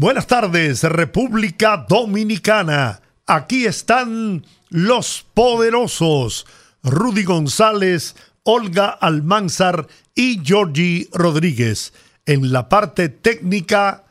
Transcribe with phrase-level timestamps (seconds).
[0.00, 3.02] Buenas tardes, República Dominicana.
[3.26, 6.46] Aquí están los poderosos
[6.82, 11.92] Rudy González, Olga Almanzar y Georgie Rodríguez.
[12.24, 14.04] En la parte técnica,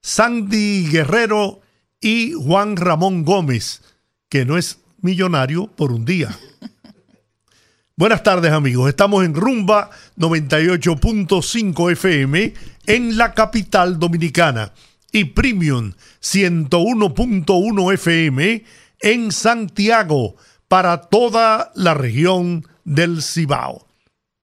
[0.00, 1.60] Sandy Guerrero
[2.00, 3.82] y Juan Ramón Gómez,
[4.30, 6.34] que no es millonario por un día.
[7.96, 12.54] Buenas tardes amigos, estamos en Rumba 98.5 FM
[12.86, 14.72] en la capital dominicana
[15.14, 18.64] y Premium 101.1 FM
[19.00, 20.34] en Santiago
[20.66, 23.86] para toda la región del Cibao.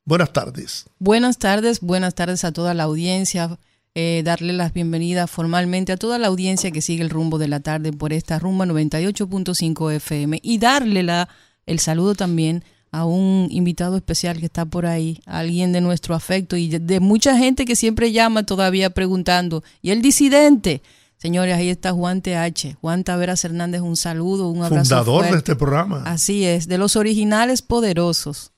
[0.05, 0.86] Buenas tardes.
[0.97, 3.59] Buenas tardes, buenas tardes a toda la audiencia.
[3.95, 7.59] Eh, darle las bienvenidas formalmente a toda la audiencia que sigue el rumbo de la
[7.59, 11.27] tarde por esta rumba 98.5 FM y darle la,
[11.66, 16.58] el saludo también a un invitado especial que está por ahí, alguien de nuestro afecto
[16.58, 20.81] y de, mucha gente que siempre llama todavía preguntando, ¿y el disidente?
[21.17, 24.95] Señores, ahí está Juan TH, Juan Taveras Hernández, un saludo, un abrazo.
[24.95, 26.03] Fundador de este programa.
[26.06, 28.52] Así es, de los originales poderosos.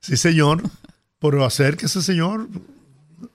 [0.00, 0.62] Sí, señor.
[1.18, 2.48] Pero ese señor.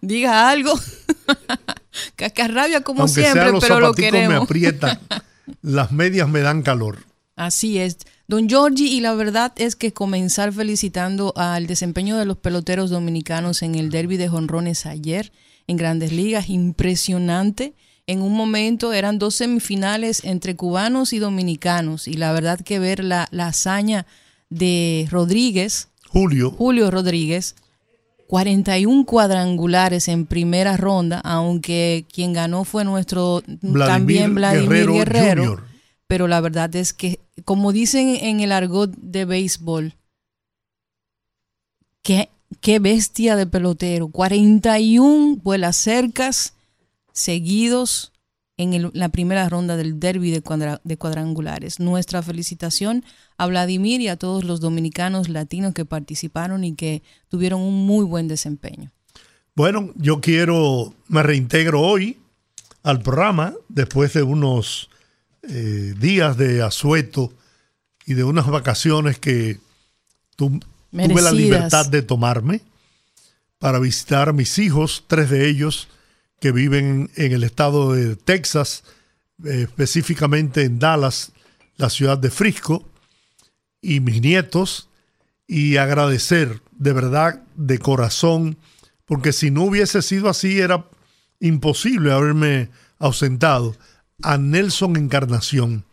[0.02, 0.74] Diga algo.
[2.16, 4.30] Cascarrabia como Aunque siempre, los pero lo queremos.
[4.30, 5.00] me aprietan,
[5.62, 7.00] las medias me dan calor.
[7.36, 7.98] Así es.
[8.32, 13.62] Don Giorgi, y la verdad es que comenzar felicitando al desempeño de los peloteros dominicanos
[13.62, 15.34] en el derby de jonrones ayer
[15.68, 17.74] en grandes ligas, impresionante.
[18.08, 23.04] En un momento eran dos semifinales entre cubanos y dominicanos, y la verdad que ver
[23.04, 24.06] la, hazaña
[24.50, 27.56] de Rodríguez, Julio, Julio Rodríguez,
[28.28, 33.44] 41 cuadrangulares en primera ronda, aunque quien ganó fue nuestro
[33.86, 35.70] también Vladimir Guerrero
[36.12, 39.96] pero la verdad es que, como dicen en el argot de béisbol,
[42.02, 42.30] qué,
[42.60, 44.10] qué bestia de pelotero.
[44.10, 46.54] 41 vuelas cercas
[47.14, 48.12] seguidos
[48.58, 50.44] en la primera ronda del derby de,
[50.84, 51.80] de, cuadrangulares.
[51.80, 53.04] Nuestra felicitación
[53.38, 58.06] a Vladimir y a todos los dominicanos latinos que participaron y que tuvieron un muy
[58.06, 58.92] buen desempeño.
[59.56, 62.20] Bueno, yo quiero, me reintegro hoy
[62.84, 64.91] al programa después de unos
[65.44, 67.34] eh, días de asueto
[68.06, 69.60] y de unas vacaciones que
[70.36, 70.60] tuve
[70.92, 72.62] la libertad de tomarme
[73.58, 75.88] para visitar a mis hijos, tres de ellos
[76.40, 78.84] que viven en el estado de Texas,
[79.46, 81.32] eh, específicamente en Dallas,
[81.78, 82.88] la ciudad de Frisco,
[83.82, 84.90] y mis nietos,
[85.48, 88.58] y agradecer de verdad, de corazón,
[89.06, 90.86] porque si no hubiese sido así era
[91.40, 93.76] imposible haberme ausentado
[94.24, 95.86] a Nelson Encarnación,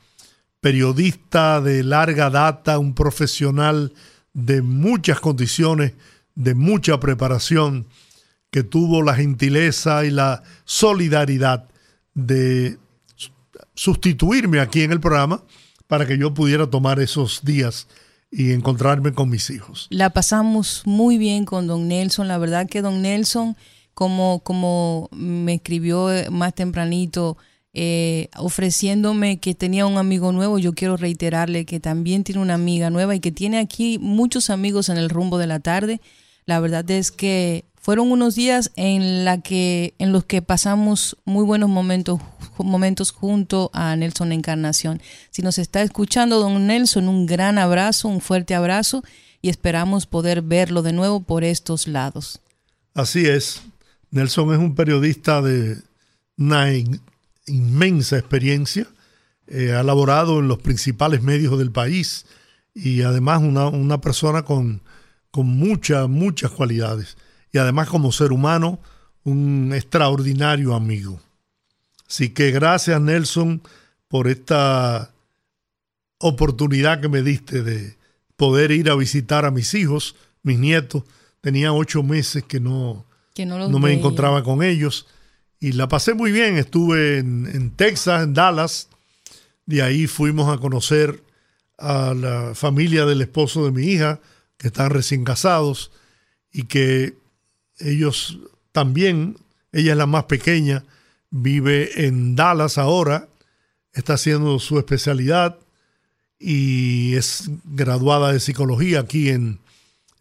[0.60, 3.92] periodista de larga data, un profesional
[4.32, 5.94] de muchas condiciones,
[6.34, 7.86] de mucha preparación,
[8.50, 11.68] que tuvo la gentileza y la solidaridad
[12.14, 12.78] de
[13.74, 15.42] sustituirme aquí en el programa
[15.86, 17.86] para que yo pudiera tomar esos días
[18.30, 19.86] y encontrarme con mis hijos.
[19.90, 23.56] La pasamos muy bien con don Nelson, la verdad que don Nelson,
[23.94, 27.36] como, como me escribió más tempranito,
[27.80, 30.58] eh, ofreciéndome que tenía un amigo nuevo.
[30.58, 34.88] Yo quiero reiterarle que también tiene una amiga nueva y que tiene aquí muchos amigos
[34.88, 36.00] en el rumbo de la tarde.
[36.44, 42.20] La verdad es que fueron unos días en, en los que pasamos muy buenos momentos,
[42.58, 45.00] momentos junto a Nelson Encarnación.
[45.30, 49.04] Si nos está escuchando, don Nelson, un gran abrazo, un fuerte abrazo
[49.40, 52.40] y esperamos poder verlo de nuevo por estos lados.
[52.92, 53.62] Así es.
[54.10, 55.76] Nelson es un periodista de
[56.36, 56.98] Nine
[57.48, 58.86] inmensa experiencia,
[59.46, 62.26] eh, ha laborado en los principales medios del país
[62.74, 64.82] y además una, persona con,
[65.30, 67.16] con muchas, muchas cualidades.
[67.52, 68.78] Y además como ser humano,
[69.24, 71.20] un extraordinario amigo.
[72.08, 73.62] Así que gracias Nelson
[74.08, 75.12] por esta
[76.18, 77.96] oportunidad que me diste de
[78.36, 81.04] poder ir a visitar a mis hijos, mis nietos.
[81.40, 83.06] Tenía ocho meses que no,
[83.36, 85.06] no, me encontraba con ellos
[85.60, 86.56] y la pasé muy bien.
[86.56, 88.88] Estuve en, Texas, en Dallas.
[89.66, 91.22] De ahí fuimos a conocer
[91.76, 94.20] a la familia del esposo de mi hija,
[94.56, 95.92] que están recién casados
[96.52, 97.16] y que
[97.78, 98.38] ellos
[98.72, 99.36] también,
[99.72, 100.84] ella es la más pequeña,
[101.30, 103.28] vive en Dallas ahora,
[103.92, 105.58] está haciendo su especialidad
[106.38, 109.60] y es graduada de psicología aquí en,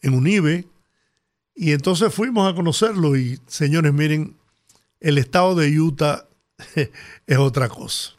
[0.01, 0.65] en Unive.
[1.55, 4.36] Y entonces fuimos a conocerlo y señores, miren,
[4.99, 6.27] el estado de Utah
[7.27, 8.13] es otra cosa.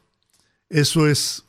[0.69, 1.45] Eso es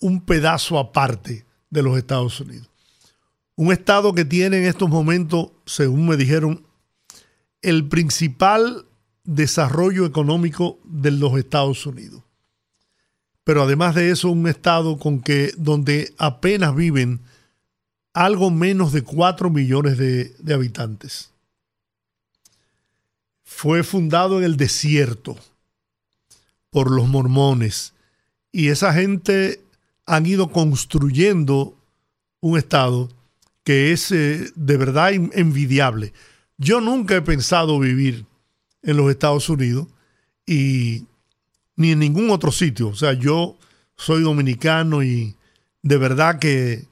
[0.00, 2.68] un pedazo aparte de los Estados Unidos.
[3.54, 6.66] Un estado que tiene en estos momentos, según me dijeron,
[7.60, 8.86] el principal
[9.24, 12.22] desarrollo económico de los Estados Unidos.
[13.44, 17.20] Pero además de eso, un estado con que, donde apenas viven
[18.12, 21.31] algo menos de 4 millones de, de habitantes.
[23.54, 25.36] Fue fundado en el desierto
[26.70, 27.94] por los mormones
[28.50, 29.60] y esa gente
[30.06, 31.76] han ido construyendo
[32.40, 33.08] un estado
[33.62, 36.12] que es eh, de verdad envidiable.
[36.58, 38.26] Yo nunca he pensado vivir
[38.82, 39.86] en los Estados Unidos
[40.44, 41.06] y
[41.76, 42.88] ni en ningún otro sitio.
[42.88, 43.56] O sea, yo
[43.96, 45.36] soy dominicano y
[45.82, 46.88] de verdad que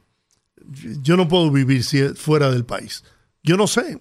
[1.02, 1.84] yo no puedo vivir
[2.14, 3.02] fuera del país.
[3.42, 3.98] Yo no sé.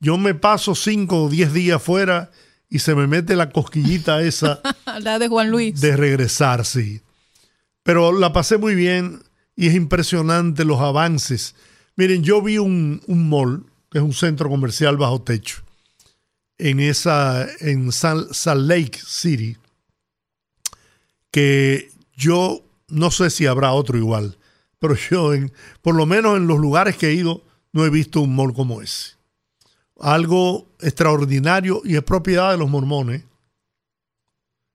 [0.00, 2.30] Yo me paso cinco o diez días fuera
[2.70, 4.60] y se me mete la cosquillita esa.
[5.00, 5.80] la de Juan Luis.
[5.80, 7.02] De regresar, sí.
[7.82, 9.22] Pero la pasé muy bien
[9.56, 11.54] y es impresionante los avances.
[11.96, 15.62] Miren, yo vi un, un mall, que es un centro comercial bajo techo,
[16.56, 19.56] en esa, en Salt Lake City,
[21.30, 24.38] que yo no sé si habrá otro igual,
[24.78, 25.52] pero yo, en,
[25.82, 28.80] por lo menos en los lugares que he ido, no he visto un mall como
[28.80, 29.19] ese.
[30.00, 33.22] Algo extraordinario y es propiedad de los mormones.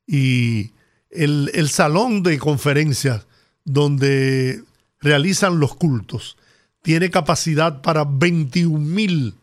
[0.07, 0.71] Y
[1.09, 3.25] el, el salón de conferencias
[3.63, 4.63] donde
[4.99, 6.37] realizan los cultos
[6.81, 9.33] tiene capacidad para 21 mil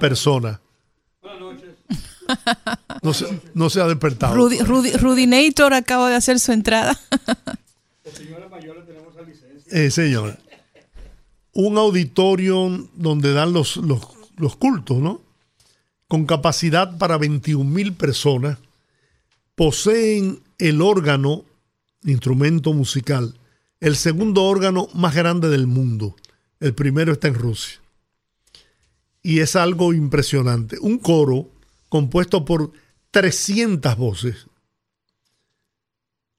[0.00, 0.58] personas.
[1.22, 1.68] Buenas noches.
[3.02, 4.34] No se, no se ha despertado.
[4.34, 6.98] Rudy, Rudinator acaba de hacer su entrada.
[8.12, 9.72] señora mayor tenemos licencia.
[9.72, 10.38] Eh, señor.
[11.52, 14.00] Un auditorio donde dan los, los,
[14.36, 15.22] los cultos, ¿no?
[16.08, 18.58] Con capacidad para 21 mil personas.
[19.54, 21.44] Poseen el órgano,
[22.04, 23.38] instrumento musical,
[23.80, 26.16] el segundo órgano más grande del mundo.
[26.60, 27.80] El primero está en Rusia.
[29.22, 30.78] Y es algo impresionante.
[30.80, 31.50] Un coro
[31.88, 32.72] compuesto por
[33.10, 34.46] 300 voces.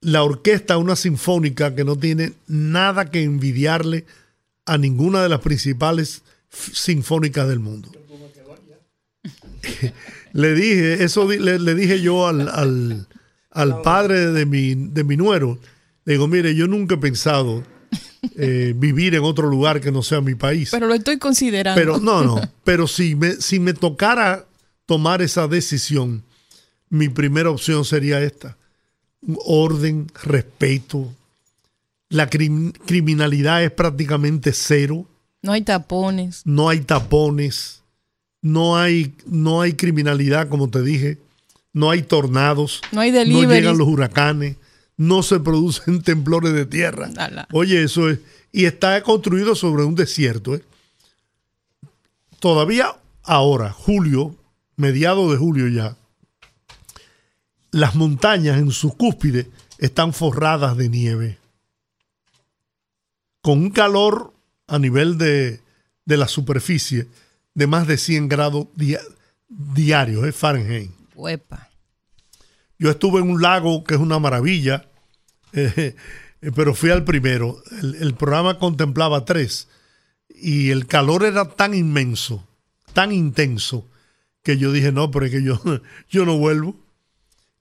[0.02, 4.06] La orquesta, una sinfónica que no tiene nada que envidiarle
[4.66, 7.92] a ninguna de las principales sinfónicas del mundo.
[10.34, 13.08] le dije, eso le, dije yo al,
[13.52, 15.60] al, padre de mi, de mi nuero.
[16.06, 17.64] Le digo, mire, yo nunca he pensado
[18.36, 20.70] eh, vivir en otro lugar que no sea mi país.
[20.72, 21.80] Pero lo estoy considerando.
[21.80, 22.42] Pero no, no.
[22.64, 24.46] Pero si me, si me tocara
[24.86, 26.24] tomar esa decisión,
[26.90, 28.58] mi primera opción sería esta.
[29.46, 31.14] Orden, respeto.
[32.10, 35.06] La criminalidad es prácticamente cero.
[35.44, 36.42] No hay tapones.
[36.46, 37.79] No hay tapones.
[38.42, 41.18] No hay, no hay criminalidad, como te dije.
[41.74, 42.82] No hay tornados.
[42.92, 44.56] No hay No llegan los huracanes.
[44.98, 47.10] No se producen temblores de tierra.
[47.52, 48.20] Oye, eso es.
[48.52, 50.56] Y está construido sobre un desierto.
[50.56, 50.64] ¿eh?
[52.40, 54.36] Todavía ahora, julio,
[54.76, 55.96] mediado de julio ya,
[57.72, 61.38] las montañas en su cúspide están forradas de nieve.
[63.42, 64.34] Con un calor
[64.68, 65.62] a nivel de,
[66.06, 67.08] la superficie
[67.54, 68.68] de más de 100 grados
[69.48, 70.92] diarios, es Fahrenheit.
[72.78, 74.86] Yo estuve en un lago que es una maravilla,
[75.54, 75.96] eh,
[76.56, 77.62] pero fui al primero.
[77.82, 79.68] el, programa contemplaba tres
[80.30, 82.48] y el calor era tan inmenso,
[82.94, 83.86] tan intenso,
[84.44, 85.62] que yo dije, no, pero es que yo,
[86.10, 86.76] yo no vuelvo.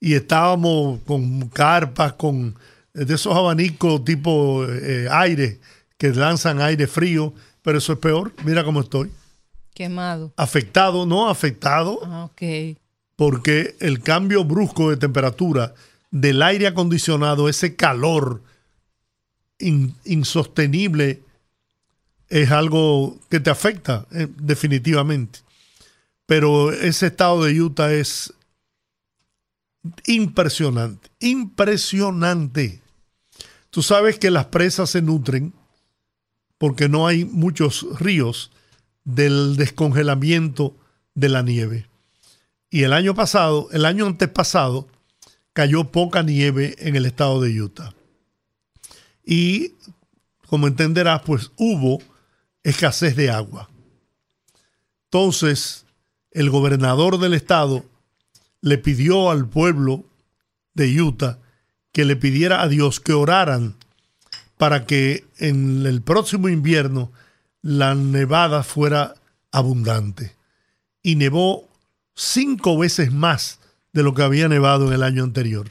[0.01, 2.57] Y estábamos con carpas, con
[2.93, 5.61] de esos abanicos tipo eh, aire,
[5.97, 8.33] que lanzan aire frío, pero eso es peor.
[8.45, 9.11] Mira cómo estoy.
[9.79, 10.33] Quemado.
[10.37, 12.01] Afectado, no afectado.
[12.05, 12.77] Ah, ok.
[13.15, 15.73] Porque el cambio brusco de temperatura
[16.11, 18.43] del aire acondicionado, ese calor
[19.61, 21.23] insostenible,
[22.29, 25.39] es algo que te afecta eh, definitivamente.
[26.27, 28.35] Pero ese estado de Utah es
[30.07, 32.83] impresionante, impresionante.
[33.71, 35.53] Tú sabes que las presas se nutren
[36.59, 38.51] porque no hay muchos ríos
[39.09, 40.77] del descongelamiento
[41.15, 41.87] de la nieve.
[42.69, 44.87] Y el año pasado, el año antepasado,
[45.55, 47.95] cayó poca nieve en el estado de Utah.
[49.25, 49.73] Y,
[50.47, 52.03] como entenderás, pues hubo
[52.63, 53.71] escasez de agua.
[55.05, 55.87] Entonces,
[56.31, 57.87] el gobernador del estado
[58.61, 60.05] le pidió al pueblo
[60.75, 61.39] de Utah
[61.93, 63.75] que le pidiera a Dios que oraran
[64.59, 67.11] para que en el próximo invierno
[67.63, 69.15] la nevada fuera
[69.51, 70.37] abundante.
[71.03, 71.69] Y nevó
[72.15, 73.61] cinco veces más
[73.93, 75.71] de lo que había nevado en el año anterior.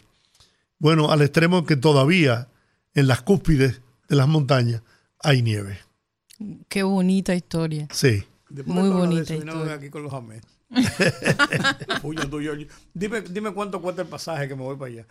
[0.80, 2.48] Bueno, al extremo que todavía
[2.94, 4.82] en las cúspides de las montañas
[5.20, 5.80] hay nieve.
[6.70, 7.88] Qué bonita historia.
[7.92, 8.24] Sí.
[8.66, 9.74] Muy bonita historia.
[9.74, 10.14] aquí con los
[12.94, 15.08] dime, dime cuánto cuesta el pasaje que me voy para allá.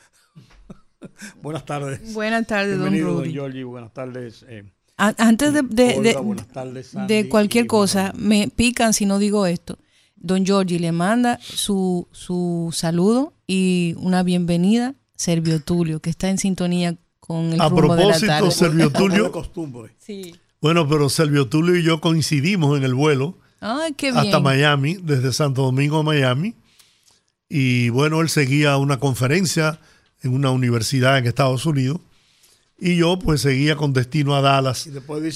[1.43, 2.13] buenas tardes.
[2.13, 3.63] Buenas tardes, don Rudy.
[3.63, 4.45] Buenas tardes.
[4.49, 9.79] Eh, antes de, de, cualquier cosa, me pican si no digo esto.
[10.17, 16.39] Don Giorgi le manda su, su saludo y una bienvenida, Servio Tulio, que está en
[16.39, 19.33] sintonía con el A propósito, Servio Tulio.
[19.99, 20.35] sí.
[20.61, 25.99] Bueno, pero Servio Tulio y yo coincidimos en el vuelo hasta Miami, desde Santo Domingo
[25.99, 26.55] a Miami.
[27.49, 29.79] Y bueno, él seguía una conferencia
[30.23, 32.01] en una universidad en Estados Unidos.
[32.79, 34.89] Y yo pues seguía con destino a Dallas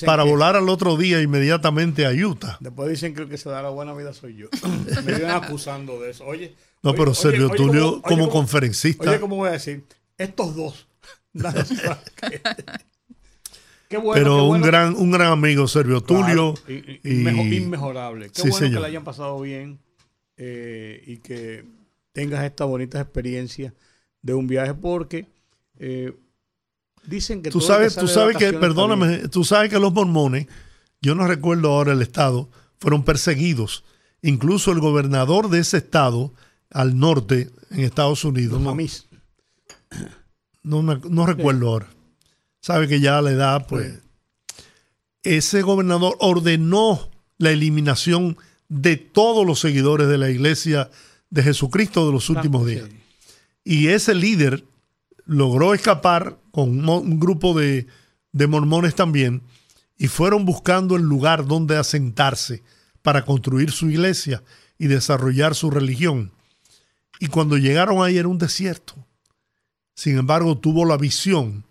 [0.05, 2.59] para volar al otro día inmediatamente a Utah.
[2.61, 4.49] Después dicen que el que se da la buena vida soy yo.
[5.05, 6.27] Me vienen acusando de eso.
[6.27, 6.55] Oye.
[6.83, 9.11] No, pero Sergio Tulio como, conferencista.
[9.11, 9.85] Oye, ¿cómo voy a decir?
[10.19, 10.87] Estos dos.
[13.91, 17.01] Qué bueno, pero un gran un gran amigo Sergio Tulio y,
[17.57, 19.81] inmejorable qué bueno que le hayan pasado bien
[20.37, 21.65] eh, y que
[22.13, 23.75] tengas esta bonita experiencia
[24.23, 25.27] de un viaje porque
[25.81, 26.13] eh,
[27.05, 30.47] dicen que tú sabes, tú sabes que, perdóname, tú sabes que los mormones,
[31.01, 33.85] yo no recuerdo ahora el estado, fueron perseguidos.
[34.23, 36.33] Incluso el gobernador de ese estado,
[36.71, 38.61] al norte, en Estados Unidos.
[40.63, 41.89] No, no, recuerdo ahora.
[42.61, 43.99] Sabe que ya a la edad, pues.
[45.23, 48.37] Ese gobernador ordenó la eliminación
[48.69, 50.91] de todos los seguidores de la iglesia
[51.31, 52.89] de Jesucristo de los últimos días.
[53.65, 54.65] Y ese líder
[55.31, 57.87] logró escapar con un, grupo de,
[58.33, 59.43] mormones también
[59.97, 62.65] y fueron buscando el lugar donde asentarse
[63.01, 64.43] para construir su iglesia
[64.77, 66.33] y desarrollar su religión.
[67.21, 68.95] Y cuando llegaron ahí era un desierto.
[69.95, 71.65] Sin embargo, tuvo la visión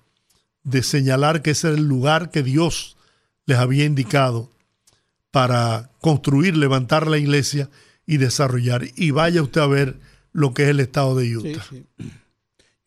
[0.63, 2.95] de señalar que ese era el lugar que Dios
[3.45, 4.49] les había indicado
[5.31, 7.69] para construir, levantar la iglesia
[8.05, 8.85] y desarrollar.
[8.95, 9.99] Y vaya usted a ver
[10.31, 11.65] lo que es el estado de Utah.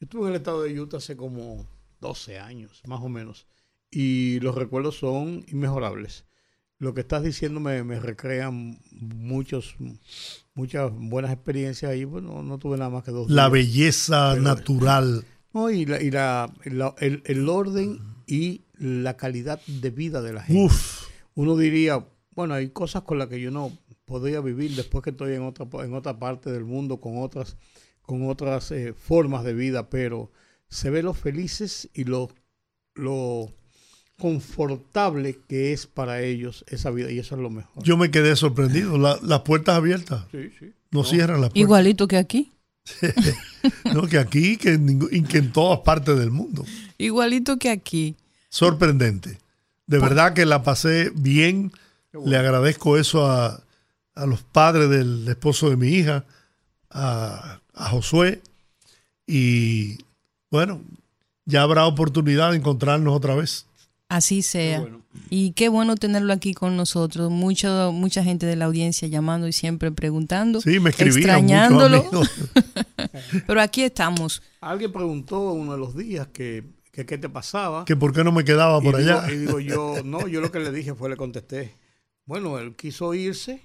[0.02, 1.64] Yo estuve en el estado de Utah hace como
[2.00, 3.46] 12 años, más o menos,
[3.88, 6.24] y los recuerdos son inmejorables.
[6.78, 9.76] Lo que estás diciendo me, me recrean muchos,
[10.54, 12.04] muchas buenas experiencias ahí.
[12.04, 13.30] Bueno, no tuve nada más que dos.
[13.30, 15.24] La belleza natural.
[15.54, 20.42] No, y, la, y la, el, el, orden y la calidad de vida de la
[20.42, 20.74] gente.
[21.34, 23.70] Uno diría, bueno, hay cosas con las que yo no
[24.06, 27.58] podría vivir después que estoy en otra, en otra parte del mundo con otras,
[28.02, 30.30] con otras eh, formas de vida, pero
[30.68, 32.30] se ve lo felices y lo,
[32.94, 33.50] lo
[34.18, 37.82] confortable que es para ellos esa vida y eso es lo mejor.
[37.82, 40.24] Yo me quedé sorprendido, las puertas abiertas.
[40.30, 40.72] Sí, sí.
[40.90, 41.60] No, cierran las puertas.
[41.60, 42.52] Igualito que aquí.
[43.94, 46.64] no, que aquí que en, que en todas partes del mundo.
[46.98, 48.16] Igualito que aquí.
[48.48, 49.38] Sorprendente.
[49.86, 51.72] De verdad que la pasé bien.
[52.24, 53.62] Le agradezco eso a,
[54.14, 56.24] a los padres del esposo de mi hija,
[56.90, 57.61] a,
[57.92, 58.42] Josué,
[59.26, 59.98] y
[60.50, 60.82] bueno,
[61.44, 63.66] ya habrá oportunidad de encontrarnos otra vez.
[64.08, 64.86] Así sea.
[65.30, 67.30] Y qué bueno tenerlo aquí con nosotros.
[67.30, 70.60] Mucho, mucha gente de la audiencia llamando y siempre preguntando.
[70.60, 72.04] Sí, me extrañándolo.
[73.46, 74.42] Pero aquí estamos.
[74.60, 77.84] Alguien preguntó uno de los días que, qué te pasaba.
[77.84, 79.30] Que por qué no me quedaba por allá.
[79.30, 81.74] Y digo yo, no, yo lo que le dije fue, le contesté,
[82.26, 83.62] bueno, él quiso irse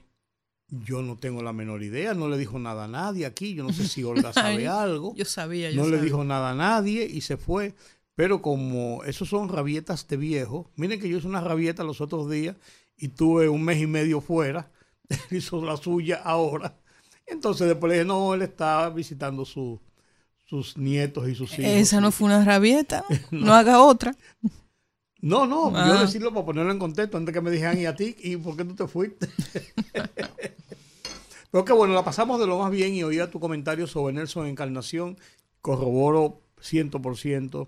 [0.69, 3.71] yo no tengo la menor idea, no le dijo nada a nadie aquí, yo no
[3.73, 5.13] sé si Olga sabe algo.
[5.15, 7.75] Yo sabía, yo No le dijo nada a nadie y se fue.
[8.15, 12.29] Pero como esos son rabietas de viejo, miren que yo hice una rabieta los otros
[12.29, 12.55] días
[12.97, 14.71] y tuve un mes y medio fuera,
[15.07, 16.75] él hizo la suya ahora.
[17.27, 19.79] Entonces después le dije, no, él está visitando sus
[20.77, 21.71] nietos y sus hijos.
[21.71, 24.15] Esa no fue una rabieta, no haga otra.
[25.21, 26.01] No, no, yo ah.
[26.01, 28.15] decirlo para ponerlo en contexto antes que me dijeran, ¿y a ti?
[28.19, 29.27] ¿Y por qué tú te fuiste?
[31.51, 34.47] Pero que bueno, la pasamos de lo más bien y oía tu comentario sobre Nelson
[34.47, 35.17] Encarnación.
[35.61, 37.67] Corroboro 100%.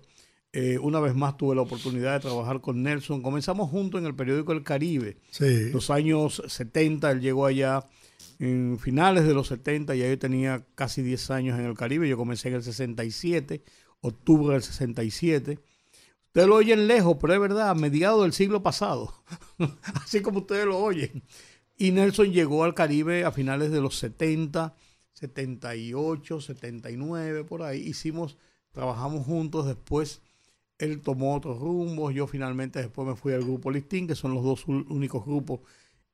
[0.52, 3.22] Eh, una vez más tuve la oportunidad de trabajar con Nelson.
[3.22, 5.16] Comenzamos juntos en el periódico El Caribe.
[5.30, 5.70] Sí.
[5.70, 7.84] Los años 70, él llegó allá
[8.38, 12.08] en finales de los 70, ya yo tenía casi 10 años en el Caribe.
[12.08, 13.62] Yo comencé en el 67,
[14.00, 15.58] octubre del 67.
[16.30, 19.12] Ustedes lo oyen lejos, pero es verdad, a mediados del siglo pasado,
[19.94, 21.24] así como ustedes lo oyen.
[21.76, 24.76] Y Nelson llegó al Caribe a finales de los 70,
[25.14, 27.80] 78, 79, por ahí.
[27.80, 28.36] Hicimos,
[28.70, 29.66] trabajamos juntos.
[29.66, 30.22] Después
[30.78, 32.14] él tomó otros rumbos.
[32.14, 35.60] Yo finalmente después me fui al grupo Listín, que son los dos únicos grupos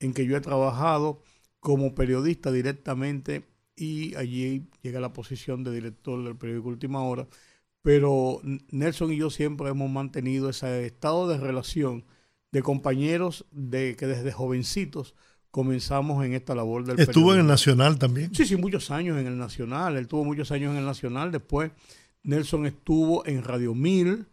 [0.00, 1.20] en que yo he trabajado
[1.60, 3.44] como periodista directamente
[3.76, 7.26] y allí llega la posición de director del periódico Última Hora.
[7.86, 8.40] Pero
[8.72, 12.04] Nelson y yo siempre hemos mantenido ese estado de relación
[12.50, 15.14] de compañeros de que desde jovencitos
[15.52, 18.34] comenzamos en esta labor del ¿Estuvo en el Nacional también?
[18.34, 19.96] Sí, sí, muchos años en el Nacional.
[19.96, 21.30] Él tuvo muchos años en el Nacional.
[21.30, 21.70] Después
[22.24, 24.26] Nelson estuvo en Radio Mil.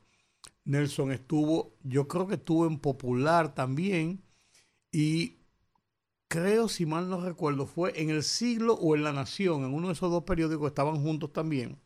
[0.66, 4.24] Nelson estuvo, yo creo que estuvo en Popular también.
[4.92, 5.38] Y
[6.28, 9.90] creo, si mal no recuerdo, fue en El Siglo o en La Nación, en uno
[9.90, 11.78] de esos dos periódicos estaban juntos también,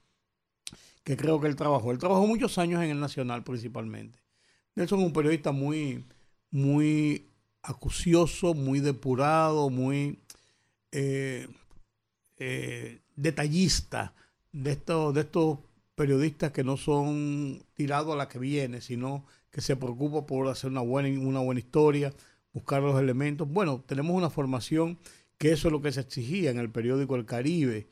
[1.08, 1.94] que creo que él trabajó.
[1.94, 4.20] Él trabajó muchos años en el Nacional principalmente.
[4.76, 6.04] Nelson es un periodista muy,
[6.52, 7.30] muy
[7.64, 10.20] acucioso, muy depurado, muy
[10.92, 11.48] eh,
[12.36, 14.14] eh, detallista
[14.52, 15.60] de estos, de estos
[15.96, 20.70] periodistas que no son tirados a la que viene, sino que se preocupa por hacer
[20.70, 22.14] una buena, una buena historia,
[22.52, 23.48] buscar los elementos.
[23.48, 25.00] Bueno, tenemos una formación
[25.38, 27.88] que eso es lo que se exigía en el periódico El Caribe.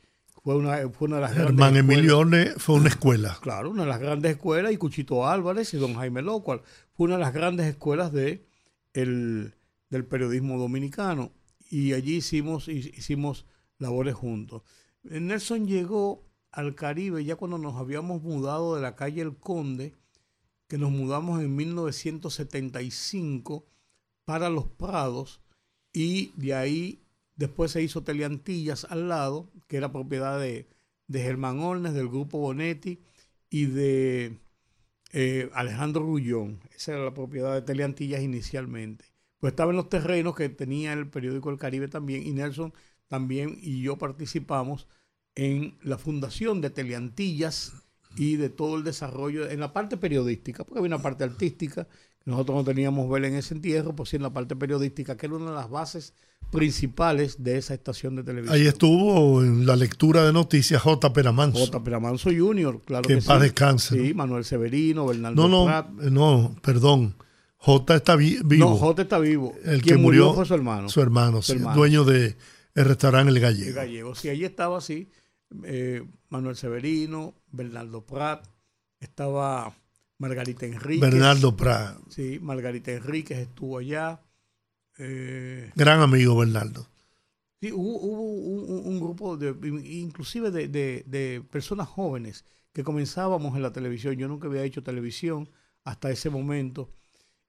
[0.46, 3.36] Fue una, fue una de las Germán Emilione fue una escuela.
[3.42, 6.62] Claro, una de las grandes escuelas, y Cuchito Álvarez y don Jaime Locual.
[6.92, 8.46] Fue una de las grandes escuelas de
[8.92, 9.56] el,
[9.90, 11.32] del periodismo dominicano.
[11.68, 13.44] Y allí hicimos, hicimos
[13.78, 14.62] labores juntos.
[15.02, 16.22] Nelson llegó
[16.52, 19.94] al Caribe ya cuando nos habíamos mudado de la calle El Conde,
[20.68, 23.66] que nos mudamos en 1975
[24.24, 25.40] para Los Prados
[25.92, 27.02] y de ahí
[27.36, 30.68] después se hizo Teleantillas al lado, que era propiedad de,
[31.10, 33.00] Germán Ornes, del grupo Bonetti
[33.48, 34.38] y de
[35.12, 36.60] eh, Alejandro Rullón.
[36.74, 39.04] Esa era la propiedad de Teleantillas inicialmente.
[39.38, 42.72] Pues estaba en los terrenos que tenía el periódico El Caribe también y Nelson
[43.06, 44.88] también y yo participamos
[45.36, 47.74] en la fundación de Teleantillas
[48.16, 51.86] y de todo el desarrollo en la parte periodística, porque había una parte artística
[52.26, 55.36] nosotros no teníamos vela en ese entierro, pues sí en la parte periodística, que era
[55.36, 56.12] una de las bases
[56.50, 58.54] principales de esa estación de televisión.
[58.54, 61.12] Ahí estuvo en la lectura de noticias J.
[61.12, 61.58] Peramanso.
[61.58, 61.84] J.
[61.84, 63.96] Peramanso Jr., claro que, que paz descanse.
[63.96, 67.14] Sí, Manuel Severino, Bernardo No, no, no, perdón.
[67.58, 68.42] J está vivo.
[68.56, 69.54] No, J está vivo.
[69.64, 70.88] El que murió, fue su hermano.
[70.88, 72.36] Su hermano, sí, dueño del
[72.74, 73.68] el restaurante El Gallego.
[73.68, 75.10] El Gallego, sí, allí estaba así.
[75.62, 78.46] Eh, Manuel Severino, Bernardo Prat,
[78.98, 79.72] estaba
[80.18, 81.00] Margarita Enríquez.
[81.00, 81.98] Bernardo Prat.
[82.08, 84.20] Sí, Margarita Enríquez estuvo allá.
[84.98, 86.86] Eh, Gran amigo Bernardo.
[87.60, 89.54] Sí, hubo, un, grupo, de,
[89.88, 94.16] inclusive de, personas jóvenes que comenzábamos en la televisión.
[94.16, 95.48] Yo nunca había hecho televisión
[95.84, 96.90] hasta ese momento.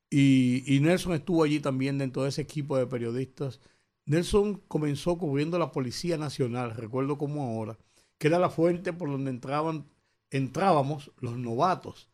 [0.10, 3.60] Y, y, Nelson estuvo allí también dentro de ese equipo de periodistas.
[4.06, 7.78] Nelson comenzó cubriendo la Policía Nacional, recuerdo como ahora,
[8.18, 9.86] que era la fuente por donde entraban,
[10.32, 12.08] entrábamos los novatos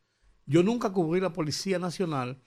[0.45, 2.39] yo nunca cubrí la Policía Nacional,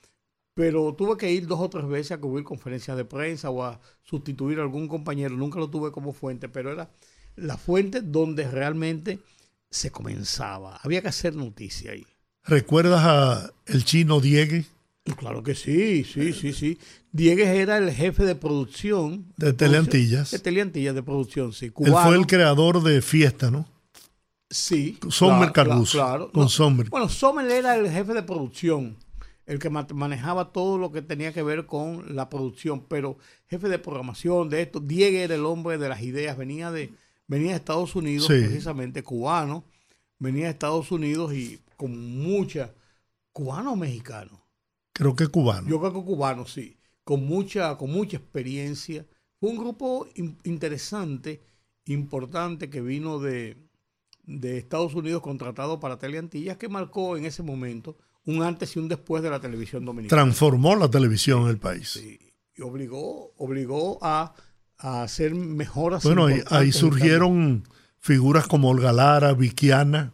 [0.55, 3.81] pero tuve que ir dos o tres veces a cubrir conferencias de prensa o a
[4.03, 5.37] sustituir a algún compañero.
[5.37, 6.91] Nunca lo tuve como fuente, pero era
[7.37, 9.19] la fuente donde realmente
[9.71, 10.81] se comenzaba.
[10.83, 12.07] Había que hacer noticia ahí.
[12.45, 14.65] ¿Recuerdas a el chino Diegue?
[15.17, 16.79] Claro que sí, sí, sí, sí.
[17.13, 19.33] Diegues era el jefe de producción.
[19.37, 20.31] De Teleantillas.
[20.33, 21.67] De Teleantillas de producción, sí.
[21.67, 23.69] Él fue el creador de Fiesta, ¿no?
[24.49, 24.99] Sí.
[25.09, 25.99] Sommer Cardoso.
[25.99, 26.89] Claro, Con Sommer.
[26.89, 28.97] Bueno, Sommer era el jefe de producción,
[29.45, 33.79] el que manejaba todo lo que tenía que ver con la producción, pero jefe de
[33.79, 34.81] programación de esto.
[34.81, 36.93] Diego era el hombre de las ideas, venía de,
[37.27, 39.65] venía de Estados Unidos, precisamente cubano,
[40.19, 42.73] venía de Estados Unidos y con mucha,
[43.33, 44.41] cubano o mexicano.
[44.93, 45.69] Creo que cubano.
[45.69, 46.77] Yo creo que cubano, sí.
[47.05, 49.05] Con mucha, con mucha experiencia.
[49.39, 50.09] Fue un grupo
[50.45, 51.43] interesante,
[51.85, 53.66] importante, que vino de,
[54.27, 58.89] de Estados Unidos contratado para Teleantillas que marcó en ese momento un antes y un
[58.89, 60.23] después de la televisión dominicana.
[60.23, 61.91] Transformó la televisión en el país.
[61.91, 62.19] Sí,
[62.57, 64.35] y obligó, obligó a,
[64.79, 66.03] hacer mejoras.
[66.03, 67.65] Bueno, ahí, surgieron
[67.99, 70.13] figuras como Olga Lara, Viquiana,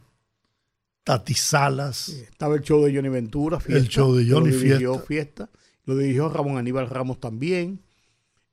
[1.05, 2.09] Tati Salas.
[2.11, 3.83] estaba el show de Johnny Ventura, Fiesta.
[3.83, 5.07] El show de Johnny lo dirigió Fiesta.
[5.47, 5.51] Fiesta.
[5.85, 7.83] Lo dirigió Ramón Aníbal Ramos también.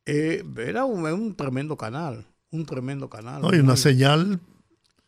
[0.06, 3.42] Eh, era un, tremendo canal, un tremendo canal.
[3.42, 4.40] No, y una señal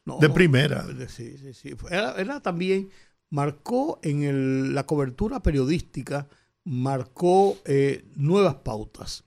[0.06, 0.86] de primera.
[1.08, 1.76] Sí, sí, sí.
[1.90, 2.90] Era, también,
[3.30, 6.28] marcó en la cobertura periodística,
[6.64, 9.26] marcó eh, nuevas pautas.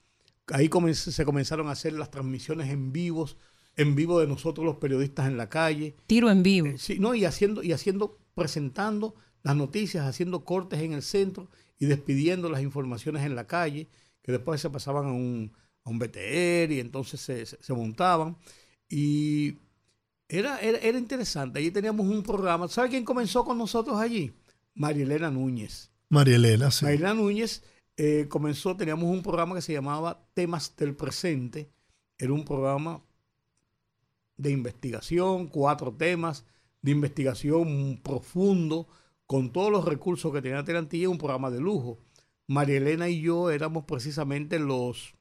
[0.48, 3.38] Ahí se comenzaron a hacer las transmisiones en vivos,
[3.76, 5.96] en vivo de nosotros los periodistas en la calle.
[6.06, 6.66] Tiro en vivo.
[6.66, 11.48] Eh, sí, no, y haciendo, y haciendo, presentando las noticias, haciendo cortes en el centro
[11.78, 13.88] y despidiendo las informaciones en la calle,
[14.22, 15.52] que después se pasaban a un,
[15.84, 18.36] a un BTR y entonces se, se montaban.
[18.88, 19.58] Y
[20.28, 21.58] Era, era, interesante.
[21.58, 22.68] Allí teníamos un programa.
[22.68, 24.32] ¿Sabe quién comenzó con nosotros allí?
[24.74, 25.90] Marielena Núñez.
[26.08, 26.84] Marielena, sí.
[26.84, 27.62] Marielena Núñez
[27.96, 31.70] eh, comenzó, teníamos un programa que se llamaba Temas del Presente.
[32.18, 33.02] Era un programa
[34.36, 36.44] de investigación, cuatro temas
[36.82, 38.88] de investigación profundo,
[39.26, 41.98] con todos los recursos que tenía Terantilla, un programa de lujo.
[42.46, 45.14] María Elena y yo éramos precisamente los,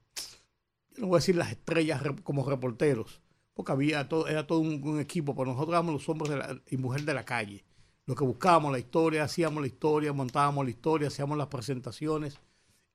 [0.98, 3.22] no voy a decir las estrellas como reporteros,
[3.54, 6.40] porque había todo, era todo un, equipo, pero nosotros éramos los hombres
[6.70, 7.64] y mujeres de la calle.
[8.06, 12.38] Lo que buscábamos la historia, hacíamos la historia, montábamos la historia, hacíamos las presentaciones,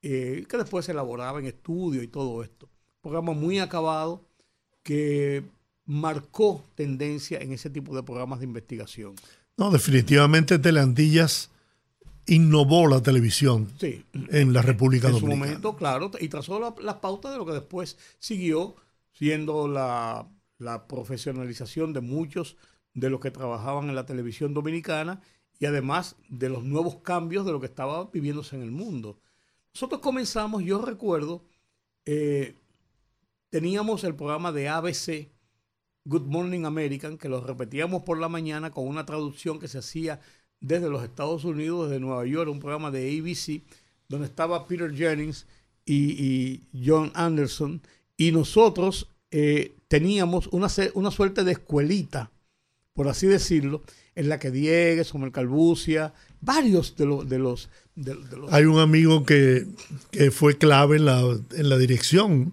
[0.02, 2.68] eh, que después se elaboraba en estudio y todo esto.
[3.00, 4.24] Programa muy acabado
[4.82, 5.44] que
[5.86, 9.14] marcó tendencia en ese tipo de programas de investigación.
[9.56, 11.50] No, definitivamente Teleantillas
[12.26, 15.34] innovó la televisión en la República Dominicana.
[15.34, 18.76] En su momento, claro, y trazó las pautas de lo que después siguió
[19.12, 20.28] siendo la,
[20.86, 22.56] profesionalización de muchos
[22.94, 25.20] de los que trabajaban en la televisión dominicana
[25.58, 29.20] y además de los nuevos cambios de lo que estaba viviéndose en el mundo.
[29.74, 31.44] Nosotros comenzamos, yo recuerdo,
[32.04, 32.56] eh,
[33.50, 35.30] teníamos el programa de ABC,
[36.04, 40.20] Good Morning American, que lo repetíamos por la mañana con una traducción que se hacía
[40.60, 43.62] desde los Estados Unidos, desde Nueva York, un programa de ABC,
[44.08, 45.46] donde estaba Peter Jennings
[45.84, 47.82] y, John Anderson,
[48.16, 52.30] y nosotros eh, teníamos una, una suerte de escuelita,
[52.92, 53.82] por así decirlo,
[54.14, 57.68] en la que Diegues, el Calbucia, varios de, los, de, los,
[58.50, 59.66] Hay un amigo que,
[60.32, 61.20] fue clave en la,
[61.52, 62.52] en la dirección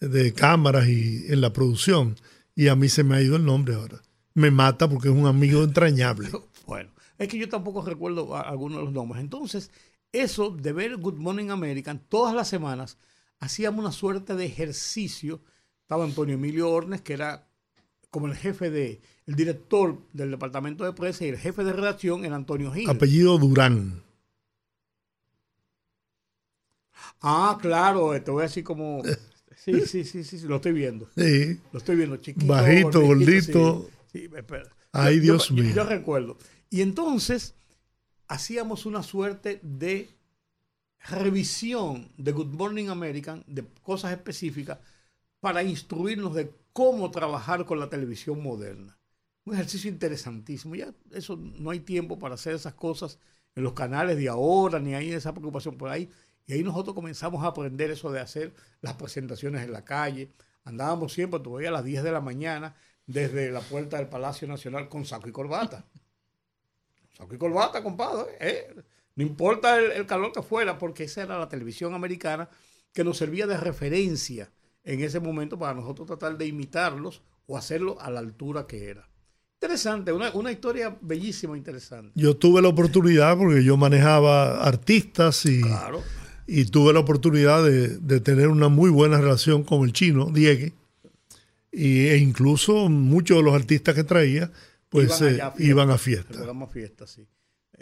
[0.00, 2.16] de cámaras y en la producción,
[2.54, 4.02] y a mí se me ha ido el nombre ahora.
[4.34, 6.30] Me mata porque es un amigo entrañable.
[6.66, 9.20] Bueno, es que yo tampoco recuerdo algunos de los nombres.
[9.20, 9.72] Entonces,
[10.12, 12.96] eso de ver Good Morning American todas las semanas,
[13.40, 15.40] hacíamos una suerte de ejercicio.
[15.90, 17.48] Estaba Antonio Emilio Ornes, que era
[18.10, 22.24] como el jefe de, el director del departamento de prensa y el jefe de redacción
[22.24, 22.88] era Antonio Gil.
[22.88, 24.00] Apellido Durán.
[27.20, 29.02] Ah, claro, te voy a decir como.
[29.56, 31.08] Sí, sí, sí, sí, lo estoy viendo.
[31.16, 31.58] Sí.
[31.72, 32.46] Lo estoy viendo, chiquito.
[32.46, 33.90] Bajito, gordito.
[34.12, 34.70] Sí, espera.
[34.92, 35.74] Ay, Dios mío.
[35.74, 36.38] yo recuerdo.
[36.70, 37.54] Y entonces
[38.28, 40.08] hacíamos una suerte de
[41.00, 44.78] revisión de Good Morning American, de cosas específicas,
[45.40, 48.98] para instruirnos de cómo trabajar con la televisión moderna.
[49.44, 50.74] Un ejercicio interesantísimo.
[50.74, 53.18] Ya eso no hay tiempo para hacer esas cosas
[53.54, 56.10] en los canales de ahora, ni hay esa preocupación por ahí.
[56.46, 60.30] Y ahí nosotros comenzamos a aprender eso de hacer las presentaciones en la calle.
[60.64, 62.76] Andábamos siempre, todavía a las 10 de la mañana,
[63.06, 65.84] desde la puerta del Palacio Nacional con saco y corbata.
[67.16, 68.36] Saco y corbata, compadre.
[68.40, 68.74] ¿eh?
[69.16, 72.48] No importa el, calor que fuera, porque esa era la televisión americana
[72.92, 74.50] que nos servía de referencia
[74.84, 79.08] en ese momento para nosotros tratar de imitarlos o hacerlo a la altura que era.
[79.62, 82.12] Interesante, una, una historia bellísima, interesante.
[82.14, 85.60] Yo tuve la oportunidad porque yo manejaba artistas y,
[86.46, 90.74] y tuve la oportunidad de, tener una muy buena relación con el chino, Diego,
[91.70, 94.50] y, e incluso muchos de los artistas que traía
[94.88, 95.20] pues
[95.58, 96.38] iban, a fiestas.
[96.72, 97.26] Fiesta, sí.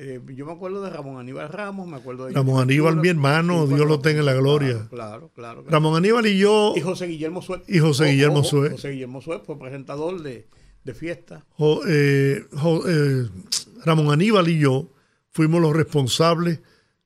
[0.01, 2.33] Eh, yo me acuerdo de Ramón Aníbal Ramos, me acuerdo de...
[2.33, 4.87] Ramón Aníbal, mi hermano, Dios lo tenga en la gloria.
[4.91, 6.73] Claro, claro, Ramón Aníbal y yo...
[6.77, 7.63] Y José Guillermo Suez.
[7.67, 8.71] Y José Guillermo Suez.
[8.71, 10.47] José Guillermo Suez fue presentador de,
[10.85, 11.45] de fiesta.
[11.89, 12.47] Eh,
[12.87, 13.29] eh,
[13.85, 14.89] Ramón Aníbal y yo
[15.31, 16.61] fuimos los responsables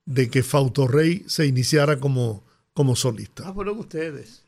[0.04, 3.44] de que Fausto Rey se iniciara como, como solista.
[3.46, 4.42] Ah, fueron ustedes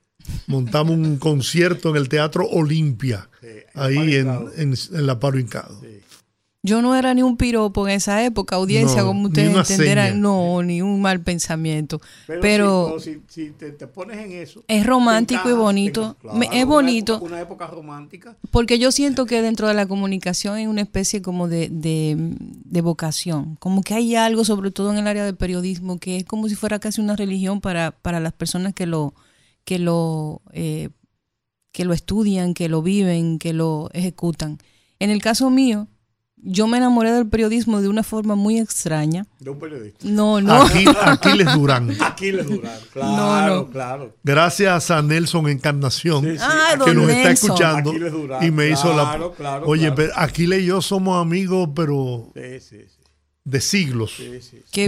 [0.47, 3.29] montamos un concierto en el Teatro Olimpia,
[3.75, 5.81] ahí en, la Paro Hincado.
[6.66, 10.81] Yo no era ni un piropo en esa época, audiencia, como ustedes entenderán, no, ni
[10.81, 12.00] un mal pensamiento.
[12.27, 14.64] Pero, si, te, pones en eso.
[14.66, 16.16] Es romántico y bonito.
[16.50, 17.20] es bonito.
[17.20, 18.38] Una época, romántica.
[18.50, 23.57] Porque yo siento que dentro de la comunicación hay una especie como de, de, vocación.
[23.57, 26.55] Como que hay algo, sobre todo en el área del periodismo, que es como si
[26.55, 29.12] fuera casi una religión para, para las personas que lo,
[29.66, 30.88] que lo, eh,
[31.72, 34.57] que lo estudian, que lo viven, que lo ejecutan.
[34.98, 35.88] En el caso mío,
[36.45, 39.27] yo me enamoré del periodismo de una forma muy extraña.
[39.41, 40.07] De un periodista.
[40.07, 40.63] No, no.
[40.63, 41.97] Aquí, Aquiles Durán.
[42.01, 44.15] Aquiles Durán, claro, claro.
[44.23, 47.93] Gracias a Nelson Encarnación, ah, que nos está escuchando
[48.43, 49.61] y me hizo la...
[49.65, 52.31] Oye, Aquiles y yo somos amigos, pero...
[52.35, 53.05] Sí, sí, sí
[53.45, 54.19] de siglos.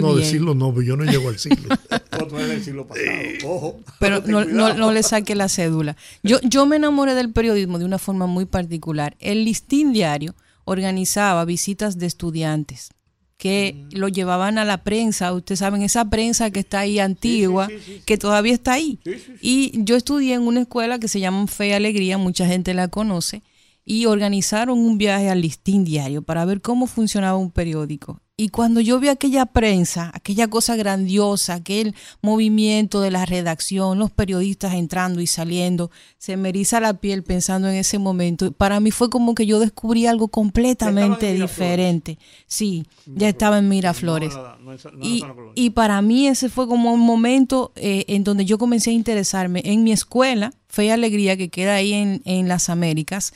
[0.01, 1.77] no, de siglos no, yo no llego al siglo.
[2.65, 3.09] siglo pasado.
[3.45, 3.81] Ojo.
[4.01, 5.97] Pero no, le saque la cédula.
[6.23, 9.15] Yo, yo me enamoré del periodismo de una forma muy particular.
[9.21, 10.35] El listín diario
[10.67, 12.91] organizaba visitas de estudiantes
[13.39, 17.69] que lo llevaban a la prensa, ustedes saben, esa prensa que está ahí antigua,
[18.07, 18.99] que todavía está ahí.
[19.41, 22.89] Y yo estudié en una escuela que se llama Fe y Alegría, mucha gente la
[22.89, 23.43] conoce,
[23.85, 28.21] y organizaron un viaje al listín diario para ver cómo funcionaba un periódico.
[28.39, 34.11] Y cuando yo vi aquella prensa, aquella cosa grandiosa, aquel movimiento de la redacción, los
[34.11, 38.53] periodistas entrando y saliendo, se me eriza la piel pensando en ese momento.
[38.53, 42.19] Para mí fue como que yo descubrí algo completamente diferente.
[42.47, 44.35] Sí, ya estaba en Miraflores.
[45.01, 48.93] y, y, para mí ese fue como un momento eh, en donde yo comencé a
[48.93, 53.33] interesarme en mi escuela, Fe y Alegría, que queda ahí en, en las Américas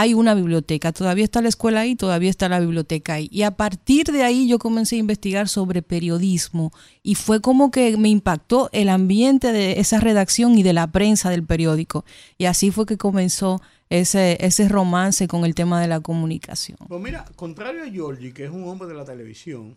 [0.00, 0.92] hay una biblioteca.
[0.92, 3.28] Todavía está la escuela ahí, todavía está la biblioteca ahí.
[3.30, 7.98] Y a partir de ahí yo comencé a investigar sobre periodismo y fue como que
[7.98, 12.06] me impactó el ambiente de esa redacción y de la prensa del periódico.
[12.38, 13.60] Y así fue que comenzó
[13.90, 16.78] ese, ese romance con el tema de la comunicación.
[16.88, 19.76] Pues mira, contrario a Giorgi, que es un hombre de la televisión,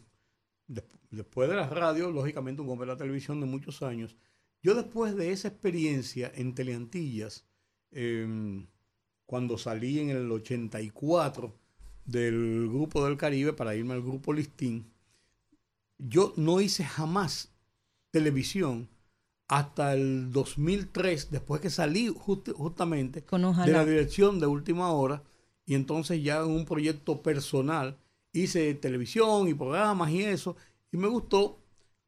[1.12, 4.16] después de la radio, lógicamente un hombre de la televisión de muchos años,
[4.62, 7.46] yo después de esa experiencia en Teleantillas,
[7.92, 8.66] eh,
[9.26, 11.54] cuando salí en el 84
[12.06, 14.92] del grupo del Caribe para irme al grupo Listín,
[15.98, 17.54] yo no hice jamás
[18.12, 18.90] televisión
[19.48, 23.24] hasta el 2003, después que salí justamente
[23.66, 25.24] de la dirección de última hora,
[25.66, 27.98] y entonces ya en un proyecto personal
[28.32, 30.56] hice televisión y programas y eso,
[30.92, 31.60] y me gustó,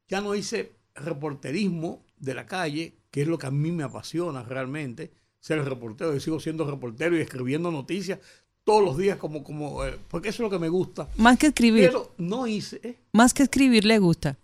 [0.08, 4.42] ya no hice reporterismo de la calle, que es lo que a mí me apasiona
[4.42, 5.12] realmente,
[5.46, 6.12] ser reportero.
[6.12, 8.18] Yo sigo siendo reportero y escribiendo noticias
[8.64, 11.08] todos los días como, como eh, porque eso es lo que me gusta.
[11.18, 11.86] Más que escribir.
[11.86, 12.80] Pero no hice.
[12.82, 12.98] ¿eh?
[13.12, 14.36] Más que escribir le gusta.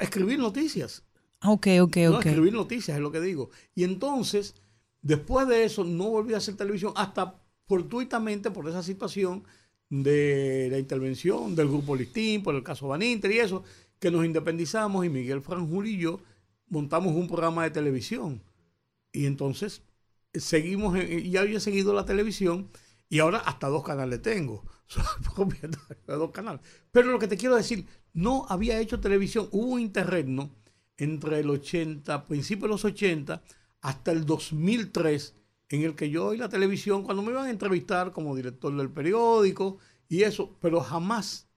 [0.00, 1.04] Escribir noticias.
[1.44, 3.50] Ok, ok, no, Escribir noticias es lo que digo.
[3.76, 4.56] Y entonces,
[5.00, 9.44] después de eso, no volví a hacer televisión hasta fortuitamente por esa situación
[9.90, 13.62] de la intervención del grupo Listín, por el caso Van Inter y eso,
[14.00, 16.18] que nos independizamos y Miguel Franjul y yo
[16.68, 18.42] montamos un programa de televisión.
[19.12, 19.82] Y entonces
[20.34, 22.68] seguimos, ya había seguido la televisión
[23.08, 24.64] y ahora hasta dos canales tengo.
[26.06, 26.60] dos canales.
[26.90, 30.50] Pero lo que te quiero decir, no había hecho televisión, hubo un interregno
[30.96, 33.42] entre el 80, principios de los 80,
[33.80, 35.34] hasta el 2003,
[35.70, 38.90] en el que yo oí la televisión cuando me iban a entrevistar como director del
[38.90, 41.48] periódico y eso, pero jamás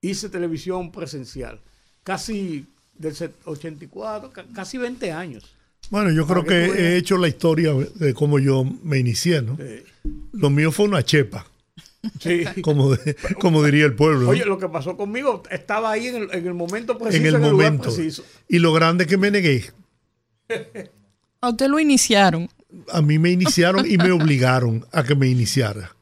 [0.00, 1.62] hice televisión presencial.
[2.02, 3.14] Casi del
[3.44, 5.56] 84, casi 20 años.
[5.88, 9.58] Bueno, yo creo que, he hecho la historia de cómo yo me inicié, ¿no?
[10.32, 11.46] Lo mío fue una chepa.
[12.18, 12.44] Sí.
[12.62, 12.96] Como,
[13.40, 14.28] como diría el pueblo.
[14.28, 17.22] Oye, lo que pasó conmigo estaba ahí en el, en el momento preciso.
[17.22, 17.90] En el momento.
[18.48, 19.70] y lo grande que me negué.
[21.40, 22.48] A usted lo iniciaron.
[22.92, 25.96] A mí me iniciaron y me obligaron a que me iniciara.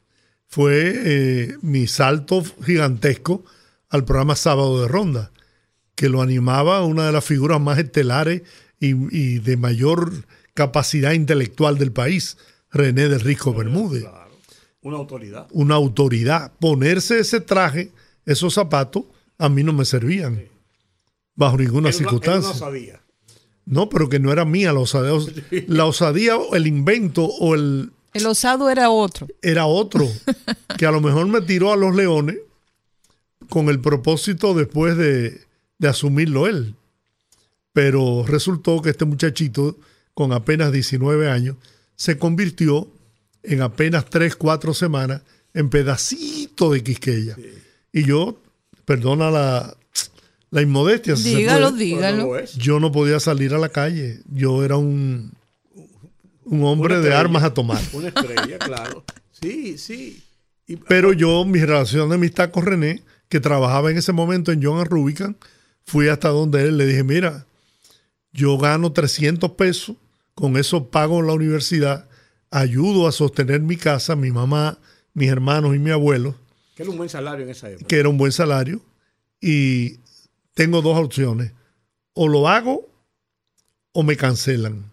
[0.47, 3.45] Fue eh, mi salto gigantesco
[3.89, 5.31] al programa Sábado de Ronda,
[5.95, 8.43] que lo animaba una de las figuras más estelares
[8.81, 10.13] y, de mayor
[10.55, 12.37] capacidad intelectual del país,
[12.71, 14.05] René del Rico Bermúdez.
[14.83, 15.47] Una autoridad.
[15.53, 16.53] Una autoridad.
[16.61, 17.93] Ponerse ese traje,
[18.27, 19.05] esos zapatos,
[19.39, 20.45] a mí no me servían.
[21.35, 23.01] Bajo ninguna circunstancia.
[23.65, 25.13] No, pero que no era mía la osadía.
[25.67, 27.93] La osadía, el invento o el...
[28.15, 29.29] El osado era otro.
[29.43, 30.09] Era otro.
[30.79, 32.39] que a lo mejor me tiró a los leones
[33.51, 35.41] con el propósito después de,
[35.79, 36.75] de asumirlo él.
[37.79, 39.79] Pero resultó que este muchachito,
[40.13, 41.55] con apenas 19 años,
[41.95, 42.91] se convirtió
[43.45, 45.23] en apenas 3, 4 semanas
[45.55, 47.37] en pedacito de Quisqueya.
[47.93, 48.43] Y yo,
[48.85, 49.77] perdona la,
[50.51, 51.15] la inmodestia.
[51.15, 52.45] dígalo, dígalo.
[52.57, 54.23] Yo no podía salir a la calle.
[54.27, 55.31] Yo era un,
[56.47, 57.81] un hombre de armas a tomar.
[57.93, 59.05] Una estrella, claro.
[59.41, 60.21] Sí, sí.
[60.89, 64.85] Pero yo, mi relación de amistad con René, que trabajaba en ese momento en John
[64.85, 65.37] Rubicon,
[65.87, 67.45] fui hasta donde él le dije, mira,
[68.39, 69.97] yo gano 300 pesos,
[70.35, 72.09] con eso pago la universidad,
[72.53, 74.79] ayudo a sostener mi casa, mi mamá,
[75.13, 76.37] mis hermanos y mi abuelo.
[76.77, 77.87] Que era un buen salario en esa época.
[77.89, 78.81] Que era un buen salario.
[79.41, 79.99] Y
[80.55, 81.53] tengo dos opciones.
[82.15, 82.89] O lo hago
[83.91, 84.93] o me cancelan.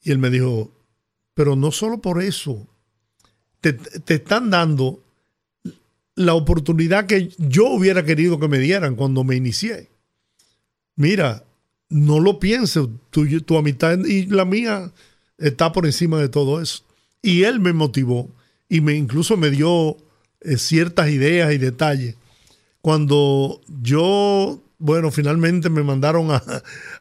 [0.00, 0.72] Y él me dijo,
[1.34, 2.66] pero no solo por eso.
[3.60, 5.04] Te, te están dando
[6.14, 9.90] la oportunidad que yo hubiera querido que me dieran cuando me inicié.
[10.96, 11.44] Mira,
[11.92, 14.90] no lo pienses, tu, tu amistad y la mía
[15.36, 16.84] está por encima de todo eso.
[17.20, 18.30] Y él me motivó
[18.68, 19.98] y me incluso me dio
[20.40, 22.16] eh, ciertas ideas y detalles.
[22.80, 26.42] Cuando yo, bueno, finalmente me mandaron a,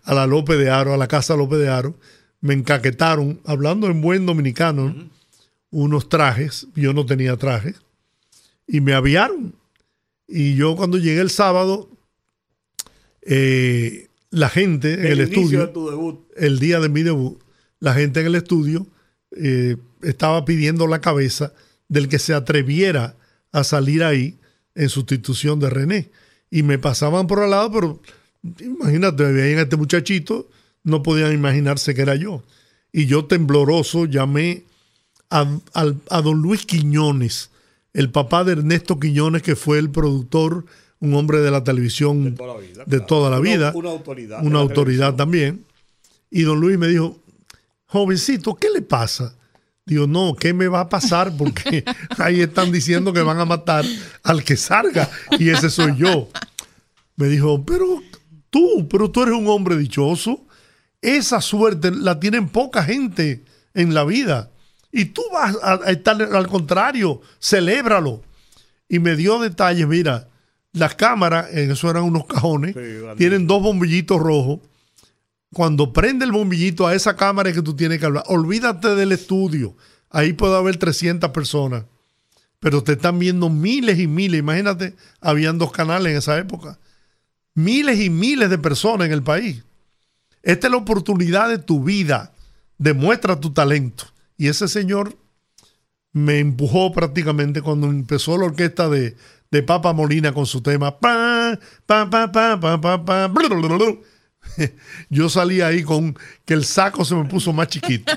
[0.05, 1.95] la López de Aro, a la casa López de Aro,
[2.41, 5.09] me encaquetaron, hablando en buen dominicano,
[5.69, 7.81] unos trajes, yo no tenía trajes,
[8.67, 9.55] y me aviaron.
[10.27, 11.89] Y yo cuando llegué el sábado,
[13.21, 17.39] eh, la gente en el, estudio, el día de mi debut,
[17.79, 18.87] la gente en el estudio
[19.31, 21.53] eh, estaba pidiendo la cabeza
[21.89, 23.17] del que se atreviera
[23.51, 24.39] a salir ahí
[24.75, 26.11] en sustitución de René.
[26.49, 28.01] Y me pasaban por al lado, pero
[28.59, 30.49] imagínate, veían a este muchachito,
[30.83, 32.43] no podían imaginarse que era yo.
[32.91, 34.65] Y yo tembloroso llamé
[35.29, 35.45] a,
[36.21, 37.51] don Luis Quiñones,
[37.93, 40.65] el papá de Ernesto Quiñones, que fue el productor,
[41.01, 42.37] un hombre de la televisión
[42.85, 45.65] de toda la vida, una, autoridad, una autoridad también.
[46.29, 47.19] Y don Luis me dijo,
[47.87, 49.35] jovencito, ¿qué le pasa?
[49.85, 51.35] Digo, no, ¿qué me va a pasar?
[51.35, 51.83] Porque
[52.17, 53.83] ahí están diciendo que van a matar
[54.23, 56.29] al que salga y ese soy yo.
[57.15, 58.01] Me dijo, pero
[58.49, 60.45] tú, pero tú eres un hombre dichoso.
[61.01, 64.51] Esa suerte la tienen poca gente en la vida.
[64.91, 68.21] Y tú vas a, estar al contrario, celébralo.
[68.87, 70.27] Y me dio detalles, mira,
[70.73, 72.75] las cámaras, en eso eran unos cajones,
[73.17, 74.59] tienen dos bombillitos rojos.
[75.53, 78.23] Cuando prende el bombillito a esa cámara es que tú tienes que hablar.
[78.27, 79.75] Olvídate del estudio.
[80.09, 81.83] Ahí puede haber 300 personas.
[82.61, 84.39] Pero te están viendo miles y miles.
[84.39, 86.79] Imagínate, habían dos canales en esa época.
[87.53, 89.63] Miles y miles de personas en el país.
[90.41, 92.31] Esta es la oportunidad de tu vida.
[92.77, 94.05] Demuestra tu talento.
[94.37, 95.17] Y ese señor
[96.13, 99.17] me empujó prácticamente cuando empezó la orquesta de,
[99.51, 100.97] de Papa Molina con su tema.
[105.09, 108.11] Yo salí ahí con que el saco se me puso más chiquito.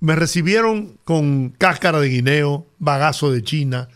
[0.00, 3.88] Me recibieron con cáscara de guineo, bagazo de China,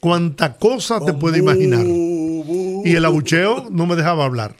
[0.00, 1.86] cuánta cosa te puede imaginar.
[1.86, 4.56] Y el abucheo no me dejaba hablar.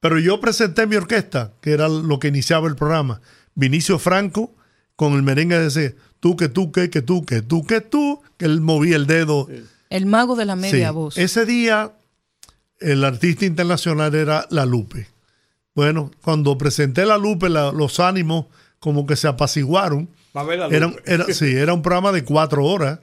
[0.00, 3.20] Pero yo presenté mi orquesta, que era lo que iniciaba el programa.
[3.54, 4.54] Vinicio Franco
[4.96, 8.20] con el merengue de ese tú que tú que que tú que tú que tú,
[8.36, 9.48] que él movía el dedo.
[9.90, 11.16] El mago de la media voz.
[11.16, 11.92] Ese día
[12.80, 15.08] el artista internacional era La Lupe.
[15.74, 18.46] Bueno, cuando presenté La Lupe, los ánimos
[18.78, 20.08] como que se apaciguaron.
[20.70, 23.00] Era, era, sí, era un programa de cuatro horas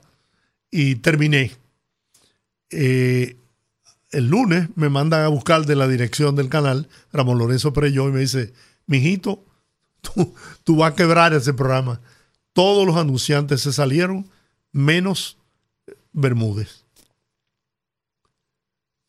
[0.72, 1.52] y terminé.
[2.70, 3.36] Eh,
[4.12, 8.12] el lunes me mandan a buscar de la dirección del canal, Ramón Lorenzo Pereyó, y
[8.14, 8.54] me dice,
[8.88, 9.44] mijito,
[10.02, 12.00] tú, tú vas a quebrar ese programa.
[12.56, 14.32] Todos los anunciantes se salieron,
[14.72, 15.38] menos
[16.14, 16.86] Bermúdez.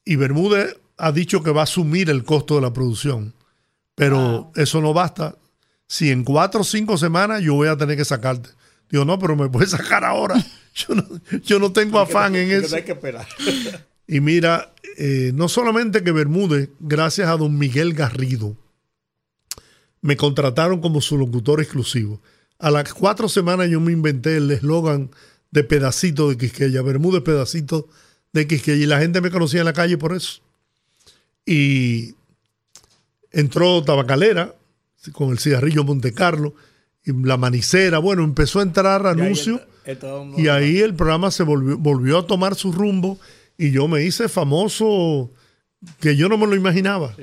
[0.05, 3.35] Y Bermúdez ha dicho que va a asumir el costo de la producción.
[3.95, 5.37] Pero eso no basta.
[5.87, 8.51] Si en cuatro o cinco semanas yo voy a tener que sacarte.
[8.91, 10.45] Digo, no, pero me puedes sacar ahora.
[10.75, 11.07] Yo no,
[11.43, 12.77] yo no tengo afán en eso.
[12.77, 13.27] Hay que esperar.
[14.09, 18.57] Y mira, eh, no solamente que Bermúdez, gracias a don Miguel Garrido,
[20.01, 22.21] me contrataron como su locutor exclusivo.
[22.59, 25.11] A las cuatro semanas yo me inventé el eslogan
[25.51, 27.89] de pedacito de Quisqueya, Bermúdez pedacito
[28.33, 30.41] de Quisqueya, y la gente me conocía en la calle por eso.
[31.45, 32.15] Y
[33.31, 34.55] entró Tabacalera
[35.13, 36.55] con el cigarrillo Monte Carlo
[37.05, 39.61] y la manicera, bueno, empezó a entrar anuncios
[40.37, 43.19] y ahí el programa se volvió, volvió a tomar su rumbo
[43.57, 45.31] y yo me hice famoso
[46.01, 47.15] que yo no me lo imaginaba.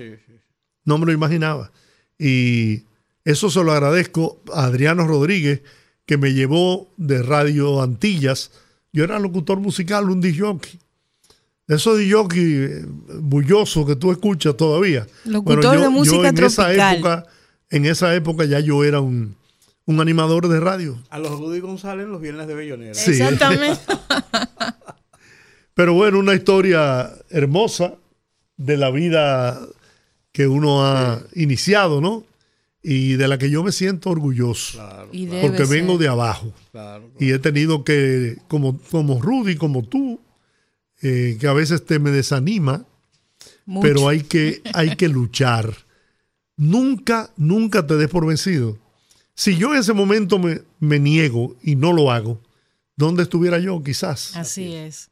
[0.86, 1.72] No me lo imaginaba.
[2.17, 2.84] Y
[3.25, 5.62] eso se lo agradezco a Adriano Rodríguez,
[6.05, 8.51] que me llevó de Radio Antillas.
[8.91, 10.59] Yo era locutor musical, un DJ.
[11.67, 12.86] Eso de jockey eh,
[13.21, 15.07] bulloso que tú escuchas todavía.
[15.23, 16.71] Locutor de música en tropical.
[16.71, 17.25] Esa época,
[17.69, 19.36] en esa época ya yo era un,
[19.86, 20.99] un animador de radio.
[21.09, 22.91] A los Rudy González los viernes de Bellonera.
[22.91, 23.79] Exactamente.
[25.73, 27.95] Pero bueno, una historia hermosa
[28.57, 29.59] de la vida
[30.31, 32.23] que uno ha iniciado, ¿no?
[32.84, 34.80] Y de la que yo me siento orgulloso.
[35.41, 36.54] porque vengo de abajo.
[37.19, 40.19] y he tenido que, como, como Rudy, como tú,
[41.02, 42.86] eh, que a veces te me desanima,
[43.82, 45.74] pero hay que, hay que luchar.
[46.58, 48.78] Nunca, nunca te des por vencido.
[49.34, 52.41] Si yo en ese momento me, me niego y no lo hago,
[52.96, 53.82] ¿dónde estuviera yo?
[53.82, 54.36] Quizás.
[54.36, 55.10] Así es.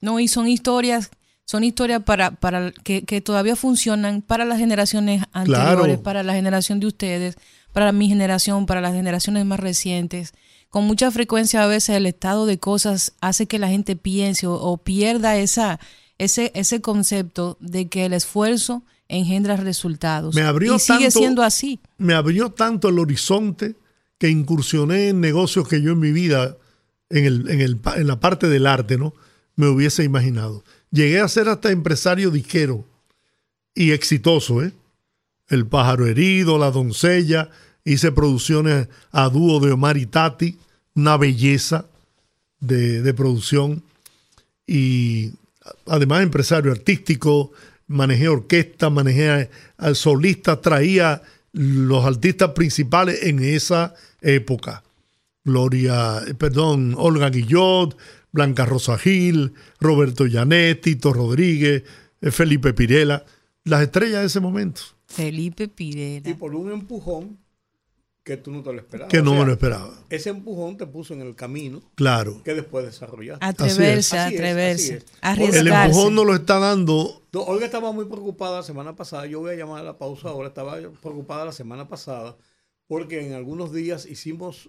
[0.00, 1.10] No, y son historias,
[1.44, 6.86] son historias para, para que, todavía funcionan para las generaciones anteriores, para la generación de
[6.86, 7.36] ustedes,
[7.72, 10.32] para mi generación, para las generaciones más recientes.
[10.70, 14.76] Con mucha frecuencia a veces el estado de cosas hace que la gente piense o,
[14.78, 15.80] pierda esa,
[16.18, 20.34] ese, ese concepto de que el esfuerzo engendra resultados.
[20.34, 21.80] Me abrió y sigue siendo así.
[21.98, 23.76] Me abrió tanto el horizonte
[24.16, 26.56] que incursioné en negocios que yo en mi vida,
[27.10, 29.12] en, el, en, el, en la parte del arte, ¿no?
[29.56, 30.64] me hubiese imaginado.
[30.92, 32.84] Llegué a ser hasta empresario disquero
[33.74, 34.72] y exitoso, ¿eh?
[35.48, 37.50] El pájaro herido, la doncella,
[37.84, 40.58] hice producciones a dúo de Omar y Tati,
[40.94, 41.86] una belleza
[42.60, 43.82] de, producción
[44.66, 45.32] y
[45.86, 47.52] además empresario artístico,
[47.86, 51.22] manejé orquesta, manejé al solista, traía
[51.52, 54.82] los artistas principales en esa época.
[55.44, 57.96] Gloria, eh, perdón, Olga Guillot,
[58.32, 61.84] Blanca Rosa Gil, Roberto Llanet, Tito Rodríguez,
[62.20, 63.24] eh, Felipe Pirela,
[63.64, 64.82] las estrellas de ese momento.
[65.06, 66.28] Felipe Pirela.
[66.28, 67.38] Y por un empujón
[68.24, 69.10] que tú no te lo esperabas.
[69.10, 69.92] Que no me lo esperaba.
[70.08, 71.82] Ese empujón te puso en el camino.
[71.94, 72.42] Claro.
[72.44, 73.44] Que después desarrollaste.
[73.44, 74.40] Atreverse, Así es.
[74.40, 75.02] atreverse.
[75.20, 75.56] Así es.
[75.56, 77.22] El empujón no lo está dando.
[77.32, 79.26] No, Olga estaba muy preocupada la semana pasada.
[79.26, 80.48] Yo voy a llamar a la pausa ahora.
[80.48, 82.36] Estaba preocupada la semana pasada
[82.86, 84.68] porque en algunos días hicimos,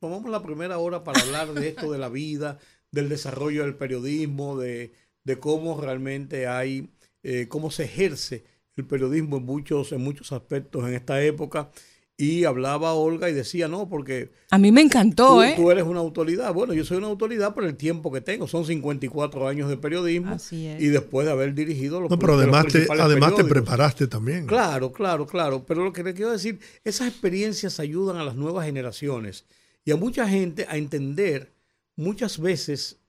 [0.00, 2.58] tomamos la primera hora para hablar de esto de la vida,
[2.92, 4.92] del desarrollo del periodismo, de,
[5.24, 6.90] de cómo realmente hay,
[7.22, 8.44] eh, cómo se ejerce
[8.76, 11.70] el periodismo en muchos, en muchos aspectos en esta época.
[12.18, 14.30] Y hablaba Olga y decía, no, porque...
[14.50, 15.54] A mí me encantó, tú, ¿eh?
[15.56, 16.52] Tú eres una autoridad.
[16.52, 18.46] Bueno, yo soy una autoridad por el tiempo que tengo.
[18.46, 20.34] Son 54 años de periodismo.
[20.34, 20.80] Así es.
[20.80, 24.46] Y después de haber dirigido los No, pero además, te, además te preparaste también.
[24.46, 25.64] Claro, claro, claro.
[25.66, 29.46] Pero lo que le quiero decir, esas experiencias ayudan a las nuevas generaciones
[29.84, 31.51] y a mucha gente a entender
[31.96, 33.00] muchas veces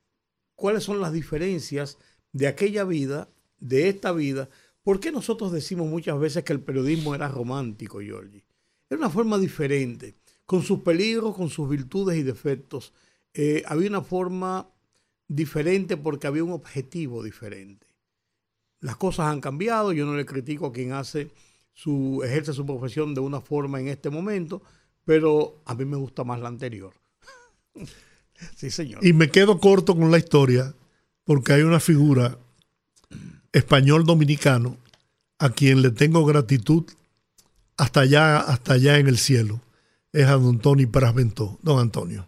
[0.55, 1.97] cuáles son las diferencias
[2.31, 3.29] de aquella vida,
[3.59, 4.49] de esta vida.
[4.84, 8.43] ¿Por qué nosotros decimos muchas veces que el periodismo era romántico, Giorgi?
[8.89, 10.15] Era una forma diferente,
[10.45, 12.93] con sus peligros, con sus virtudes y defectos.
[13.34, 14.69] Eh, había una forma
[15.27, 17.88] diferente porque había un objetivo diferente.
[18.79, 21.31] Las cosas han cambiado, yo no le critico a quien hace
[21.71, 24.61] su, ejerce su profesión de una forma en este momento,
[25.05, 26.93] pero a mí me gusta más la anterior.
[28.55, 29.05] sí, señor.
[29.05, 30.73] Y me quedo corto con la historia
[31.23, 32.38] porque hay una figura
[33.51, 34.77] español dominicano
[35.39, 36.86] a quien le tengo gratitud
[37.77, 39.61] hasta allá, hasta allá en el cielo.
[40.11, 42.27] Es a don Tony Prasventó, don Antonio,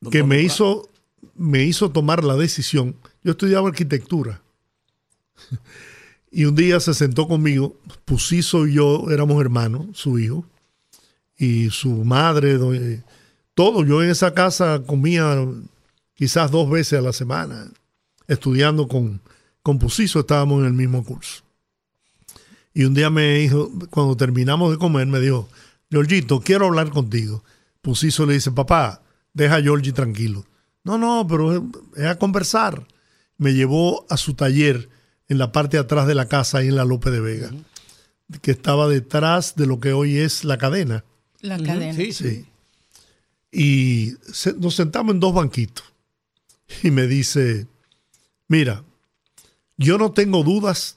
[0.00, 0.46] Don que me Pras.
[0.46, 0.88] hizo,
[1.36, 2.96] me hizo tomar la decisión.
[3.22, 4.42] Yo estudiaba arquitectura.
[6.36, 10.44] Y un día se sentó conmigo, Pusizo y yo éramos hermanos, su hijo,
[11.38, 13.04] y su madre, eh,
[13.54, 13.84] todo.
[13.84, 15.46] Yo en esa casa comía
[16.14, 17.70] quizás dos veces a la semana,
[18.28, 19.20] estudiando con,
[19.62, 21.42] con Pusizo, estábamos en el mismo curso.
[22.72, 25.48] Y un día me dijo, cuando terminamos de comer, me dijo,
[25.90, 27.44] Georgito, quiero hablar contigo.
[27.80, 29.02] Pusizo le dice, papá,
[29.32, 30.44] deja a Georgie tranquilo.
[30.82, 31.62] No, no, pero es,
[31.96, 32.86] es a conversar.
[33.38, 34.88] Me llevó a su taller
[35.28, 37.50] en la parte de atrás de la casa, ahí en la Lope de Vega,
[38.42, 41.04] que estaba detrás de lo que hoy es la cadena.
[41.40, 41.94] La cadena.
[41.94, 42.46] Sí, sí.
[43.54, 45.84] Y se- nos sentamos en dos banquitos.
[46.82, 47.66] Y me dice,
[48.48, 48.82] mira,
[49.76, 50.96] yo no tengo dudas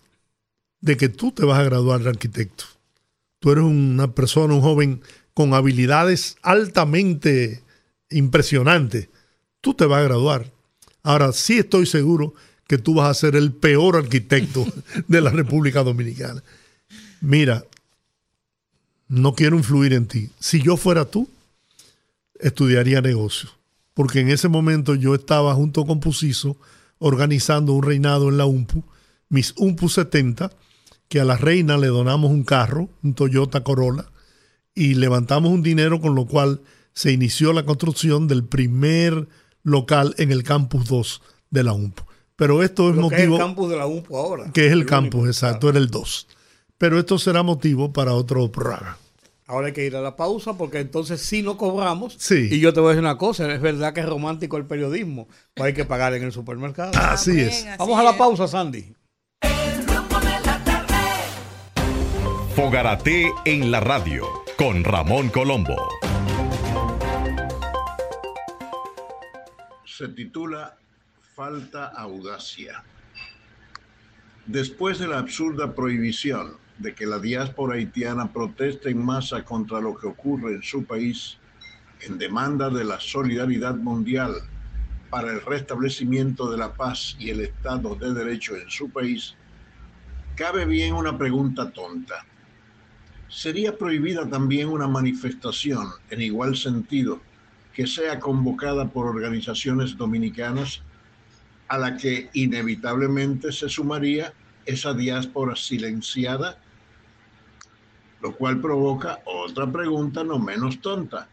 [0.81, 2.63] de que tú te vas a graduar de arquitecto.
[3.39, 5.01] Tú eres una persona, un joven
[5.33, 7.61] con habilidades altamente
[8.09, 9.09] impresionantes.
[9.61, 10.51] Tú te vas a graduar.
[11.03, 12.33] Ahora sí estoy seguro
[12.67, 14.65] que tú vas a ser el peor arquitecto
[15.07, 16.43] de la República Dominicana.
[17.21, 17.63] Mira,
[19.07, 20.29] no quiero influir en ti.
[20.39, 21.29] Si yo fuera tú,
[22.39, 23.55] estudiaría negocios.
[23.93, 26.57] Porque en ese momento yo estaba junto con Pusizo
[26.99, 28.83] organizando un reinado en la UMPU,
[29.29, 30.51] mis UMPU 70,
[31.07, 34.05] que a la reina le donamos un carro, un Toyota Corolla,
[34.75, 36.61] y levantamos un dinero con lo cual
[36.93, 39.27] se inició la construcción del primer
[39.63, 42.03] local en el campus 2 de la UMPU.
[42.35, 44.51] Pero esto es Lo que es el motivo campus de la UMPO ahora.
[44.51, 45.77] que es el campus, exacto, claro.
[45.77, 46.27] era el 2.
[46.77, 48.97] Pero esto será motivo para otro programa.
[49.47, 52.15] Ahora hay que ir a la pausa porque entonces sí no cobramos.
[52.19, 52.49] Sí.
[52.51, 55.29] Y yo te voy a decir una cosa, es verdad que es romántico el periodismo,
[55.53, 56.91] pues hay que pagar en el supermercado.
[56.99, 57.65] Así Amén, es.
[57.65, 58.17] así Vamos a la es.
[58.17, 58.93] pausa, Sandy.
[62.55, 64.25] Fogarate en la radio
[64.57, 65.75] con Ramón Colombo.
[69.85, 70.75] se titula
[71.35, 72.83] Falta audacia.
[74.45, 79.95] Después de la absurda prohibición de que la diáspora haitiana proteste en masa contra lo
[79.95, 81.37] que ocurre en su país,
[81.99, 84.35] en demanda de la solidaridad mundial
[85.09, 89.35] para el restablecimiento de la paz y el Estado de Derecho en su país,
[90.35, 92.15] cabe bien una pregunta tonta.
[93.27, 97.21] ¿Sería prohibida también una manifestación en igual sentido
[97.73, 100.83] que sea convocada por organizaciones dominicanas
[101.67, 104.33] a la que inevitablemente se sumaría
[104.65, 106.59] esa diáspora silenciada?
[108.21, 111.27] Lo cual provoca otra pregunta no menos tonta.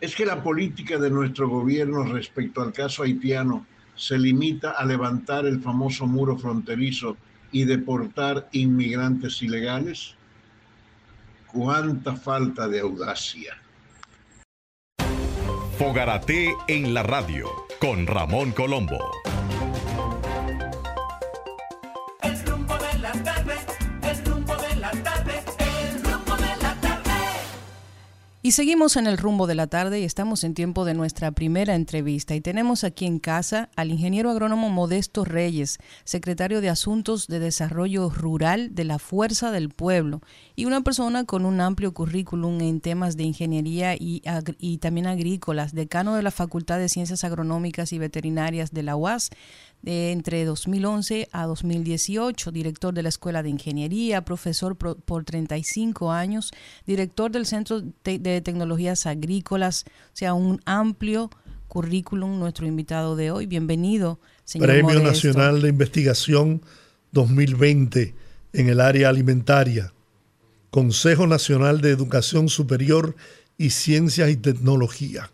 [0.00, 5.46] ¿Es que la política de nuestro gobierno respecto al caso haitiano se limita a levantar
[5.46, 7.16] el famoso muro fronterizo
[7.50, 10.14] y deportar inmigrantes ilegales?
[11.46, 13.56] ¿Cuánta falta de audacia?
[15.78, 17.48] Fogarate en la radio
[17.80, 18.98] con Ramón Colombo.
[28.46, 31.74] Y seguimos en el rumbo de la tarde y estamos en tiempo de nuestra primera
[31.74, 32.36] entrevista.
[32.36, 38.08] Y tenemos aquí en casa al ingeniero agrónomo Modesto Reyes, secretario de Asuntos de Desarrollo
[38.08, 40.20] Rural de la Fuerza del Pueblo
[40.54, 44.22] y una persona con un amplio currículum en temas de ingeniería y,
[44.80, 49.30] también agrícolas, decano de la Facultad de Ciencias Agronómicas y Veterinarias de la UAS
[49.86, 56.10] de entre 2011 a 2018, director de la Escuela de Ingeniería, profesor por, por 35
[56.10, 56.52] años,
[56.86, 61.30] director del Centro de, de Tecnologías Agrícolas, o sea, un amplio
[61.68, 63.46] currículum nuestro invitado de hoy.
[63.46, 65.08] Bienvenido, señor Premio Modesto.
[65.08, 66.62] Nacional de Investigación
[67.12, 68.14] 2020
[68.54, 69.92] en el área alimentaria.
[70.70, 73.14] Consejo Nacional de Educación Superior
[73.56, 75.30] y Ciencias y Tecnología.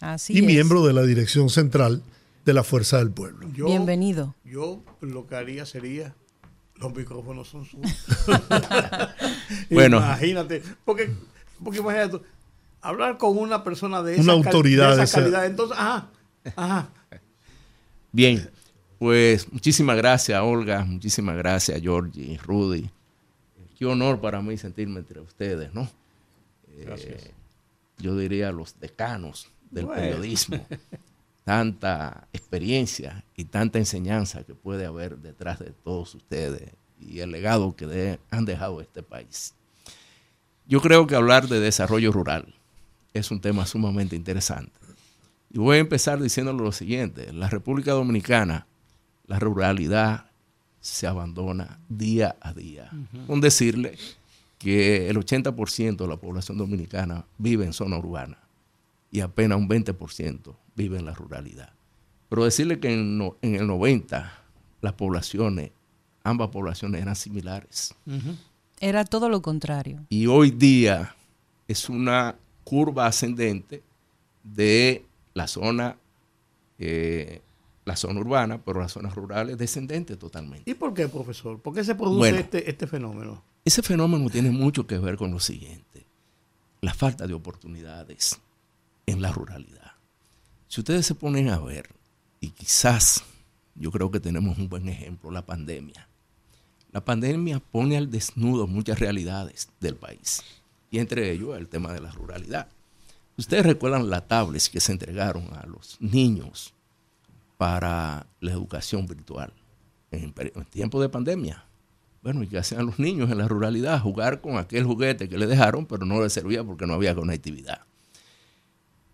[0.00, 0.44] Así y es.
[0.44, 2.02] miembro de la Dirección Central
[2.46, 3.46] de la Fuerza del Pueblo.
[3.52, 4.34] Yo, Bienvenido.
[4.44, 6.14] Yo lo que haría sería,
[6.76, 8.06] los micrófonos son suyos.
[9.70, 9.98] Bueno.
[9.98, 11.12] Imagínate, porque,
[11.62, 12.22] porque imagínate tú,
[12.80, 15.76] hablar con una persona de Una esa, cal- autoridad de de esa esa- calidad, entonces,
[15.78, 16.08] ajá,
[16.56, 16.88] ajá.
[18.12, 18.48] Bien,
[18.98, 22.90] pues muchísimas gracias, Olga, muchísimas gracias, Georgie, Rudy.
[23.78, 25.88] Qué honor para mí sentirme entre ustedes, ¿no?
[26.78, 27.32] Eh,
[27.98, 30.00] yo diría los decanos del Bueno.
[30.00, 30.64] periodismo.
[31.46, 37.76] Tanta experiencia y tanta enseñanza que puede haber detrás de todos ustedes y el legado
[37.76, 39.54] que de- han dejado este país.
[40.66, 42.52] Yo creo que hablar de desarrollo rural
[43.14, 44.72] es un tema sumamente interesante.
[45.52, 47.28] Y voy a empezar diciéndole lo siguiente.
[47.28, 48.66] En la República Dominicana,
[49.28, 50.26] la ruralidad
[50.80, 52.90] se abandona día a día.
[53.28, 53.96] Con decirle
[54.58, 58.36] que el 80% de la población dominicana vive en zona urbana
[59.12, 61.72] y apenas un 20% vive en la ruralidad.
[62.28, 64.32] Pero decirle que en, no- en el 90
[64.82, 65.70] las poblaciones,
[66.22, 67.94] ambas poblaciones eran similares.
[68.80, 70.04] Era todo lo contrario.
[70.10, 71.14] Y hoy día
[71.68, 73.82] es una curva ascendente
[74.44, 75.04] de
[75.34, 75.96] la zona,
[76.78, 77.40] eh,
[77.84, 80.70] la zona urbana, pero las zonas rurales descendente totalmente.
[80.70, 81.60] ¿Y por qué, profesor?
[81.60, 82.38] ¿Por qué se produce Bueno.
[82.38, 83.42] este, este fenómeno?
[83.64, 86.04] Ese fenómeno tiene mucho que ver con lo siguiente,
[86.80, 88.40] la falta de oportunidades
[89.06, 89.85] en la ruralidad.
[90.68, 91.88] Si ustedes se ponen a ver,
[92.40, 93.24] y quizás
[93.74, 96.08] yo creo que tenemos un buen ejemplo, la pandemia.
[96.92, 100.42] La pandemia pone al desnudo muchas realidades del país,
[100.90, 102.68] y entre ellos el tema de la ruralidad.
[103.36, 106.72] Ustedes recuerdan las tablets que se entregaron a los niños
[107.58, 109.52] para la educación virtual
[110.10, 111.64] en, en tiempo de pandemia.
[112.22, 114.00] Bueno, ¿y qué hacían los niños en la ruralidad?
[114.00, 117.82] Jugar con aquel juguete que le dejaron, pero no les servía porque no había conectividad.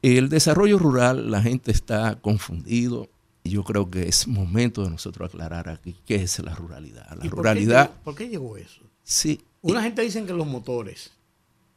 [0.03, 3.09] El desarrollo rural, la gente está confundido
[3.45, 7.07] y yo creo que es momento de nosotros aclarar aquí qué es la ruralidad.
[7.11, 8.83] La ¿Y por qué ruralidad, llegó- ¿Por qué llegó eso?
[9.03, 11.13] sí, Una gente dice que los motores,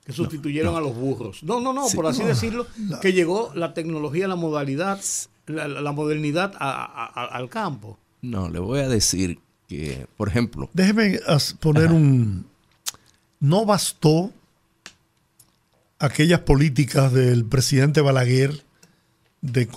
[0.04, 1.44] que sustituyeron a los burros.
[1.44, 1.96] No, no, no, Sí.
[1.96, 2.66] por así decirlo,
[3.00, 5.00] que llegó la tecnología, la modalidad,
[5.46, 8.00] la, modernidad a- a- a- al campo.
[8.24, 11.20] no, le voy a decir que, por ejemplo, Déjeme
[11.60, 12.46] poner un...
[13.40, 14.32] No bastó
[16.00, 18.64] aquellas políticas del presidente Balaguer,
[19.42, 19.68] de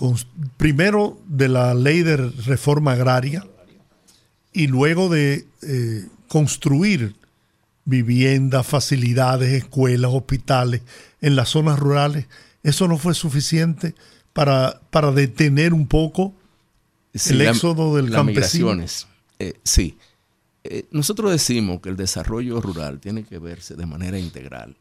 [0.57, 3.45] primero de la ley de reforma agraria
[4.51, 7.15] y luego de eh, construir
[7.85, 10.81] viviendas, facilidades, escuelas, hospitales
[11.21, 12.25] en las zonas rurales.
[12.63, 13.95] Eso no fue suficiente
[14.33, 16.33] para, para detener un poco
[17.13, 18.67] Sí, el la- éxodo del las campesino.
[18.67, 19.07] migraciones.
[19.39, 19.97] Eh, sí.
[20.63, 24.75] Eh, nosotros decimos que el desarrollo rural tiene que verse de manera integral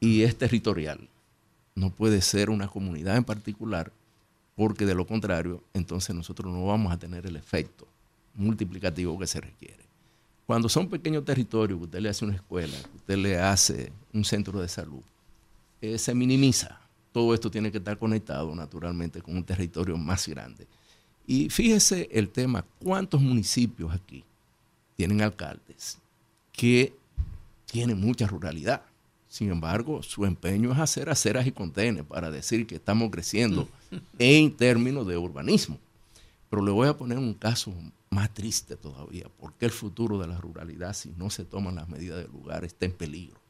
[0.00, 1.08] y es territorial.
[1.74, 3.92] No puede ser una comunidad en particular,
[4.56, 7.86] porque de lo contrario, entonces nosotros no vamos a tener el efecto
[8.34, 9.84] multiplicativo que se requiere.
[10.46, 14.24] Cuando son pequeños territorios, que usted le hace una escuela, que usted le hace un
[14.24, 15.02] centro de salud,
[15.80, 16.80] eh, se minimiza.
[17.12, 20.66] Todo esto tiene que estar conectado naturalmente con un territorio más grande.
[21.26, 24.24] Y fíjese el tema, ¿cuántos municipios aquí
[24.96, 25.98] tienen alcaldes
[26.52, 26.92] que
[27.66, 28.82] tienen mucha ruralidad?
[29.30, 33.68] Sin embargo, su empeño es hacer aceras y contenes para decir que estamos creciendo
[34.18, 35.78] en términos de urbanismo.
[36.50, 37.72] Pero le voy a poner un caso
[38.10, 42.20] más triste todavía, porque el futuro de la ruralidad, si no se toman las medidas
[42.20, 43.40] del lugar, está en peligro.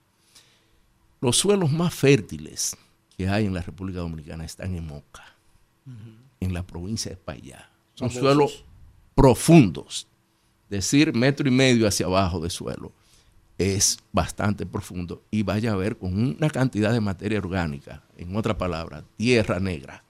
[1.18, 2.76] Los suelos más fértiles
[3.16, 5.34] que hay en la República Dominicana están en Moca,
[6.40, 7.70] en la provincia de Payá.
[7.94, 8.20] Son Famosos.
[8.20, 8.64] suelos
[9.14, 10.06] profundos.
[10.68, 12.92] Decir metro y medio hacia abajo de suelo
[13.60, 18.56] es bastante profundo y vaya a ver con una cantidad de materia orgánica, en otra
[18.56, 20.02] palabra, tierra negra.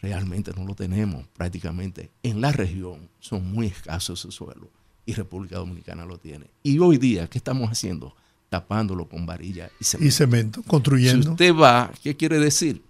[0.00, 2.10] Realmente no lo tenemos prácticamente.
[2.22, 4.68] En la región son muy escasos esos suelos
[5.04, 6.46] y República Dominicana lo tiene.
[6.62, 8.14] Y hoy día, ¿qué estamos haciendo?
[8.48, 10.16] tapándolo con varilla y Y cemento.
[10.16, 11.30] cemento, Si construyendo.
[11.30, 12.82] usted va, ¿qué quiere decir?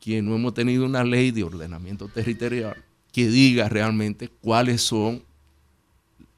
[0.00, 2.82] Que no hemos tenido una ley de ordenamiento territorial
[3.12, 5.22] que diga realmente cuáles son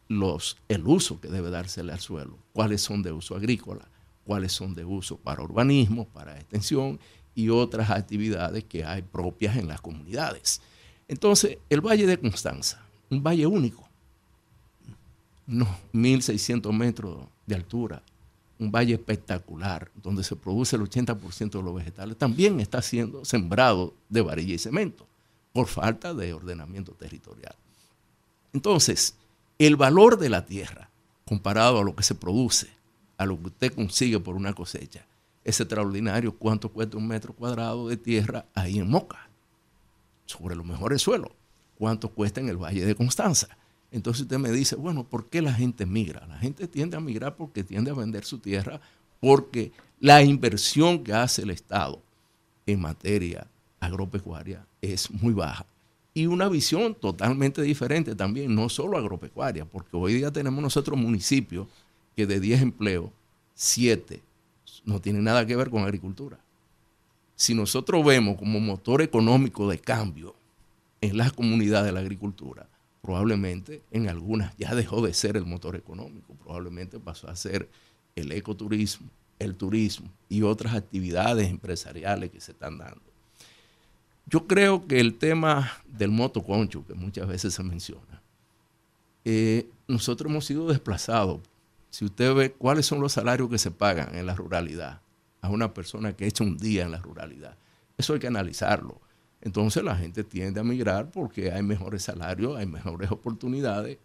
[0.08, 3.86] los, el uso que debe dársele al suelo, cuáles son de uso agrícola,
[4.24, 6.98] cuáles son de uso para urbanismo, para extensión
[7.34, 10.62] y otras actividades que hay propias en las comunidades.
[11.06, 13.86] Entonces, el Valle de Constanza, un valle único,
[15.46, 18.02] no, 1.600 metros de altura,
[18.58, 23.92] un valle espectacular, donde se produce el 80% de los vegetales, también está siendo sembrado
[24.08, 25.06] de varilla y cemento,
[25.52, 27.54] por falta de ordenamiento territorial.
[28.54, 29.14] Entonces,
[29.58, 30.88] el valor de la tierra,
[31.26, 32.68] comparado a lo que se produce,
[33.18, 35.04] a lo que usted consigue por una cosecha,
[35.44, 39.28] es extraordinario cuánto cuesta un metro cuadrado de tierra ahí en Moca,
[40.24, 41.30] sobre los mejores suelos,
[41.78, 43.48] cuánto cuesta en el Valle de Constanza.
[43.90, 46.26] Entonces usted me dice, bueno, ¿por qué la gente migra?
[46.26, 48.80] La gente tiende a migrar porque tiende a vender su tierra,
[49.20, 52.02] porque la inversión que hace el Estado
[52.66, 53.46] en materia
[53.80, 55.66] agropecuaria es muy baja.
[56.16, 61.68] Y una visión totalmente diferente también, no solo agropecuaria, porque hoy día tenemos nosotros municipios
[62.16, 63.10] que de 10 empleos,
[63.54, 64.22] 7
[64.86, 66.38] no tienen nada que ver con agricultura.
[67.34, 70.34] Si nosotros vemos como motor económico de cambio
[71.02, 72.66] en las comunidades de la agricultura,
[73.02, 77.68] probablemente en algunas ya dejó de ser el motor económico, probablemente pasó a ser
[78.14, 83.15] el ecoturismo, el turismo y otras actividades empresariales que se están dando.
[84.26, 88.22] Yo creo que el tema del motoconcho, que muchas veces se menciona,
[89.24, 91.40] eh, nosotros hemos sido desplazados.
[91.90, 95.00] Si usted ve cuáles son los salarios que se pagan en la ruralidad
[95.40, 97.56] a una persona que echa un día en la ruralidad,
[97.96, 99.00] eso hay que analizarlo.
[99.40, 103.98] Entonces la gente tiende a migrar porque hay mejores salarios, hay mejores oportunidades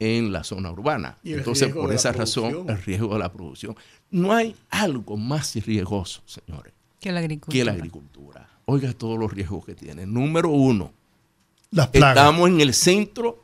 [0.00, 1.18] en la zona urbana.
[1.22, 3.76] Y Entonces, por esa razón, el riesgo de la producción.
[4.10, 7.52] No hay algo más riesgoso, señores, Que la agricultura.
[7.58, 8.48] que la agricultura.
[8.72, 10.06] Oiga todos los riesgos que tiene.
[10.06, 10.92] Número uno,
[11.72, 13.42] Las estamos en el centro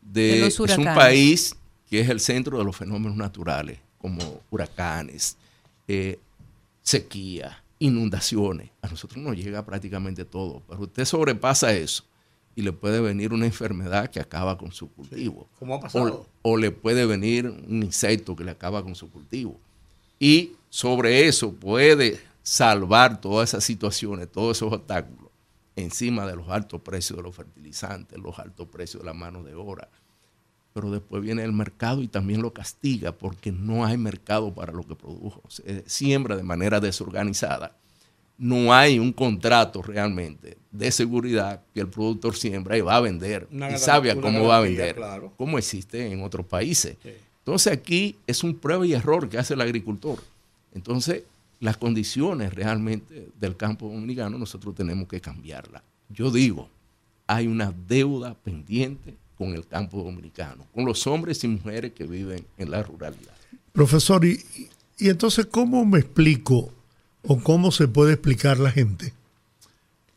[0.00, 1.54] de, De los es un país
[1.90, 5.36] que es el centro de los fenómenos naturales, como huracanes,
[5.86, 6.18] eh,
[6.80, 8.70] sequía, inundaciones.
[8.80, 12.04] A nosotros nos llega prácticamente todo, pero usted sobrepasa eso
[12.56, 15.50] y le puede venir una enfermedad que acaba con su cultivo.
[15.58, 16.26] Como ha pasado.
[16.40, 19.60] O, o le puede venir un insecto que le acaba con su cultivo.
[20.18, 25.30] Y sobre eso puede salvar todas esas situaciones, todos esos obstáculos,
[25.76, 29.54] encima de los altos precios de los fertilizantes, los altos precios de la mano de
[29.54, 29.88] obra.
[30.74, 34.82] Pero después viene el mercado y también lo castiga porque no hay mercado para lo
[34.86, 35.42] que produjo.
[35.48, 37.76] Se siembra de manera desorganizada.
[38.38, 43.46] No hay un contrato realmente de seguridad que el productor siembra y va a vender
[43.52, 45.32] Una y sabe a cómo va a vender, claro.
[45.36, 46.96] como existe en otros países.
[47.02, 47.10] Sí.
[47.38, 50.18] Entonces aquí es un prueba y error que hace el agricultor.
[50.74, 51.24] Entonces
[51.62, 55.80] las condiciones realmente del campo dominicano nosotros tenemos que cambiarlas.
[56.08, 56.68] Yo digo,
[57.28, 62.44] hay una deuda pendiente con el campo dominicano, con los hombres y mujeres que viven
[62.58, 63.32] en la ruralidad.
[63.72, 64.40] Profesor, y,
[64.98, 66.72] y entonces, ¿cómo me explico
[67.22, 69.12] o cómo se puede explicar la gente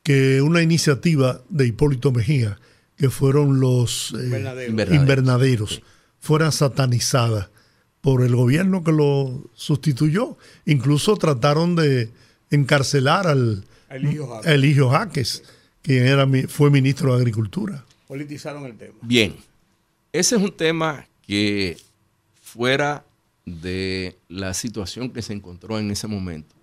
[0.01, 2.59] que una iniciativa de Hipólito Mejía,
[2.97, 4.69] que fueron los eh, Invernadero.
[4.71, 5.01] Invernaderos.
[5.01, 5.83] invernaderos, Sí.
[6.19, 7.49] fueran satanizadas
[8.05, 10.37] por el gobierno que lo sustituyó?
[10.67, 12.11] Incluso trataron de
[12.51, 14.51] encarcelar al Eligio Jaques.
[14.51, 15.43] Eligio Jaques,
[15.81, 17.83] quien era, mi- fue ministro de Agricultura.
[18.07, 18.93] Politizaron el tema.
[19.01, 19.35] Bien,
[20.13, 21.77] ese es un tema que
[22.43, 23.03] fuera
[23.45, 26.53] de la situación que se encontró en ese momento,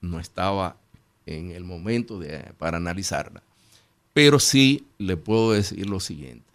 [0.00, 0.76] no estaba
[1.26, 3.42] en el momento de, para analizarla.
[4.12, 6.45] Pero sí le puedo decir lo siguiente.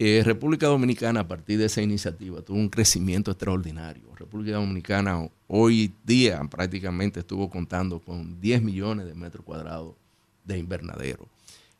[0.00, 4.14] Eh, República Dominicana a partir de esa iniciativa tuvo un crecimiento extraordinario.
[4.14, 9.96] República Dominicana hoy día prácticamente estuvo contando con 10 millones de metros cuadrados
[10.44, 11.26] de invernadero.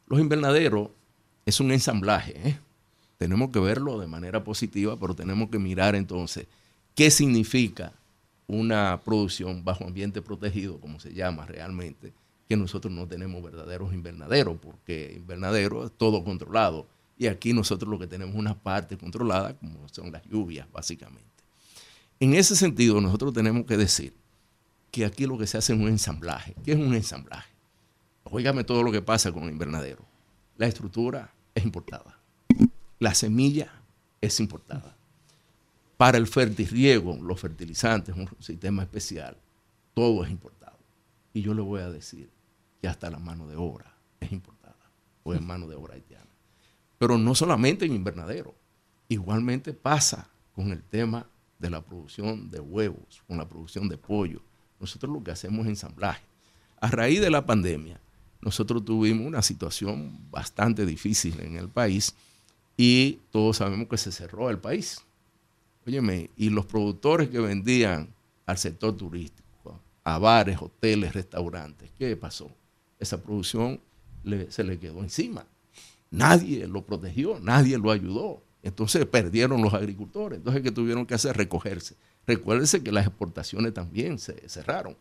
[0.08, 0.90] Los invernaderos
[1.46, 2.48] es un ensamblaje.
[2.48, 2.58] ¿eh?
[3.18, 6.48] Tenemos que verlo de manera positiva, pero tenemos que mirar entonces
[6.96, 7.92] qué significa
[8.48, 12.12] una producción bajo ambiente protegido, como se llama realmente,
[12.48, 16.88] que nosotros no tenemos verdaderos invernaderos, porque invernadero es todo controlado.
[17.18, 21.26] Y aquí nosotros lo que tenemos una parte controlada, como son las lluvias, básicamente.
[22.20, 24.14] En ese sentido, nosotros tenemos que decir
[24.90, 26.54] que aquí lo que se hace es un ensamblaje.
[26.64, 27.50] ¿Qué es un ensamblaje?
[28.24, 30.04] Óigame todo lo que pasa con el invernadero.
[30.56, 32.18] La estructura es importada.
[32.98, 33.72] La semilla
[34.20, 34.96] es importada.
[35.96, 39.36] Para el fertirriego, los fertilizantes, un sistema especial,
[39.94, 40.78] todo es importado.
[41.32, 42.30] Y yo le voy a decir
[42.80, 44.76] que hasta la mano de obra es importada,
[45.24, 46.27] o es mano de obra haitiana.
[46.98, 48.54] Pero no solamente en invernadero,
[49.08, 51.26] igualmente pasa con el tema
[51.58, 54.42] de la producción de huevos, con la producción de pollo.
[54.80, 56.22] Nosotros lo que hacemos es ensamblaje.
[56.80, 58.00] A raíz de la pandemia,
[58.40, 62.14] nosotros tuvimos una situación bastante difícil en el país
[62.76, 65.02] y todos sabemos que se cerró el país.
[65.86, 68.08] Óyeme, y los productores que vendían
[68.46, 72.50] al sector turístico, a bares, hoteles, restaurantes, ¿qué pasó?
[72.98, 73.80] Esa producción
[74.48, 75.44] se le quedó encima.
[76.10, 78.42] Nadie lo protegió, nadie lo ayudó.
[78.62, 80.38] Entonces perdieron los agricultores.
[80.38, 81.36] Entonces, ¿qué tuvieron que hacer?
[81.36, 81.96] Recogerse.
[82.26, 84.96] Recuérdense que las exportaciones también se cerraron.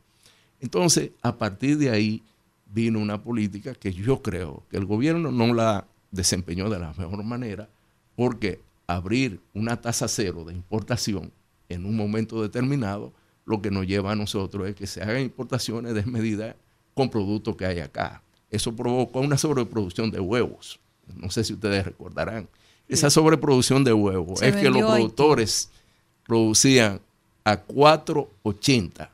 [0.60, 2.24] Entonces, a partir de ahí
[2.66, 7.24] vino una política que yo creo que el gobierno no la desempeñó de la mejor
[7.24, 7.70] manera,
[8.16, 11.32] porque abrir una tasa cero de importación
[11.70, 13.14] en un momento determinado,
[13.46, 16.56] lo que nos lleva a nosotros es que se hagan importaciones desmedidas
[16.94, 18.22] con productos que hay acá.
[18.50, 20.80] Eso provocó una sobreproducción de huevos.
[21.16, 22.50] No sé si ustedes recordarán.
[22.88, 25.70] Esa sobreproducción de huevos es que los productores
[26.26, 27.02] producían
[27.44, 29.10] a 4.80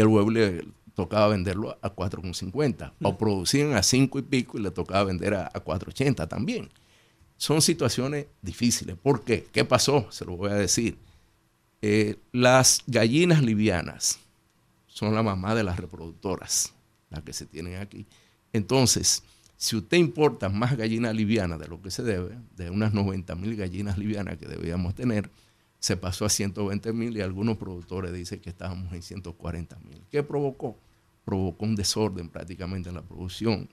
[0.00, 4.70] el huevo le tocaba venderlo a 4,50 o producían a 5 y pico y le
[4.70, 6.70] tocaba vender a, 4,80 también.
[7.36, 8.96] Son situaciones difíciles.
[8.96, 9.46] ¿Por qué?
[9.52, 10.06] ¿Qué pasó?
[10.10, 10.98] Se lo voy a decir.
[11.82, 14.18] Eh, las gallinas livianas
[14.86, 16.74] son la mamá de las reproductoras,
[17.08, 18.06] las que se tienen aquí.
[18.52, 19.22] Entonces,
[19.60, 23.56] si usted importa más gallinas livianas de lo que se debe, de unas 90 mil
[23.56, 25.30] gallinas livianas que debíamos tener,
[25.78, 30.02] se pasó a 120 mil y algunos productores dicen que estábamos en 140 mil.
[30.10, 30.78] ¿Qué provocó?
[31.26, 33.68] Provocó un desorden prácticamente en la producción.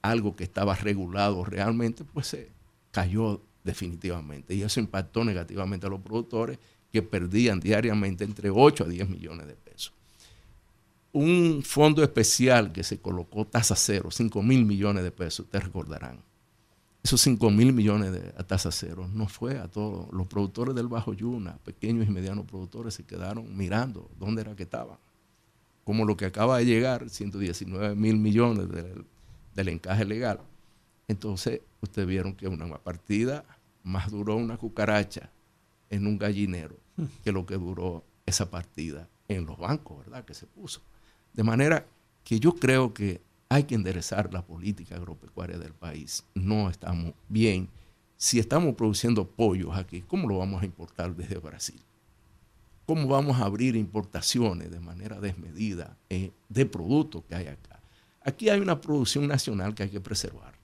[0.00, 2.52] Algo que estaba regulado realmente, pues se
[2.92, 4.54] cayó definitivamente.
[4.54, 6.60] Y eso impactó negativamente a los productores
[6.92, 9.65] que perdían diariamente entre 8 a 10 millones de pesos.
[11.16, 16.22] Un fondo especial que se colocó tasa cero, 5 mil millones de pesos, ustedes recordarán
[17.06, 20.12] esos 5 mil millones de a tasa cero no fue a todos.
[20.12, 24.64] Los productores del Bajo Yuna, pequeños y medianos productores, se quedaron mirando dónde era que
[24.64, 24.98] estaban.
[25.84, 28.66] Como lo que acaba de llegar, 119 mil millones
[29.54, 30.40] del, encaje legal.
[31.06, 33.44] Entonces, ustedes vieron que una partida
[33.84, 35.30] más duró una cucaracha
[35.90, 36.76] en un gallinero
[37.22, 40.24] que lo que duró esa partida en los bancos, ¿verdad?
[40.24, 40.82] Que se puso.
[41.36, 41.86] De manera
[42.24, 46.24] que yo creo que hay que enderezar la política agropecuaria del país.
[46.34, 47.68] No estamos bien.
[48.16, 51.80] Si estamos produciendo pollos aquí, ¿cómo lo vamos a importar desde Brasil?
[52.86, 57.80] ¿Cómo vamos a abrir importaciones de manera desmedida eh, de productos que hay acá?
[58.22, 60.54] Aquí hay una producción nacional que hay que preservar.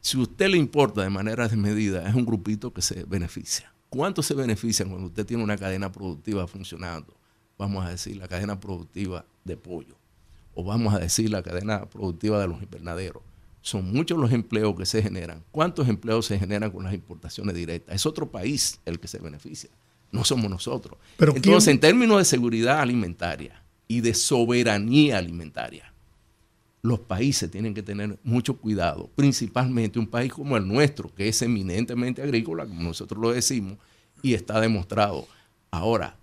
[0.00, 3.72] Si usted le importa de manera desmedida, es un grupito que se beneficia.
[3.88, 7.17] ¿Cuánto se beneficia cuando usted tiene una cadena productiva funcionando?
[7.58, 9.98] Vamos a decir, la cadena productiva de pollo
[10.60, 13.22] o vamos a decir la cadena productiva de los invernaderos.
[13.60, 15.44] Son muchos los empleos que se generan.
[15.52, 17.94] ¿Cuántos empleos se generan con las importaciones directas?
[17.94, 19.70] Es otro país el que se beneficia,
[20.10, 20.98] no somos nosotros.
[21.16, 25.94] Pero Entonces, en términos de seguridad alimentaria y de soberanía alimentaria,
[26.82, 31.40] los países tienen que tener mucho cuidado, principalmente un país como el nuestro, que es
[31.40, 33.78] eminentemente agrícola, como nosotros lo decimos,
[34.22, 35.28] y está demostrado.
[35.70, 36.17] Ahora,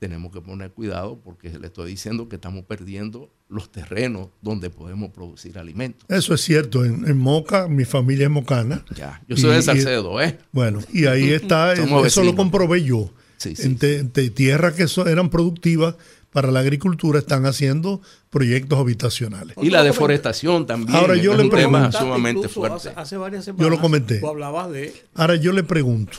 [0.00, 5.10] tenemos que poner cuidado porque le estoy diciendo que estamos perdiendo los terrenos donde podemos
[5.10, 6.08] producir alimentos.
[6.08, 6.84] Eso es cierto.
[6.84, 8.82] En, Moca, mi familia es mocana.
[8.96, 10.38] Ya, yo soy de Salcedo, ¿eh?
[10.52, 11.74] Bueno, y ahí está,
[12.06, 13.12] eso lo comprobé yo.
[13.36, 15.96] Sí, en tierras que eran productivas
[16.32, 19.56] para la agricultura están haciendo proyectos habitacionales.
[19.60, 20.96] Y la deforestación también.
[20.96, 22.90] Ahora yo le un pregunto, sumamente fuerte.
[22.96, 24.20] Hace, varias semanas yo lo comenté.
[24.20, 24.94] de...
[25.14, 26.18] Ahora yo le pregunto,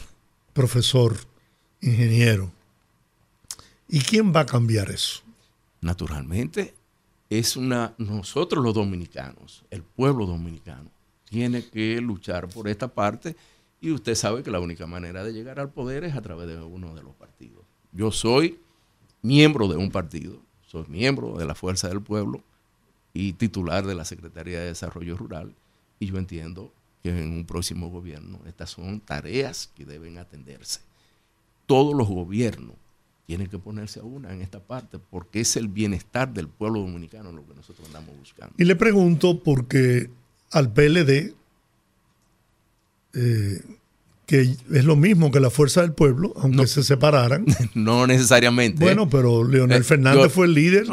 [0.54, 1.16] profesor,
[1.80, 2.52] ingeniero,
[3.94, 5.22] ¿Y quién va a cambiar eso?
[5.82, 6.74] Naturalmente,
[7.30, 10.90] es una nosotros los dominicanos, el pueblo dominicano,
[11.26, 13.36] tiene que luchar por esta parte
[13.82, 16.58] y usted sabe que la única manera de llegar al poder es a través de
[16.62, 17.66] uno de los partidos.
[17.92, 18.60] Yo soy
[19.22, 22.42] miembro de un partido, soy miembro de la Fuerza del Pueblo
[23.14, 25.54] y titular de la Secretaría de Desarrollo Rural
[26.00, 26.72] y yo entiendo
[27.04, 30.80] que en un próximo gobierno estas son tareas que deben atenderse.
[31.66, 32.78] Todos los gobiernos
[33.26, 37.32] tienen que ponerse a una en esta parte, porque es el bienestar del pueblo dominicano
[37.32, 38.54] lo que nosotros andamos buscando.
[38.58, 40.10] Y le pregunto, porque
[40.52, 41.34] al PLD,
[43.14, 43.62] eh,
[44.32, 47.46] que es lo mismo que la fuerza del pueblo, aunque se separaran.
[47.74, 48.84] No necesariamente.
[48.84, 50.86] Bueno, pero Leonel eh, Fernández fue el líder.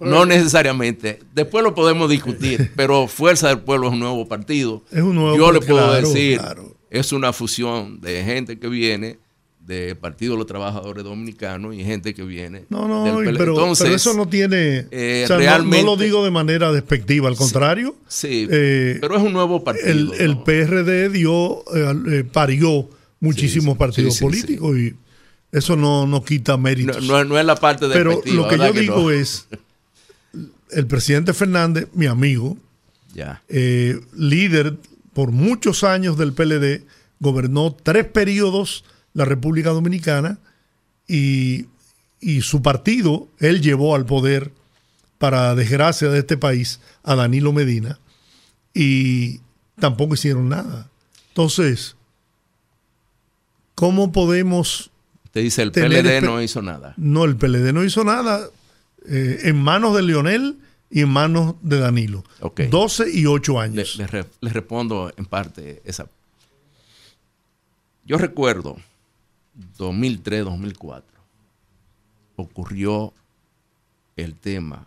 [0.00, 1.18] No, necesariamente.
[1.34, 4.82] Después lo podemos discutir, pero Fuerza del Pueblo es un nuevo partido.
[4.90, 6.40] Es un nuevo Yo le puedo decir,
[6.90, 9.18] es una fusión de gente que viene
[9.68, 12.64] de Partido de los Trabajadores Dominicanos y gente que viene.
[12.70, 13.04] No, no,
[13.36, 14.86] pero, eso no tiene.
[14.90, 17.94] Eh, realmente, no, lo digo de manera despectiva, al contrario.
[18.08, 20.14] Sí, eh, pero es un nuevo partido.
[20.14, 22.88] El, PRD dio, eh, parió
[23.20, 24.94] muchísimos sí, partidos sí, políticos y
[25.52, 27.04] eso no, no quita méritos.
[27.06, 29.48] no- no es la parte de Pero lo que yo digo es,
[30.70, 32.56] el presidente Fernández, mi amigo,
[33.14, 33.42] Ya.
[33.50, 34.78] eh, líder
[35.12, 36.86] por muchos años del PLD,
[37.20, 38.82] gobernó tres periodos
[39.18, 40.38] la República Dominicana
[41.08, 41.66] y,
[42.20, 44.52] y su partido, él llevó al poder,
[45.18, 47.98] para desgracia de este país, a Danilo Medina
[48.72, 49.40] y
[49.80, 50.88] tampoco hicieron nada.
[51.30, 51.96] Entonces,
[53.74, 54.90] ¿cómo podemos...
[55.32, 56.94] Te dice el PLD no hizo nada.
[56.96, 58.46] No, el PLD no hizo nada
[59.08, 60.56] eh, en manos de Leonel
[60.90, 62.24] y en manos de Danilo.
[62.40, 62.60] Ok.
[62.70, 63.96] 12 y 8 Le, años.
[63.96, 66.06] le re- le respondo en parte esa.
[68.04, 68.76] Yo recuerdo
[69.76, 71.18] 2003, 2004,
[72.36, 73.12] ocurrió
[74.16, 74.86] el tema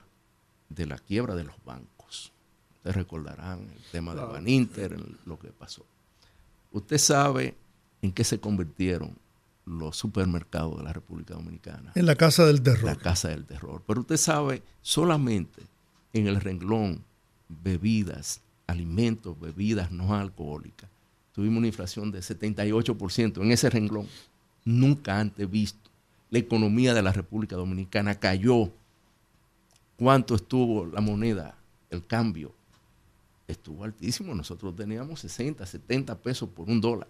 [0.69, 2.31] de la quiebra de los bancos.
[2.77, 5.85] Ustedes recordarán el tema de Baninter, lo que pasó.
[6.71, 7.55] Usted sabe
[8.01, 9.15] en qué se convirtieron
[9.65, 12.85] los supermercados de la República Dominicana En la casa del terror.
[12.85, 13.83] la casa del terror.
[13.85, 15.61] Pero usted sabe, solamente
[16.13, 17.03] en el renglón
[17.47, 20.89] bebidas, alimentos, bebidas no alcohólicas,
[21.33, 24.07] tuvimos una inflación de 78% en ese renglón.
[24.65, 25.89] Nunca antes visto.
[26.29, 28.71] La economía de la República Dominicana cayó.
[29.97, 31.55] ¿Cuánto estuvo la moneda,
[31.89, 32.53] el cambio?
[33.47, 34.33] Estuvo altísimo.
[34.33, 37.09] Nosotros teníamos 60, 70 pesos por un dólar.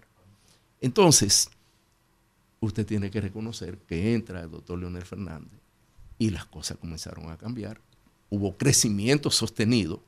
[0.81, 1.49] Entonces,
[2.59, 5.59] usted tiene que reconocer que entra el doctor Leonel Fernández
[6.17, 7.79] y las cosas comenzaron a cambiar.
[8.29, 10.01] Hubo crecimiento sostenido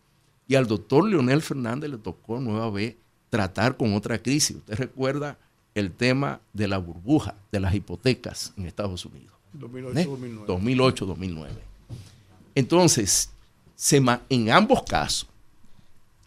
[0.48, 2.96] y al doctor Leonel Fernández le tocó nueva vez
[3.30, 4.58] tratar con otra crisis.
[4.58, 5.38] Usted recuerda
[5.76, 9.34] el tema de la burbuja de las hipotecas en Estados Unidos.
[9.59, 10.45] 2008-2009.
[10.45, 11.47] 2008-2009.
[12.55, 13.30] Entonces,
[13.76, 15.30] se en ambos casos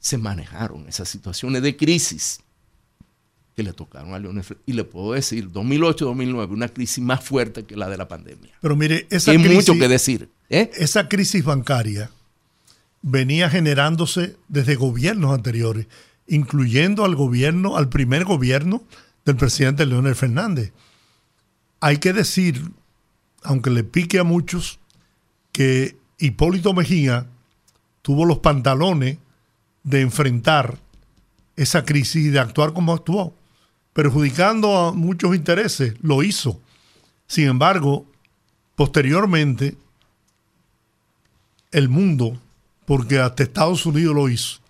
[0.01, 2.41] se manejaron esas situaciones de crisis
[3.57, 4.45] que le tocaron a Leonel.
[4.67, 8.53] Y le puedo decir, 2008-2009, una crisis más fuerte que la de la pandemia.
[8.61, 10.29] Pero mire, esa Hay crisis, mucho que decir.
[10.51, 10.71] ¿eh?
[10.75, 12.11] esa crisis bancaria
[13.03, 15.87] venía generándose desde gobiernos anteriores,
[16.29, 18.85] incluyendo al gobierno, al primer gobierno
[19.27, 20.73] del presidente Leonel Fernández.
[21.81, 22.71] Hay que decir,
[23.43, 24.79] aunque le pique a muchos,
[25.53, 27.27] que Hipólito Mejía
[28.03, 29.19] tuvo los pantalones
[29.83, 30.79] de enfrentar
[31.57, 33.35] esa crisis y de actuar como actuó,
[33.93, 36.61] perjudicando a muchos intereses, lo hizo.
[37.27, 38.07] Sin embargo,
[38.77, 39.77] posteriormente,
[41.73, 42.41] el mundo,
[42.85, 44.61] porque hasta Estados Unidos lo hizo,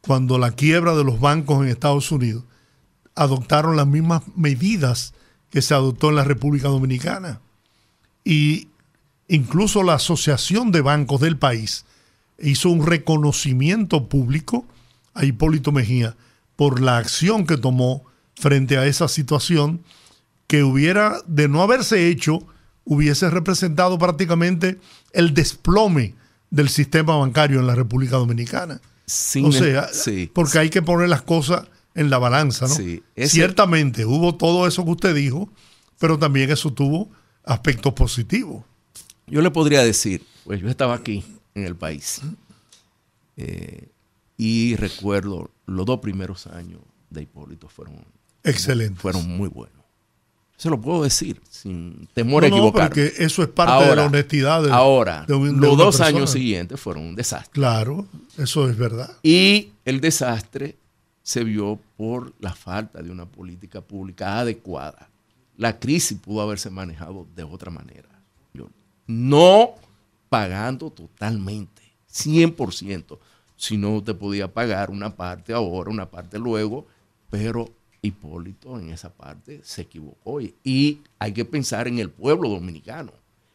[0.00, 2.44] cuando la quiebra de los bancos en Estados Unidos,
[3.14, 5.14] adoptaron las mismas medidas
[5.50, 7.40] que se adoptó en la República Dominicana.
[8.24, 8.68] Y
[9.28, 11.84] incluso la Asociación de Bancos del país
[12.38, 14.66] hizo un reconocimiento público
[15.14, 16.16] a Hipólito Mejía
[16.56, 18.04] por la acción que tomó
[18.34, 19.80] frente a esa situación
[20.46, 22.40] que hubiera, de no haberse hecho,
[22.84, 24.78] hubiese representado prácticamente
[25.12, 26.14] el desplome
[26.50, 28.80] del sistema bancario en la República Dominicana.
[29.06, 32.74] Sin o el- sea, sí, porque hay que poner las cosas en la balanza, ¿no?
[32.74, 35.48] Sí, ese- Ciertamente hubo todo eso que usted dijo,
[35.98, 37.10] pero también eso tuvo
[37.44, 38.64] aspectos positivos.
[39.26, 41.24] Yo le podría decir, pues yo estaba aquí
[41.54, 42.20] en el país
[43.36, 43.88] eh,
[44.36, 46.80] y recuerdo los dos primeros años
[47.10, 48.04] de Hipólito fueron,
[48.42, 49.00] Excelente.
[49.00, 49.74] fueron muy buenos.
[50.56, 52.88] Se lo puedo decir sin temor a No, no, equivocarme.
[52.88, 56.16] porque eso es parte de la honestidad de- ahora, de un- de los dos persona.
[56.18, 57.50] años siguientes fueron un desastre.
[57.52, 58.06] Claro,
[58.38, 59.10] eso es verdad.
[59.22, 60.76] Y el desastre
[61.24, 65.08] se vio por la falta de una política pública adecuada.
[65.56, 68.08] La crisis pudo haberse manejado de otra manera.
[69.06, 69.74] No
[70.28, 73.18] pagando totalmente, 100%,
[73.56, 76.86] sino usted podía pagar una parte ahora, una parte luego,
[77.30, 77.70] pero
[78.00, 80.40] Hipólito en esa parte se equivocó.
[80.40, 83.12] Y hay que pensar en el pueblo dominicano.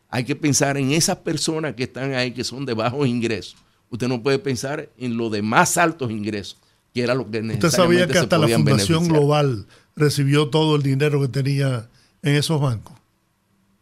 [0.10, 3.56] Hay que pensar en esas personas que están ahí, que son de bajos ingresos.
[3.92, 6.58] Usted no puede pensar en los de más altos ingresos,
[7.00, 9.20] que era lo que Usted sabía necesariamente que hasta la Fundación beneficiar.
[9.20, 11.90] Global recibió todo el dinero que tenía
[12.22, 12.94] en esos bancos.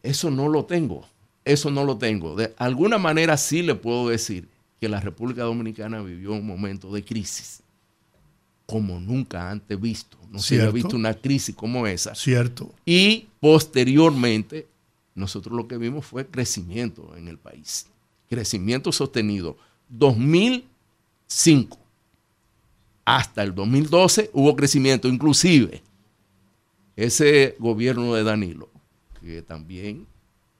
[0.03, 1.07] Eso no lo tengo.
[1.43, 2.35] Eso no lo tengo.
[2.35, 4.47] De alguna manera sí le puedo decir
[4.79, 7.63] que la República Dominicana vivió un momento de crisis
[8.67, 10.17] como nunca antes visto.
[10.29, 12.13] No se había visto una crisis como esa.
[12.13, 12.71] Cierto.
[12.85, 14.67] Y posteriormente,
[15.15, 17.87] nosotros lo que vimos fue crecimiento en el país.
[18.29, 19.57] Crecimiento sostenido.
[19.89, 21.86] 2005
[23.07, 25.07] hasta el 2012 hubo crecimiento.
[25.07, 25.81] Inclusive,
[26.97, 28.69] ese gobierno de Danilo,
[29.21, 30.05] que también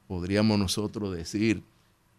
[0.08, 1.62] podríamos nosotros decir,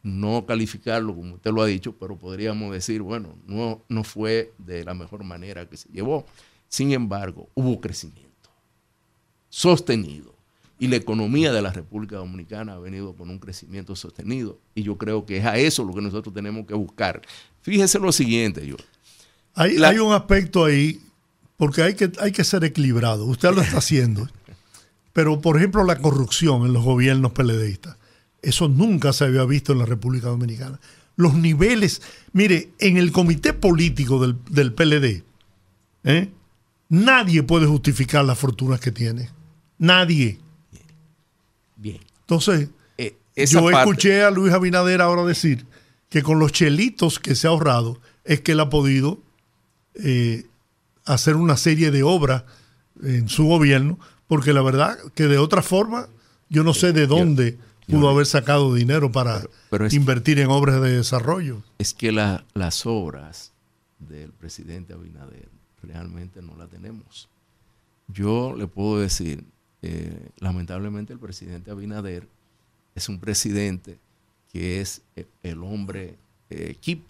[0.03, 4.85] no calificarlo como usted lo ha dicho, pero podríamos decir, bueno, no, no fue de
[4.85, 6.27] la mejor manera que se llevó.
[6.69, 8.51] Sin embargo, hubo crecimiento
[9.49, 10.35] sostenido.
[10.79, 14.59] Y la economía de la República Dominicana ha venido con un crecimiento sostenido.
[14.75, 17.23] Y yo creo que es a eso lo que nosotros tenemos que buscar.
[17.63, 18.77] Fíjese lo siguiente, yo.
[19.61, 21.01] Hay, La- hay un aspecto ahí,
[21.57, 23.25] porque hay que, hay que ser equilibrado.
[23.25, 24.29] Usted lo está haciendo.
[25.13, 27.97] Pero, por ejemplo, la corrupción en los gobiernos PLDistas,
[28.41, 30.79] eso nunca se había visto en la República Dominicana.
[31.17, 32.01] Los niveles,
[32.33, 35.25] mire, en el comité político del, del PLD,
[36.05, 36.31] ¿eh?
[36.89, 39.29] nadie puede justificar las fortunas que tiene.
[39.79, 40.39] Nadie.
[41.77, 41.99] Bien.
[42.21, 45.67] Entonces, Eh, yo parte- escuché a Luis Abinader ahora decir
[46.09, 49.21] que con los chelitos que se ha ahorrado es que él ha podido
[49.99, 50.47] eh,
[51.05, 52.45] hacer una serie de obras
[53.03, 56.09] en su gobierno, porque la verdad que de otra forma
[56.49, 60.81] yo no sé de dónde pudo haber sacado dinero para pero es- invertir en obras
[60.83, 61.63] de desarrollo.
[61.79, 63.53] es que la- las obras
[63.99, 65.49] del presidente Abinader
[65.83, 67.29] realmente no las tenemos.
[68.09, 69.45] Yo le puedo decir,
[69.83, 72.27] eh, lamentablemente el presidente Abinader
[72.95, 73.99] es un presidente
[74.53, 75.03] que es
[75.43, 76.17] el hombre
[76.51, 77.07] eh, equipo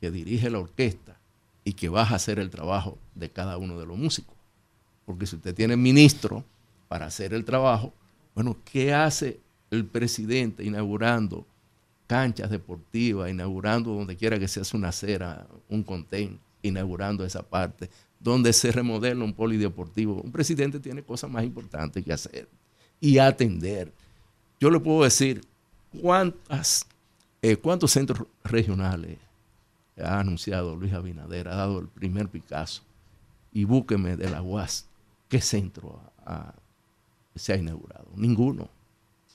[0.00, 1.18] que dirige la orquesta
[1.64, 4.34] y que va a hacer el trabajo de cada uno de los músicos.
[5.04, 6.44] Porque si usted tiene ministro
[6.88, 7.92] para hacer el trabajo,
[8.34, 9.40] bueno, ¿qué hace
[9.70, 11.46] el presidente inaugurando
[12.06, 17.90] canchas deportivas, inaugurando donde quiera que se hace una acera, un contén, inaugurando esa parte,
[18.18, 20.20] donde se remodela un polideportivo?
[20.20, 22.48] Un presidente tiene cosas más importantes que hacer
[23.00, 23.92] y atender.
[24.58, 25.42] Yo le puedo decir
[26.00, 26.86] cuántas,
[27.42, 29.18] eh, cuántos centros regionales
[30.02, 32.82] ha anunciado Luis Abinader, ha dado el primer Picasso,
[33.52, 34.88] y búsqueme de la UAS,
[35.28, 36.00] ¿qué centro
[37.34, 38.08] se ha inaugurado?
[38.16, 38.68] Ninguno.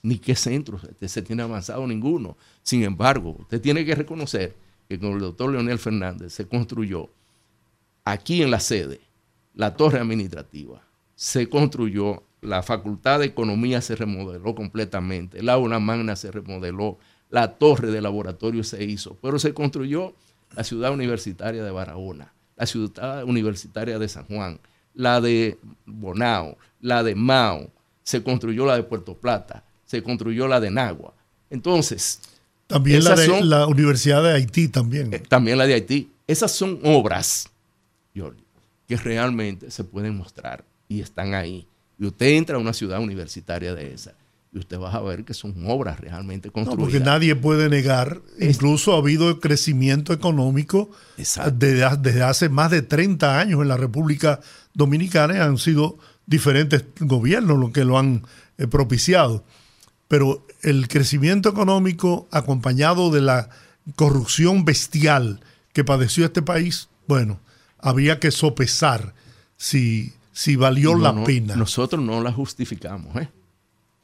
[0.03, 2.38] Ni qué centro se, se tiene avanzado, ninguno.
[2.61, 4.55] Sin embargo, usted tiene que reconocer
[4.88, 7.09] que con el doctor Leonel Fernández se construyó
[8.03, 9.01] aquí en la sede
[9.55, 10.82] la torre administrativa,
[11.16, 16.99] se construyó la facultad de economía se remodeló completamente, la aula magna se remodeló,
[17.30, 20.13] la torre de laboratorio se hizo, pero se construyó
[20.55, 24.59] la ciudad universitaria de Barahona, la ciudad universitaria de San Juan,
[24.93, 27.69] la de Bonao, la de Mao,
[28.03, 31.13] se construyó la de Puerto Plata, se construyó la de Nagua.
[31.49, 32.19] Entonces,
[32.67, 35.13] También la, de, son- la Universidad de Haití también.
[35.13, 36.11] eh, también la de Haití.
[36.27, 37.47] Esas son obras,
[38.15, 38.43] Jordi,
[38.87, 41.67] que realmente se pueden mostrar y están ahí.
[41.99, 44.13] Y usted entra a una ciudad universitaria de esa
[44.55, 46.79] y usted va a ver que son obras realmente No, construidas.
[46.93, 53.37] porque nadie puede negar, incluso ha habido crecimiento económico desde, desde hace más de 30
[53.37, 54.39] años en la República
[54.73, 58.23] Dominicana y han sido diferentes gobiernos los que lo han
[58.57, 59.43] eh, propiciado.
[60.07, 63.49] Pero el crecimiento económico acompañado de la
[63.97, 65.41] corrupción bestial
[65.73, 67.39] que padeció este país, bueno,
[67.79, 69.13] había que sopesar
[69.57, 71.55] si, si valió No, la no, pena.
[71.57, 73.27] Nosotros no la justificamos, ¿eh?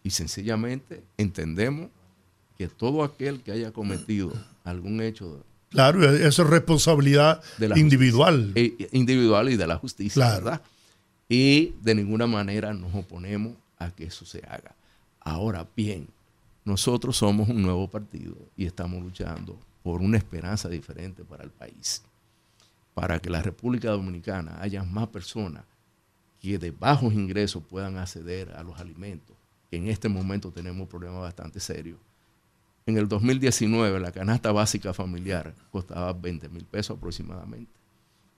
[0.04, 1.90] Y sencillamente entendemos
[2.58, 4.34] que todo aquel que haya cometido
[4.64, 8.52] algún hecho Claro, eso es responsabilidad de la individual.
[8.56, 10.44] eh, individual y de la justicia, Claro.
[10.46, 10.62] ¿verdad?
[11.30, 14.76] Y de ninguna manera nos oponemos a que eso se haga.
[15.22, 16.08] Ahora bien,
[16.66, 22.02] nosotros somos un nuevo partido y estamos luchando por una esperanza diferente para el país,
[22.94, 25.64] para que la República Dominicana haya más personas
[26.42, 29.38] que de bajos ingresos puedan acceder a los alimentos,
[29.72, 31.98] que en este momento tenemos un problema bastante serio.
[32.86, 37.72] En el 2019 la canasta básica familiar costaba 20 mil pesos aproximadamente.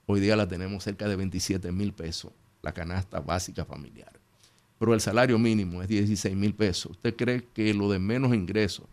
[0.06, 2.32] Hoy día la tenemos cerca de 27 mil pesos,
[2.62, 4.12] la canasta básica familiar.
[4.78, 6.92] Pero el salario mínimo es 16 mil pesos.
[6.92, 8.86] ¿Usted cree que lo de menos ingresos,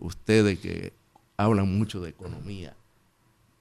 [0.00, 0.92] ustedes que
[1.36, 2.74] hablan mucho de economía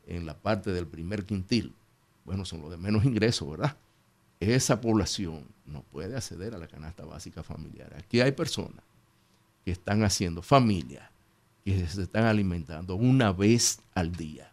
[0.08, 1.76] en la parte del primer quintil,
[2.24, 3.78] bueno, son los de menos ingresos, ¿verdad?
[4.40, 7.96] Esa población no puede acceder a la canasta básica familiar.
[7.98, 8.84] Aquí hay personas
[9.64, 11.12] que están haciendo familia,
[11.64, 14.52] que se están alimentando una vez al día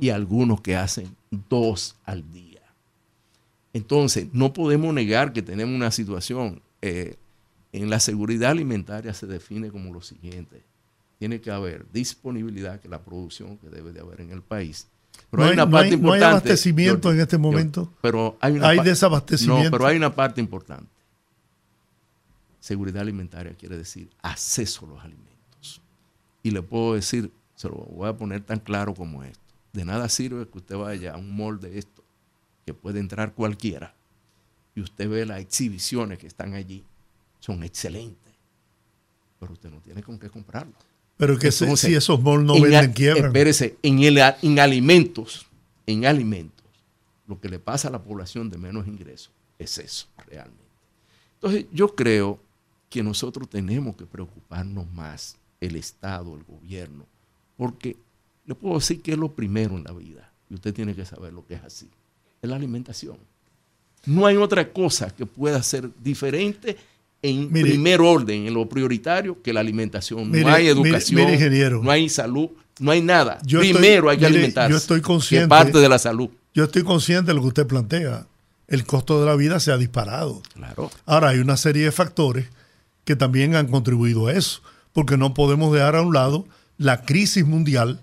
[0.00, 1.16] y algunos que hacen
[1.48, 2.60] dos al día.
[3.72, 6.62] Entonces, no podemos negar que tenemos una situación.
[6.80, 7.16] eh,
[7.74, 10.62] en la seguridad alimentaria se define como lo siguiente.
[11.18, 14.86] Tiene que haber disponibilidad, que la producción que debe de haber en el país.
[15.30, 16.24] Pero No hay hay- una no parte no hay importante.
[16.26, 17.92] abastecimiento en este Yo- momento.
[18.00, 19.64] pero hay, una Hay desabastecimiento.
[19.64, 20.88] No, pero hay una parte importante.
[22.60, 25.80] Seguridad alimentaria quiere decir acceso a los alimentos.
[26.42, 29.40] Y le puedo decir, se lo voy a poner tan claro como esto.
[29.72, 32.02] De nada sirve que usted vaya a un mall de esto,
[32.64, 33.94] que puede entrar cualquiera,
[34.74, 36.84] y usted ve las exhibiciones que están allí,
[37.40, 38.32] son excelentes,
[39.38, 40.74] pero usted no tiene con qué comprarlo.
[41.16, 43.26] Pero que Entonces, si esos malls no en venden, quiebran.
[43.26, 45.46] Espérese, en, el, en alimentos,
[45.86, 46.64] en alimentos,
[47.26, 50.62] lo que le pasa a la población de menos ingresos es eso, realmente.
[51.34, 52.40] Entonces, yo creo
[52.90, 57.06] que nosotros tenemos que preocuparnos más, el Estado, el gobierno,
[57.56, 57.96] porque
[58.44, 61.32] le puedo decir que es lo primero en la vida, y usted tiene que saber
[61.32, 61.88] lo que es así,
[62.42, 63.18] es la alimentación.
[64.06, 66.76] No hay otra cosa que pueda ser diferente
[67.24, 70.30] en primer orden, en lo prioritario, que la alimentación.
[70.30, 73.38] no hay educación, no hay salud, no hay nada.
[73.46, 74.70] Primero hay que alimentarse.
[74.70, 75.48] Yo estoy consciente.
[75.48, 76.28] parte de la salud.
[76.52, 78.26] Yo estoy consciente de lo que usted plantea.
[78.68, 80.42] El costo de la vida se ha disparado.
[80.52, 80.90] Claro.
[81.06, 82.46] Ahora hay una serie de factores
[83.04, 84.60] que también han contribuido a eso,
[84.92, 86.46] porque no podemos dejar a un lado
[86.76, 88.00] la crisis mundial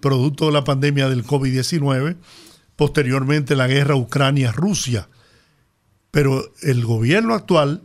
[0.00, 2.16] producto de la pandemia del COVID-19,
[2.74, 5.08] posteriormente la guerra Ucrania-Rusia.
[6.10, 7.82] Pero el gobierno actual,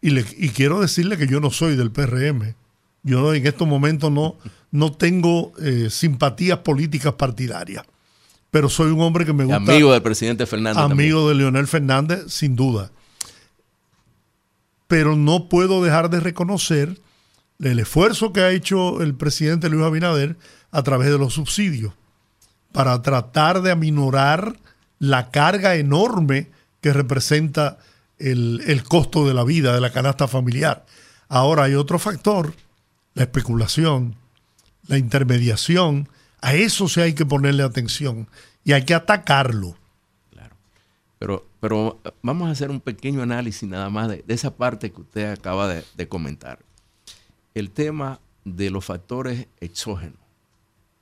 [0.00, 2.54] y, y quiero decirle que yo no soy del PRM,
[3.02, 4.36] yo en estos momentos no,
[4.70, 7.84] no tengo eh, simpatías políticas partidarias,
[8.50, 9.72] pero soy un hombre que me gusta.
[9.72, 10.82] Amigo del presidente Fernández.
[10.82, 12.90] Amigo de Leonel Fernández, sin duda.
[14.86, 17.00] Pero no puedo dejar de reconocer
[17.60, 20.36] el esfuerzo que ha hecho el presidente Luis Abinader
[20.70, 21.94] a través de los subsidios
[22.72, 24.56] para tratar de aminorar
[24.98, 27.78] la carga enorme que representa
[28.20, 30.84] el, costo de la vida, de la canasta familiar.
[31.28, 32.54] Ahora hay otro factor,
[33.14, 34.16] la especulación,
[34.86, 36.08] la intermediación,
[36.40, 38.28] a eso sí hay que ponerle atención
[38.64, 39.76] y hay que atacarlo.
[40.30, 40.56] Claro.
[41.18, 45.32] Pero, pero vamos a hacer un pequeño análisis nada más de, esa parte que usted
[45.32, 46.58] acaba de, comentar.
[47.54, 50.18] El tema de los factores exógenos,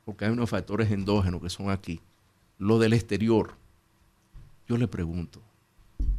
[0.05, 2.01] porque hay unos factores endógenos que son aquí.
[2.59, 3.55] Lo del exterior,
[4.69, 5.41] yo le pregunto,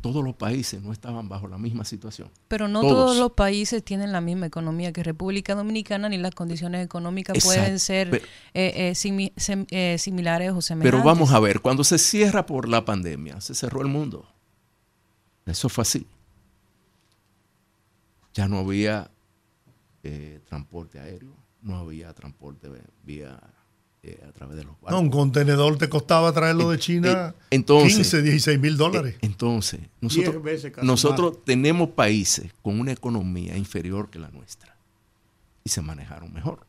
[0.01, 2.29] todos los países no estaban bajo la misma situación.
[2.47, 6.85] Pero no todos, los países tienen la misma economía que República Dominicana, ni las condiciones
[6.85, 8.15] económicas pueden ser
[8.53, 10.91] eh, eh, eh, similares o semejantes.
[10.91, 14.27] Pero vamos a ver, cuando se cierra por la pandemia, se cerró el mundo.
[15.45, 16.07] Eso fue así.
[18.33, 19.11] Ya no había
[20.47, 22.69] transporte aéreo, no había transporte
[23.03, 23.39] vía
[24.01, 24.91] eh, a través de los barcos.
[24.91, 29.15] No, un contenedor te costaba traerlo de China entonces, 15, 16 mil dólares.
[29.15, 30.41] Eh, entonces, nosotros,
[30.81, 34.75] nosotros tenemos países con una economía inferior que la nuestra
[35.63, 36.65] y se manejaron mejor.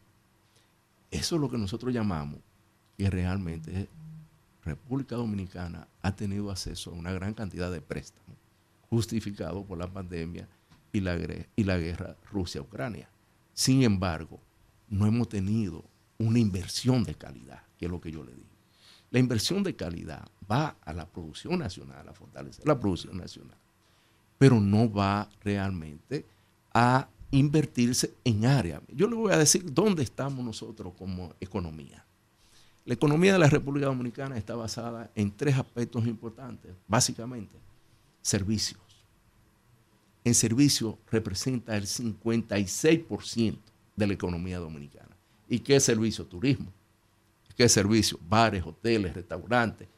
[1.10, 2.40] Eso es lo que nosotros llamamos
[2.98, 3.88] que realmente
[4.64, 8.36] República Dominicana ha tenido acceso a una gran cantidad de préstamos
[8.88, 10.48] justificados por la pandemia
[10.92, 11.16] y la,
[11.56, 13.08] y la guerra Rusia-Ucrania.
[13.54, 14.40] Sin embargo,
[14.88, 15.84] no hemos tenido
[16.20, 18.46] una inversión de calidad, que es lo que yo le digo.
[19.10, 23.56] La inversión de calidad va a la producción nacional, a fortalecer la producción nacional,
[24.38, 26.26] pero no va realmente
[26.72, 28.82] a invertirse en áreas.
[28.88, 32.04] Yo le voy a decir dónde estamos nosotros como economía.
[32.84, 37.56] La economía de la República Dominicana está basada en tres aspectos importantes, básicamente,
[38.20, 38.80] servicios.
[40.22, 43.58] En servicios representa el 56%
[43.96, 45.09] de la economía dominicana.
[45.50, 46.24] ¿Y qué servicio?
[46.24, 46.72] Turismo.
[47.56, 48.18] ¿Qué servicio?
[48.26, 49.88] Bares, hoteles, restaurantes,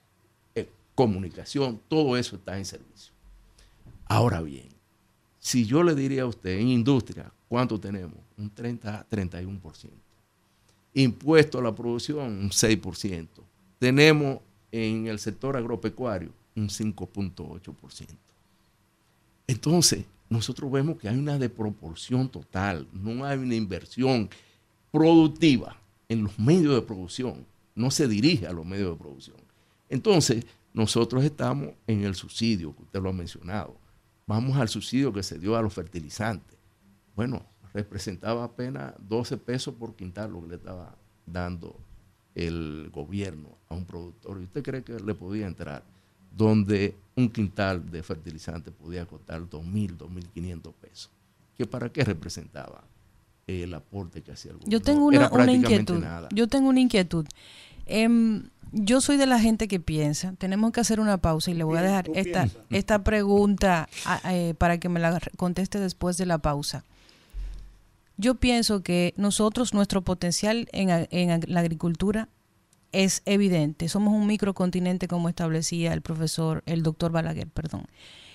[0.55, 3.13] eh, comunicación, todo eso está en servicio.
[4.07, 4.69] Ahora bien,
[5.39, 8.17] si yo le diría a usted en industria, ¿cuánto tenemos?
[8.37, 9.91] Un 30 31%.
[10.95, 13.29] Impuesto a la producción, un 6%.
[13.79, 14.39] Tenemos
[14.73, 18.09] en el sector agropecuario un 5.8%.
[19.47, 24.31] Entonces, nosotros vemos que hay una desproporción total, no hay una inversión
[24.93, 25.77] productiva
[26.09, 29.39] en los medios de producción, no se dirige a los medios de producción.
[29.89, 33.77] Entonces, nosotros estamos en el subsidio, que usted lo ha mencionado.
[34.27, 36.57] Vamos al subsidio que se dio a los fertilizantes.
[37.17, 37.43] Bueno,
[37.75, 40.95] representaba apenas 12 pesos por quintal lo que le estaba
[41.27, 41.77] dando
[42.35, 44.41] el gobierno a un productor.
[44.41, 45.83] ¿Y usted cree que le podía entrar
[46.35, 51.11] donde un quintal de fertilizante podía costar 2.000, 2.500 pesos?
[51.57, 52.83] ¿Que ¿Para qué representaba?
[53.47, 56.05] El aporte que hacía el Yo tengo una, inquietud.
[56.33, 57.27] Yo tengo una inquietud.
[57.87, 61.65] Em, yo soy de la gente que piensa, tenemos que hacer una pausa y le
[61.65, 63.89] voy a dejar esta, esta pregunta
[64.29, 66.85] eh, para que me la conteste después de la pausa.
[68.17, 72.29] Yo pienso que nosotros, nuestro potencial en, en la agricultura
[72.93, 73.89] es evidente.
[73.89, 77.87] Somos un microcontinente como establecía el profesor, el doctor Balaguer, perdón.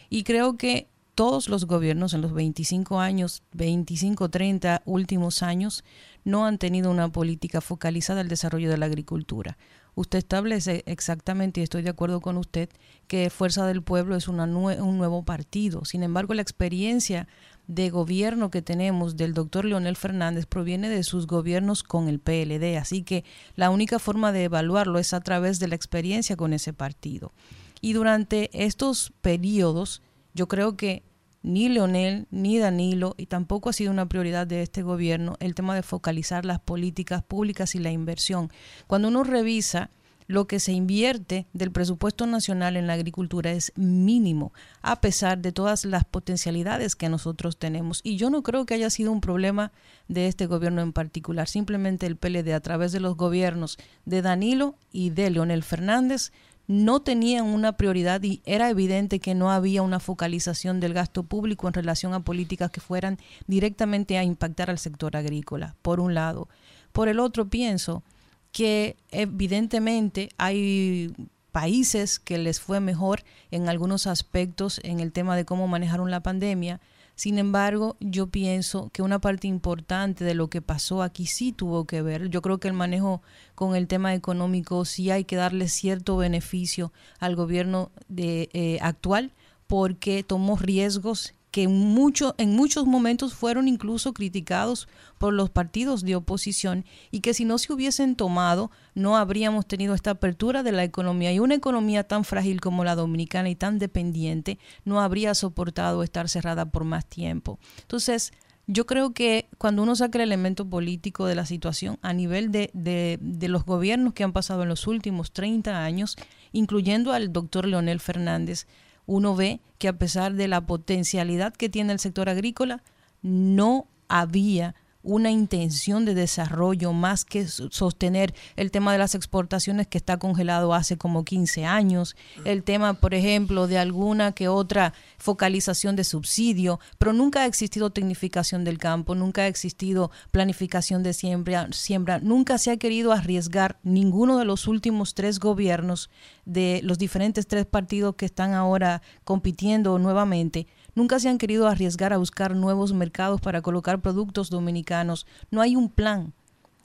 [0.10, 5.84] Y creo que todos los gobiernos en los 25 años, 25, 30 últimos años,
[6.23, 9.57] no han tenido una política focalizada al desarrollo de la agricultura.
[9.95, 12.69] Usted establece exactamente, y estoy de acuerdo con usted,
[13.07, 15.85] que Fuerza del Pueblo es un nuevo partido.
[15.85, 17.27] Sin embargo, la experiencia
[17.65, 22.77] de gobierno que tenemos del doctor Leonel Fernández proviene de sus gobiernos con el PLD.
[22.77, 23.26] Así que
[23.56, 27.34] la única forma de evaluarlo es a través de la experiencia con ese partido.
[27.81, 30.03] Y durante estos periodos,
[30.35, 31.07] yo creo que
[31.48, 35.76] ni Leonel ni Danilo y tampoco ha sido una prioridad de este gobierno el tema
[35.76, 38.52] de focalizar las políticas públicas y la inversión.
[38.86, 39.90] Cuando uno revisa
[40.28, 44.52] lo que se invierte del presupuesto nacional en la agricultura es mínimo,
[44.82, 48.02] a pesar de todas las potencialidades que nosotros tenemos.
[48.03, 49.72] Y yo no creo que haya sido un problema
[50.10, 51.48] de este gobierno en particular.
[51.48, 56.34] Simplemente el PLD, a través de los gobiernos de Danilo y de Leonel Fernández,
[56.68, 61.68] no tenían una prioridad y era evidente que no había una focalización del gasto público
[61.68, 63.18] en relación a políticas que fueran
[63.48, 66.49] directamente a impactar al sector agrícola, por un lado.
[66.91, 68.03] Por el otro, pienso
[68.52, 71.14] que evidentemente hay
[71.53, 76.22] países que les fue mejor en algunos aspectos en el tema de cómo manejaron la
[76.22, 76.81] pandemia,
[77.18, 81.85] sin embargo, yo pienso que una parte importante de lo que pasó aquí sí tuvo
[81.85, 82.30] que ver.
[82.30, 83.23] Yo creo que el manejo
[83.56, 89.31] con el tema económico sí hay que darle cierto beneficio al gobierno de, eh, actual
[89.65, 96.04] porque tomó riesgos que en, mucho, en muchos momentos fueron incluso criticados por los partidos
[96.04, 100.72] de oposición y que si no se hubiesen tomado no habríamos tenido esta apertura de
[100.72, 105.34] la economía y una economía tan frágil como la dominicana y tan dependiente no habría
[105.34, 107.58] soportado estar cerrada por más tiempo.
[107.82, 108.34] Entonces,
[108.68, 112.70] yo creo que cuando uno saca el elemento político de la situación a nivel de,
[112.76, 116.18] de, de, los gobiernos que han pasado en los últimos 30 años,
[116.52, 118.68] incluyendo al doctor Leonel Fernández,
[119.08, 122.84] uno ve que a pesar de la potencialidad que tiene el sector agrícola,
[123.24, 124.76] no había
[125.08, 130.74] una intención de desarrollo más que sostener el tema de las exportaciones que está congelado
[130.74, 136.82] hace como 15 años, el tema, por ejemplo, de alguna que otra focalización de subsidio,
[136.98, 142.58] pero nunca ha existido tecnificación del campo, nunca ha existido planificación de siembra, siembra, nunca
[142.58, 146.10] se ha querido arriesgar ninguno de los últimos tres gobiernos
[146.44, 150.68] de los diferentes tres partidos que están ahora compitiendo nuevamente
[150.98, 155.28] Nunca se han querido arriesgar a buscar nuevos mercados para colocar productos dominicanos.
[155.52, 156.34] No hay un plan.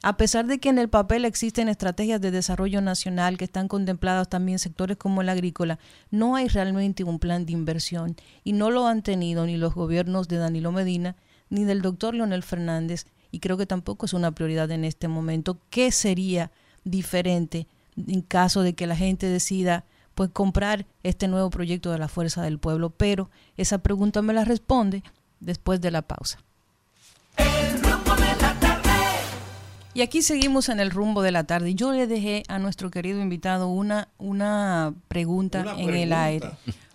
[0.03, 4.29] A pesar de que en el papel existen estrategias de desarrollo nacional que están contempladas
[4.29, 5.79] también sectores como el agrícola,
[6.11, 8.15] no hay realmente un plan de inversión
[8.45, 11.17] y no lo han tenido ni los gobiernos de Danilo Medina
[11.49, 15.57] ni del doctor Leonel Fernández y creo que tampoco es una prioridad en este momento.
[15.71, 16.51] ¿Qué sería
[16.85, 17.67] diferente
[17.97, 22.43] en caso de que la gente decida pues comprar este nuevo proyecto de la Fuerza
[22.43, 22.91] del Pueblo.
[22.91, 25.03] Pero esa pregunta me la responde
[25.41, 26.39] después de la pausa.
[29.95, 31.75] Y aquí seguimos en el rumbo de la tarde.
[31.75, 36.51] Yo le dejé a nuestro querido invitado una, una pregunta en el aire.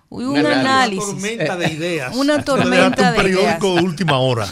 [0.10, 1.04] Un análisis.
[1.04, 2.16] Una tormenta de ideas.
[2.16, 3.18] Una tormenta de ideas.
[3.18, 4.48] Un periódico de última hora.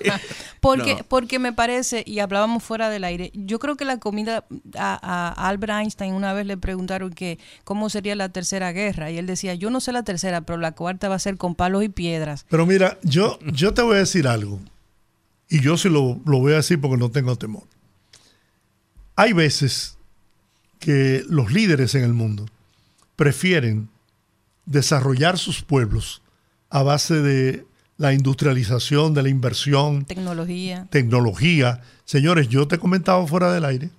[0.60, 4.44] porque, porque me parece, y hablábamos fuera del aire, yo creo que la comida,
[4.76, 9.18] a, a, Albert Einstein una vez le preguntaron que cómo sería la tercera guerra, y
[9.18, 11.84] él decía, yo no sé la tercera, pero la cuarta va a ser con palos
[11.84, 12.46] y piedras.
[12.48, 14.58] Pero mira, yo, yo te voy a decir algo,
[15.50, 17.64] y yo sí lo, lo voy a decir porque no tengo temor.
[19.16, 19.98] Hay veces
[20.78, 22.46] que los líderes en el mundo
[23.16, 23.88] prefieren
[24.66, 26.22] desarrollar sus pueblos
[26.70, 27.66] a base de
[27.96, 30.04] la industrialización, de la inversión.
[30.04, 30.86] Tecnología.
[30.90, 31.82] Tecnología.
[32.04, 33.90] Señores, yo te he comentado fuera del aire.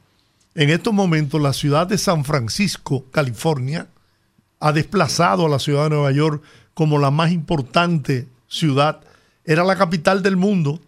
[0.53, 3.87] En estos momentos la ciudad de San Francisco, California,
[4.59, 6.43] ha desplazado a la ciudad de Nueva York
[6.73, 9.01] como la más importante ciudad.
[9.43, 10.79] Era la capital del mundo.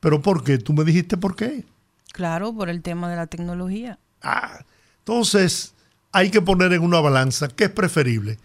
[0.00, 0.58] ¿Pero por qué?
[0.58, 1.64] ¿Tú me dijiste por qué?
[2.12, 3.98] Claro, por el tema de la tecnología.
[4.22, 4.60] Ah,
[5.00, 5.74] entonces
[6.12, 8.38] hay que poner en una balanza qué es preferible.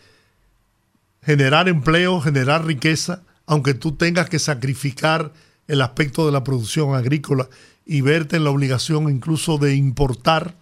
[1.26, 5.34] Generar empleo, generar riqueza, aunque tú tengas que sacrificar
[5.68, 7.48] el aspecto de la producción agrícola
[7.86, 10.56] y verte en la obligación incluso de importar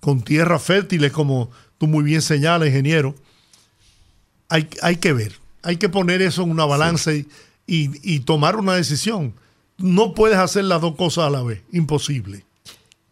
[0.00, 3.14] con tierras fértiles, como tú muy bien señalas, ingeniero,
[4.48, 7.28] hay, hay que ver, hay que poner eso en una balanza sí.
[7.66, 9.34] y, y, y tomar una decisión.
[9.78, 12.44] No puedes hacer las dos cosas a la vez, imposible.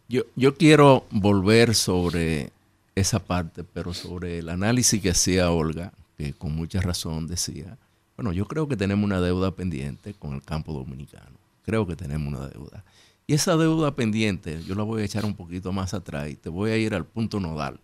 [0.07, 2.51] Yo, yo quiero volver sobre
[2.95, 7.77] esa parte, pero sobre el análisis que hacía Olga, que con mucha razón decía,
[8.15, 11.37] bueno, yo creo que tenemos una deuda pendiente con el campo dominicano.
[11.63, 12.83] Creo que tenemos una deuda.
[13.25, 16.49] Y esa deuda pendiente, yo la voy a echar un poquito más atrás y te
[16.49, 17.79] voy a ir al punto nodal.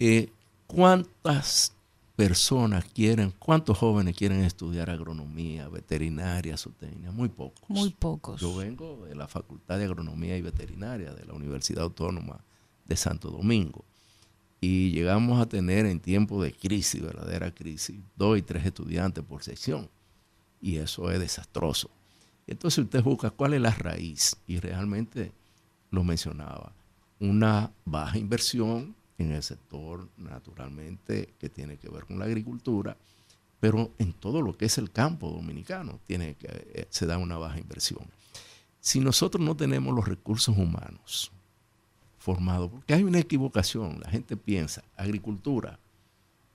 [0.00, 0.30] Eh,
[0.66, 1.72] ¿Cuántas
[2.16, 7.12] personas quieren, cuántos jóvenes quieren estudiar agronomía, veterinaria, zootecnia?
[7.12, 7.68] Muy pocos.
[7.68, 8.40] Muy pocos.
[8.40, 12.40] Yo vengo de la Facultad de Agronomía y Veterinaria de la Universidad Autónoma
[12.84, 13.84] de Santo Domingo
[14.66, 19.44] y llegamos a tener en tiempos de crisis, verdadera crisis, dos y tres estudiantes por
[19.44, 19.88] sección.
[20.60, 21.88] Y eso es desastroso.
[22.48, 25.32] Entonces usted busca cuál es la raíz y realmente
[25.90, 26.72] lo mencionaba.
[27.20, 32.96] Una baja inversión en el sector naturalmente que tiene que ver con la agricultura
[33.60, 37.38] pero en todo lo que es el campo dominicano tiene que, eh, se da una
[37.38, 38.04] baja inversión.
[38.80, 41.32] Si nosotros no tenemos los recursos humanos
[42.26, 45.78] formados, porque hay una equivocación, la gente piensa, agricultura,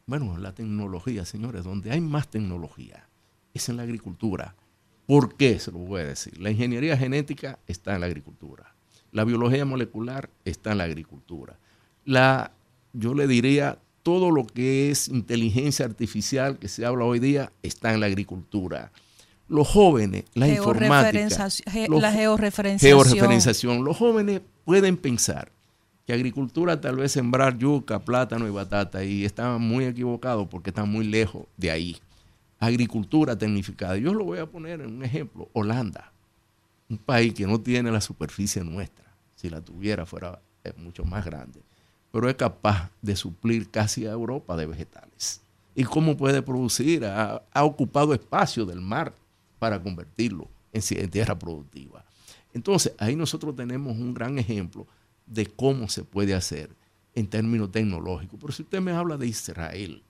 [0.05, 3.07] bueno, la tecnología, señores, donde hay más tecnología
[3.53, 4.53] es en la agricultura.
[5.05, 5.59] ¿Por qué?
[5.59, 6.37] Se lo voy a decir.
[6.41, 8.75] La ingeniería genética está en la agricultura.
[9.13, 11.57] La biología molecular está en la agricultura.
[12.03, 12.51] La,
[12.91, 17.93] yo le diría, todo lo que es inteligencia artificial que se habla hoy día está
[17.93, 18.91] en la agricultura.
[19.47, 21.47] Los jóvenes, la informática,
[21.87, 23.05] la georreferenciación.
[23.05, 23.85] georreferenciación.
[23.85, 25.49] Los jóvenes pueden pensar
[26.05, 30.89] que agricultura tal vez sembrar yuca, plátano y batata y están muy equivocados porque están
[30.89, 31.97] muy lejos de ahí.
[32.59, 33.97] Agricultura tecnificada.
[33.97, 35.49] Yo lo voy a poner en un ejemplo.
[35.53, 36.11] Holanda,
[36.89, 39.05] un país que no tiene la superficie nuestra.
[39.35, 40.39] Si la tuviera fuera
[40.77, 41.61] mucho más grande
[42.11, 45.41] pero es capaz de suplir casi a Europa de vegetales.
[45.73, 47.05] ¿Y cómo puede producir?
[47.05, 49.13] Ha, ocupado espacio del mar
[49.57, 52.03] para convertirlo en, tierra productiva.
[52.53, 54.85] Entonces, ahí nosotros tenemos un gran ejemplo
[55.31, 56.69] de cómo se puede hacer
[57.15, 58.39] en términos tecnológicos.
[58.39, 60.03] Pero si usted me habla de Israel,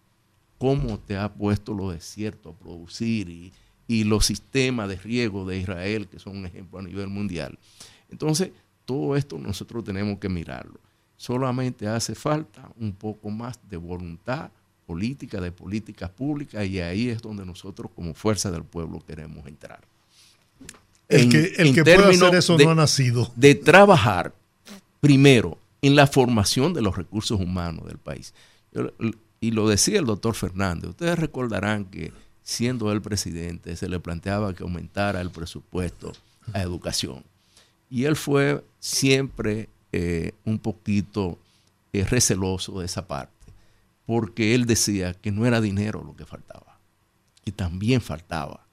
[0.57, 3.53] cómo te ha puesto los desiertos a producir y,
[3.87, 7.57] y los sistemas de riego de Israel, que son un ejemplo a nivel mundial.
[8.09, 8.51] Entonces,
[8.85, 10.79] todo esto nosotros tenemos que mirarlo.
[11.17, 14.49] Solamente hace falta un poco más de voluntad
[14.87, 19.81] política, de políticas públicas, y ahí es donde nosotros como fuerza del pueblo queremos entrar.
[21.07, 23.31] El que, el que puede hacer eso no ha nacido.
[23.35, 24.33] De trabajar
[25.01, 28.33] primero en la formación de los recursos humanos del país.
[29.41, 32.13] Y lo decía el doctor Fernández, ustedes recordarán que
[32.43, 36.13] siendo el presidente se le planteaba que aumentara el presupuesto
[36.53, 37.23] a educación.
[37.89, 41.37] Y él fue siempre eh, un poquito
[41.91, 43.33] eh, receloso de esa parte,
[44.05, 46.79] porque él decía que no era dinero lo que faltaba,
[47.43, 48.65] y también faltaba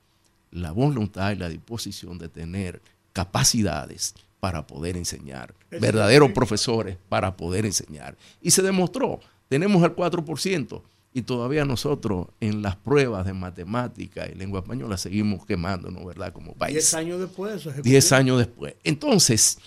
[0.50, 2.82] la voluntad y la disposición de tener
[3.12, 8.16] capacidades para poder enseñar, verdaderos profesores para poder enseñar.
[8.40, 10.82] Y se demostró, tenemos el 4%,
[11.12, 16.32] y todavía nosotros en las pruebas de matemática y lengua española seguimos quemándonos, ¿verdad?
[16.32, 16.74] Como país.
[16.74, 17.66] Diez años después.
[17.82, 18.74] Diez años después.
[18.84, 19.58] Entonces,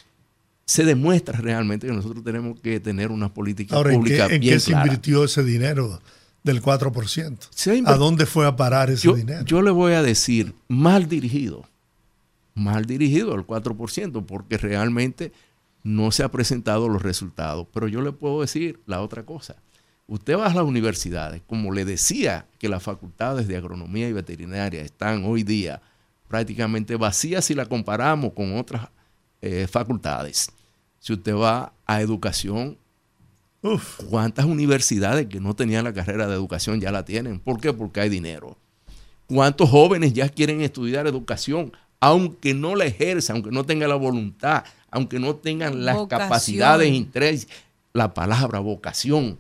[0.66, 4.60] se demuestra realmente que nosotros tenemos que tener una política pública ¿en qué, ¿en qué
[4.60, 6.00] se invirtió ese dinero
[6.44, 7.86] del 4%?
[7.86, 9.44] ¿A dónde fue a parar ese dinero?
[9.44, 11.66] Yo le voy a decir, mal dirigido,
[12.62, 15.32] mal dirigido el 4%, porque realmente
[15.84, 17.68] no se han presentado los resultados.
[17.74, 19.56] Pero yo le puedo decir la otra cosa.
[20.08, 24.82] Usted va a las universidades, como le decía que las facultades de agronomía y veterinaria
[24.82, 25.82] están hoy día
[26.28, 28.90] prácticamente vacías si la comparamos con otras
[29.42, 30.52] eh, facultades
[31.02, 32.78] si usted va a educación,
[34.10, 37.40] ¿cuántas universidades que no tenían la carrera de educación ya la tienen?
[37.40, 37.74] ¿Por qué?
[37.74, 38.56] Porque hay dinero.
[39.26, 44.66] ¿Cuántos jóvenes ya quieren estudiar educación, aunque no la ejerzan, aunque no tengan la voluntad,
[44.90, 47.48] aunque no tengan las capacidades, interés,
[47.94, 49.40] la palabra vocación?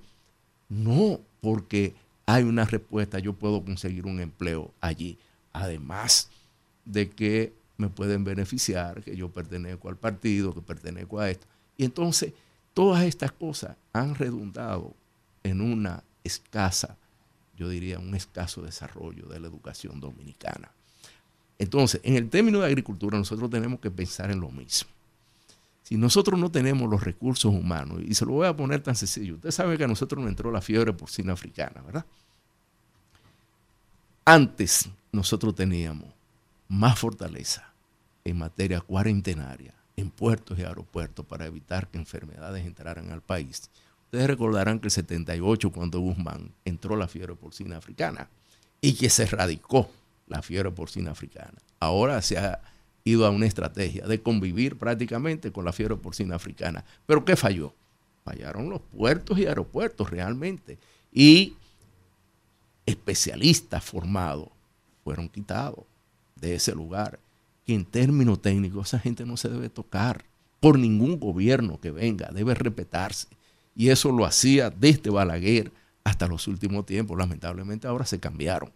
[0.69, 5.17] No, porque hay una respuesta, yo puedo conseguir un empleo allí.
[5.51, 6.29] Además
[6.85, 11.47] de que me pueden beneficiar, que yo pertenezco al partido, que pertenezco a esto.
[11.77, 12.31] Y entonces
[12.75, 14.93] todas estas cosas han redundado
[15.43, 16.95] en una escasa,
[17.57, 20.71] yo diría, un escaso desarrollo de la educación dominicana.
[21.61, 24.89] Entonces, en el término de agricultura, nosotros tenemos que pensar en lo mismo.
[25.83, 29.35] Si nosotros no tenemos los recursos humanos, y se lo voy a poner tan sencillo,
[29.35, 32.03] usted sabe que a nosotros nos entró la fiebre porcina africana, ¿verdad?
[34.25, 36.09] Antes nosotros teníamos
[36.67, 37.71] más fortaleza
[38.23, 43.69] en materia cuarentenaria en puertos y aeropuertos para evitar que enfermedades entraran al país.
[44.05, 48.29] Ustedes recordarán que el 78, cuando Guzmán entró la fiebre porcina africana
[48.81, 49.91] y que se erradicó
[50.32, 51.58] la fiebre porcina africana.
[51.80, 52.62] Ahora se ha
[53.03, 56.84] ido a una estrategia de convivir prácticamente con la fiebre porcina africana.
[57.06, 57.74] ¿Pero qué falló?
[58.24, 60.78] Fallaron los puertos y aeropuertos realmente.
[61.12, 61.56] Y
[62.86, 64.49] especialistas formados
[65.03, 65.86] fueron quitados
[66.36, 67.20] de ese lugar
[67.74, 70.26] en términos técnicos esa gente no se debe tocar
[70.60, 73.28] por ningún gobierno que venga, debe respetarse.
[73.76, 75.72] Y eso lo hacía desde Balaguer
[76.03, 77.18] hasta los últimos tiempos.
[77.18, 78.72] Lamentablemente ahora se cambiaron.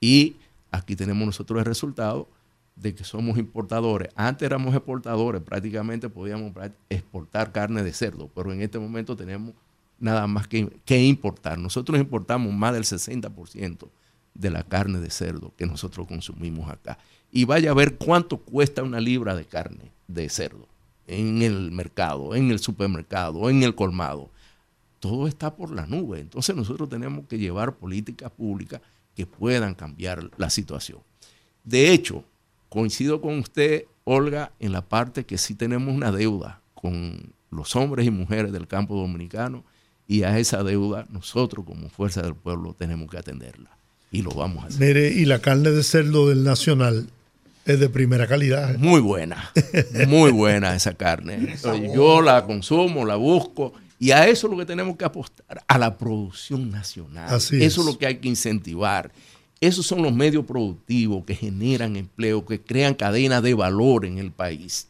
[0.00, 0.36] Y
[0.70, 2.28] aquí tenemos nosotros el resultado
[2.76, 4.10] de que somos importadores.
[4.14, 6.52] Antes éramos exportadores, prácticamente podíamos
[6.88, 9.54] exportar carne de cerdo, pero en este momento tenemos
[9.98, 11.58] nada más que, que importar.
[11.58, 13.88] Nosotros importamos más del 60%
[14.34, 16.98] de la carne de cerdo que nosotros consumimos acá
[17.32, 20.66] y vaya a ver cuánto cuesta una libra de carne de cerdo
[21.06, 24.30] en el mercado, en el supermercado, en el colmado.
[25.00, 26.20] Todo está por la nube.
[26.20, 28.80] Entonces nosotros tenemos que llevar políticas públicas
[29.20, 31.00] que puedan cambiar la situación.
[31.62, 32.24] De hecho,
[32.70, 38.06] coincido con usted, Olga, en la parte que sí tenemos una deuda con los hombres
[38.06, 39.62] y mujeres del campo dominicano
[40.08, 43.76] y a esa deuda nosotros como Fuerza del Pueblo tenemos que atenderla
[44.10, 44.80] y lo vamos a hacer.
[44.80, 47.10] Mire, y la carne de cerdo del Nacional
[47.66, 48.74] es de primera calidad.
[48.74, 48.78] ¿eh?
[48.78, 49.52] Muy buena,
[50.08, 51.56] muy buena esa carne.
[51.94, 55.78] Yo la consumo, la busco y a eso es lo que tenemos que apostar, a
[55.78, 57.34] la producción nacional.
[57.34, 57.86] Así eso es.
[57.86, 59.12] es lo que hay que incentivar.
[59.60, 64.32] Esos son los medios productivos que generan empleo, que crean cadenas de valor en el
[64.32, 64.88] país.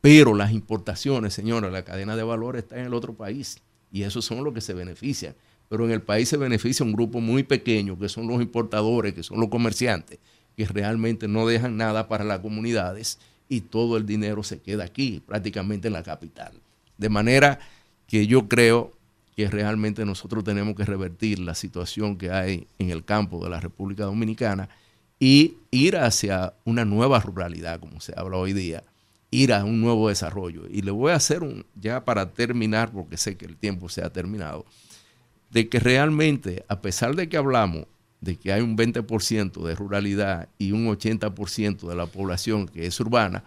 [0.00, 3.58] Pero las importaciones, señora, la cadena de valor está en el otro país
[3.90, 5.34] y esos son los que se benefician.
[5.68, 9.24] Pero en el país se beneficia un grupo muy pequeño, que son los importadores, que
[9.24, 10.20] son los comerciantes,
[10.56, 13.18] que realmente no dejan nada para las comunidades
[13.48, 16.52] y todo el dinero se queda aquí, prácticamente en la capital.
[16.96, 17.58] De manera
[18.06, 18.92] que yo creo
[19.36, 23.60] que realmente nosotros tenemos que revertir la situación que hay en el campo de la
[23.60, 24.68] República Dominicana
[25.18, 28.84] y ir hacia una nueva ruralidad, como se habla hoy día,
[29.30, 30.66] ir a un nuevo desarrollo.
[30.70, 34.02] Y le voy a hacer un, ya para terminar, porque sé que el tiempo se
[34.02, 34.64] ha terminado,
[35.50, 37.86] de que realmente, a pesar de que hablamos
[38.20, 42.98] de que hay un 20% de ruralidad y un 80% de la población que es
[42.98, 43.44] urbana,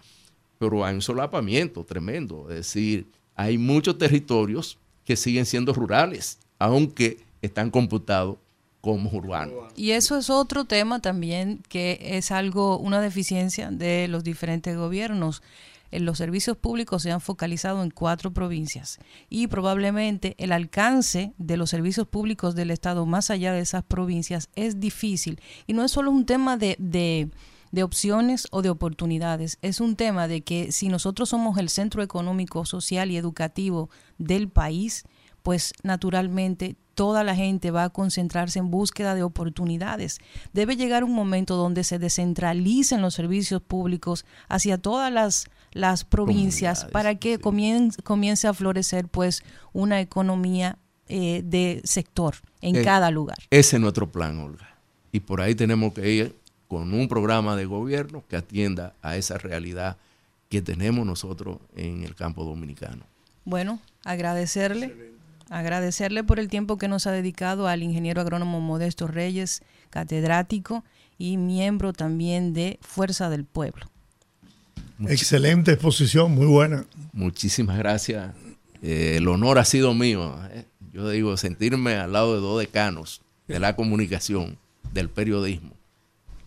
[0.58, 2.48] pero hay un solapamiento tremendo.
[2.50, 3.06] Es decir,
[3.40, 4.76] hay muchos territorios
[5.06, 8.36] que siguen siendo rurales, aunque están computados
[8.82, 9.72] como urbanos.
[9.76, 15.42] Y eso es otro tema también que es algo, una deficiencia de los diferentes gobiernos.
[15.90, 18.98] En los servicios públicos se han focalizado en cuatro provincias
[19.30, 24.50] y probablemente el alcance de los servicios públicos del Estado más allá de esas provincias
[24.54, 25.40] es difícil.
[25.66, 27.30] Y no es solo un tema de, de,
[27.70, 32.02] de opciones o de oportunidades, es un tema de que si nosotros somos el centro
[32.02, 35.04] económico, social y educativo del país,
[35.42, 40.18] pues naturalmente toda la gente va a concentrarse en búsqueda de oportunidades.
[40.52, 46.84] Debe llegar un momento donde se descentralicen los servicios públicos hacia todas las, las provincias
[46.92, 47.40] para que sí.
[47.40, 49.42] comience, comience a florecer pues
[49.72, 50.76] una economía
[51.08, 53.38] eh, de sector en Eh, cada lugar.
[53.50, 54.78] Ese es nuestro plan, Olga.
[55.10, 56.36] Y por ahí tenemos que ir
[56.70, 59.96] con un programa de gobierno que atienda a esa realidad
[60.48, 63.02] que tenemos nosotros en el campo dominicano.
[63.44, 64.94] Bueno, agradecerle,
[65.48, 70.84] agradecerle por el tiempo que nos ha dedicado al ingeniero agrónomo Modesto Reyes, catedrático
[71.18, 73.90] y miembro también de Fuerza del Pueblo.
[75.08, 76.84] Excelente exposición, muy buena.
[77.12, 78.32] Muchísimas gracias.
[78.80, 80.38] Eh, el honor ha sido mío.
[80.52, 80.66] eh.
[80.92, 84.56] Yo digo, sentirme al lado de dos decanos de la comunicación,
[84.92, 85.72] del periodismo,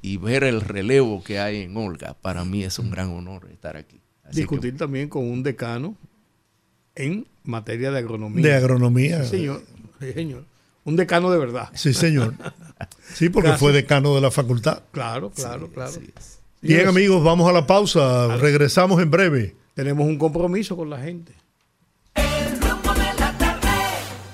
[0.03, 3.77] y ver el relevo que hay en Olga, para mí es un gran honor estar
[3.77, 4.01] aquí.
[4.23, 5.95] Así que Discutir también con un decano
[6.93, 8.45] en materia de agronomía.
[8.45, 9.23] De agronomía.
[9.23, 9.63] Sí, señor.
[10.01, 10.45] Sí, señor.
[10.83, 11.69] Un decano de verdad.
[11.73, 12.35] Sí, señor.
[13.13, 13.59] Sí, porque Casi.
[13.59, 14.83] fue decano de la facultad.
[14.91, 15.93] Claro, claro, claro.
[16.61, 18.35] Bien, amigos, vamos a la pausa.
[18.37, 19.55] Regresamos en breve.
[19.73, 21.33] Tenemos un compromiso con la gente.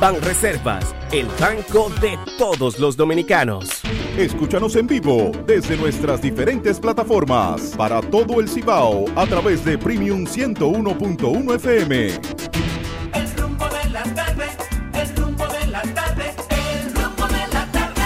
[0.00, 3.82] Banreservas, el banco de todos los dominicanos.
[4.18, 10.26] Escúchanos en vivo desde nuestras diferentes plataformas para todo el Cibao a través de Premium
[10.26, 12.06] 101.1 FM.
[13.14, 14.44] El rumbo de la tarde.
[14.92, 16.34] El rumbo de la tarde.
[16.50, 18.02] El rumbo de la tarde.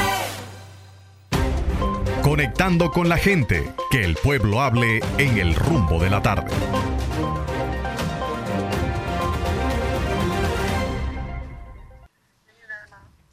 [2.22, 6.50] Conectando con la gente, que el pueblo hable en el rumbo de la tarde.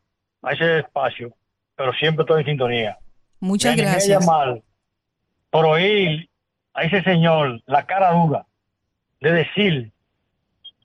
[0.41, 1.33] a ese espacio,
[1.75, 2.97] pero siempre estoy en sintonía.
[3.39, 4.07] Muchas Me gracias.
[4.19, 4.61] llamar
[5.49, 6.29] por oír
[6.73, 8.45] a ese señor la cara dura
[9.21, 9.91] de decir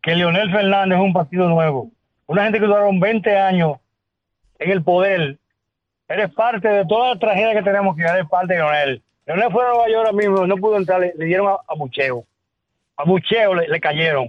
[0.03, 1.91] que Leonel Fernández es un partido nuevo.
[2.27, 3.79] Una gente que duraron 20 años
[4.59, 5.39] en el poder.
[6.09, 9.03] Eres parte de toda la tragedia que tenemos que eres parte de Leonel.
[9.27, 11.75] Leonel fue a Nueva York ahora mismo, no pudo entrar, le, le dieron a, a
[11.77, 12.25] bucheo.
[12.97, 14.29] A bucheo le, le cayeron.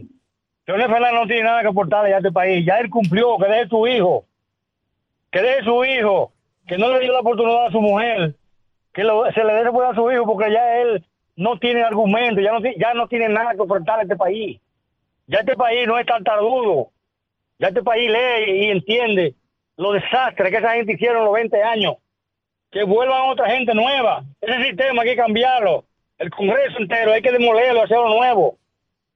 [0.65, 2.65] Fernández no tiene nada que aportarle a este país.
[2.65, 4.25] Ya él cumplió, que deje su hijo.
[5.31, 6.31] Que deje su hijo.
[6.67, 8.35] Que no le dio la oportunidad a su mujer.
[8.93, 9.01] Que
[9.33, 11.03] se le dé poder a su hijo porque ya él
[11.35, 14.59] no tiene argumento, ya no, tiene nada que aportarle a este país.
[15.27, 16.89] Ya este país no es tan tardudo.
[17.57, 19.35] Ya este país lee y entiende
[19.77, 21.95] los desastres que esa gente hicieron los 20 años.
[22.69, 24.23] Que vuelvan otra gente nueva.
[24.41, 25.85] Ese sistema hay que cambiarlo.
[26.17, 28.57] El Congreso entero hay que demolerlo, hacerlo nuevo.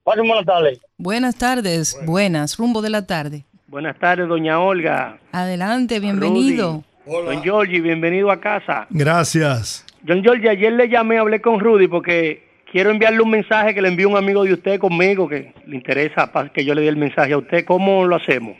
[0.05, 0.79] Pasen buenas tardes.
[0.99, 3.43] Buenas tardes, buenas, rumbo de la tarde.
[3.67, 5.17] Buenas tardes, doña Olga.
[5.31, 6.83] Adelante, bienvenido.
[7.07, 8.85] Don Giorgi, bienvenido a casa.
[8.91, 9.83] Gracias.
[10.03, 13.87] Don Giorgi, ayer le llamé, hablé con Rudy porque quiero enviarle un mensaje que le
[13.87, 17.33] envió un amigo de usted conmigo que le interesa que yo le dé el mensaje
[17.33, 17.65] a usted.
[17.65, 18.55] ¿Cómo lo hacemos?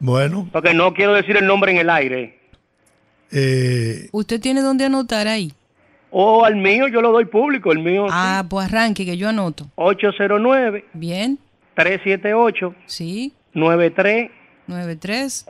[0.00, 2.38] Bueno, Porque no quiero decir el nombre en el aire.
[3.30, 5.52] eh, ¿Usted tiene dónde anotar ahí?
[6.10, 9.66] O al mío, yo lo doy público, el mío Ah, pues arranque, que yo anoto.
[9.76, 11.38] 809 Bien,
[11.74, 14.38] 378 sí, 9344.
[14.66, 15.46] 93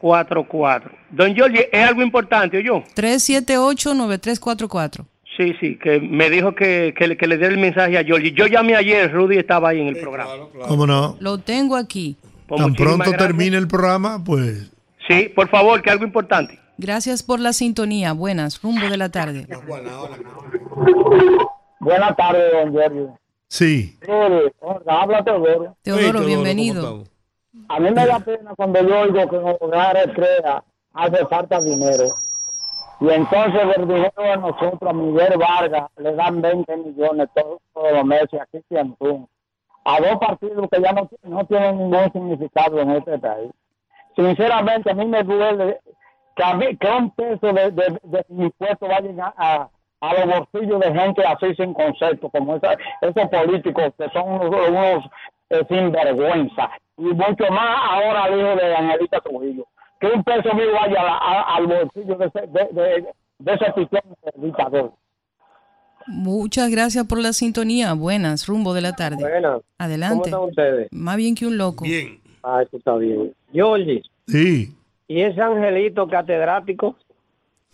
[1.10, 2.82] Don Giorgi, es algo importante, yo.
[2.94, 5.04] 378-9344.
[5.36, 8.32] Sí, sí, que me dijo que, que, le- que le dé el mensaje a Giorgi.
[8.32, 10.30] Yo llamé ayer, Rudy estaba ahí en el programa.
[10.66, 11.16] ¿cómo no?
[11.20, 12.16] Lo tengo aquí.
[12.48, 13.18] Pues Tan pronto gracias.
[13.18, 14.70] termine el programa, pues
[15.08, 16.57] Sí, por favor, que algo importante.
[16.78, 18.12] Gracias por la sintonía.
[18.12, 19.48] Buenas, rumbo de la tarde.
[21.80, 23.18] Buenas tardes, don Giorgio.
[23.48, 23.98] sí.
[24.60, 25.76] Olga, habla Teodoro.
[25.82, 27.04] Teodoro, bienvenido.
[27.68, 30.62] A mí me da pena cuando yo oigo que en los hogares crea
[30.94, 32.04] hace falta dinero.
[33.00, 37.92] Y entonces del dinero de nosotros, a Miguel Vargas, le dan 20 millones todos, todos
[37.92, 39.28] los meses, aquí Antún.
[39.84, 43.50] A dos partidos que ya no, no tienen ningún significado en este país.
[44.14, 45.80] Sinceramente, a mí me duele
[46.78, 49.68] que, un peso de, de, de impuestos vayan a, a,
[50.00, 54.68] a los bolsillos de gente así sin concepto, como esa- esos políticos que son unos,
[54.68, 55.04] unos
[55.50, 56.70] eh, sinvergüenza.
[56.96, 59.64] Y mucho más ahora al hijo de Angelita Trujillo.
[60.00, 63.06] Que un peso mío vaya a- a- al bolsillo de ese, de, de,
[63.38, 64.92] de ese pichón de dictador.
[66.06, 67.92] Muchas gracias por la sintonía.
[67.92, 69.16] Buenas, rumbo de la tarde.
[69.20, 69.60] Buenas.
[69.76, 70.30] Adelante.
[70.30, 70.88] ¿Cómo están ustedes?
[70.92, 71.84] Más bien que un loco.
[71.84, 72.20] Bien.
[72.42, 73.34] Ah, eso está bien.
[73.52, 74.74] Georgie, Sí.
[75.08, 76.96] ¿Y ese angelito catedrático?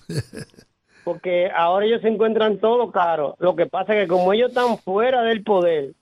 [1.04, 3.36] Porque ahora ellos se encuentran todo caro.
[3.38, 5.92] Lo que pasa es que como ellos están fuera del poder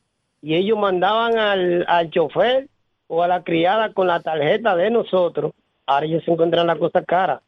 [0.41, 2.69] y ellos mandaban al, al chofer
[3.09, 5.53] o a la criada con la tarjeta de nosotros,
[5.87, 7.43] ahora ellos se encuentran la cosa cara.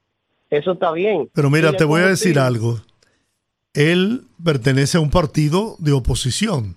[0.50, 1.30] Eso está bien.
[1.32, 2.80] Pero mira, te voy a decir algo.
[3.72, 6.76] Él pertenece a un partido de oposición.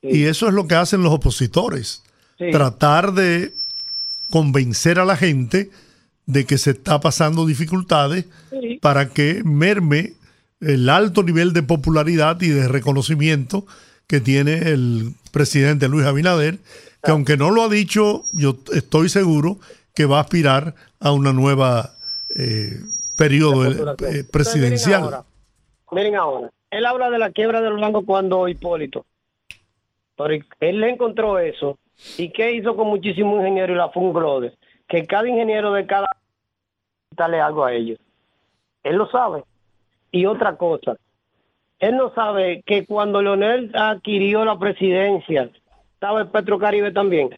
[0.00, 2.02] Y eso es lo que hacen los opositores.
[2.38, 2.50] Sí.
[2.50, 3.52] Tratar de
[4.30, 5.70] convencer a la gente
[6.28, 8.78] de que se está pasando dificultades Sí.
[8.82, 10.12] para que merme
[10.60, 13.64] el alto nivel de popularidad y de reconocimiento
[14.06, 16.58] que tiene el presidente Luis Abinader,
[17.02, 19.58] que aunque no lo ha dicho, yo estoy seguro
[19.94, 21.92] que va a aspirar a una nueva
[22.36, 22.76] eh,
[23.16, 25.02] periodo eh, Entonces, presidencial.
[25.02, 25.24] Miren ahora,
[25.92, 29.06] miren ahora, él habla de la quiebra de los bancos cuando Hipólito.
[30.16, 31.78] Pero él le encontró eso.
[32.18, 34.52] ¿Y qué hizo con muchísimos ingenieros y la Funglode?
[34.88, 36.08] Que cada ingeniero de cada
[37.10, 37.98] dale algo a ellos.
[38.82, 39.44] Él lo sabe.
[40.10, 40.96] Y otra cosa,
[41.78, 45.50] él no sabe que cuando Leonel adquirió la presidencia,
[45.94, 47.30] estaba el Petrocaribe también.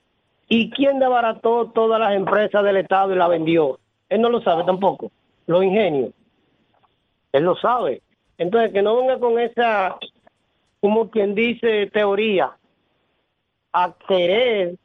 [0.49, 3.79] ¿Y quién desbarató todas las empresas del Estado y la vendió?
[4.09, 5.11] Él no lo sabe tampoco.
[5.47, 6.13] Los ingenios.
[7.33, 8.03] Él lo sabe.
[8.39, 9.97] Entonces, que no venga con esa,
[10.81, 12.53] como quien dice, teoría,
[13.73, 14.77] a querer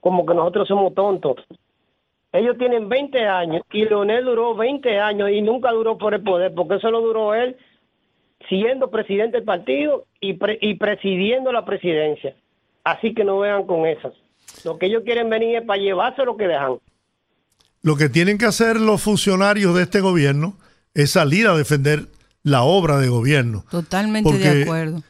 [0.00, 1.36] como que nosotros somos tontos.
[2.32, 6.52] Ellos tienen 20 años y Leonel duró 20 años y nunca duró por el poder,
[6.54, 7.56] porque eso lo duró él
[8.48, 12.34] siendo presidente del partido y, pre- y presidiendo la presidencia.
[12.84, 14.12] Así que no vean con esas.
[14.64, 16.78] Lo que ellos quieren venir es para llevarse lo que dejan.
[17.82, 20.56] Lo que tienen que hacer los funcionarios de este gobierno
[20.94, 22.06] es salir a defender
[22.42, 23.64] la obra de gobierno.
[23.70, 25.02] Totalmente de Porque- acuerdo.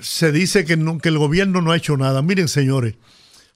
[0.00, 2.22] se dice que, no- que el gobierno no ha hecho nada.
[2.22, 2.94] Miren, señores,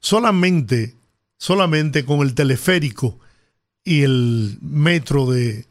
[0.00, 0.94] solamente,
[1.38, 3.18] solamente con el teleférico
[3.84, 5.66] y el metro de,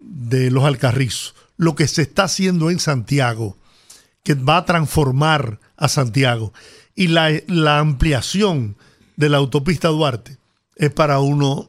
[0.00, 3.56] de los Alcarrizos, lo que se está haciendo en Santiago,
[4.22, 6.52] que va a transformar a Santiago,
[6.94, 8.76] y la, la ampliación
[9.16, 10.38] de la autopista Duarte,
[10.76, 11.68] es para uno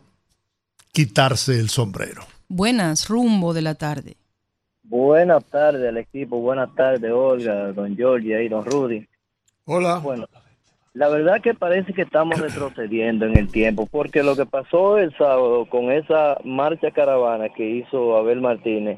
[0.92, 2.26] quitarse el sombrero.
[2.48, 4.18] Buenas, rumbo de la tarde.
[4.84, 9.08] Buenas tardes al equipo, buenas tardes Olga, don Giorgia y don Rudy.
[9.66, 9.98] Hola.
[9.98, 10.28] Bueno,
[10.96, 15.16] la verdad que parece que estamos retrocediendo en el tiempo, porque lo que pasó el
[15.18, 18.98] sábado con esa marcha caravana que hizo Abel Martínez,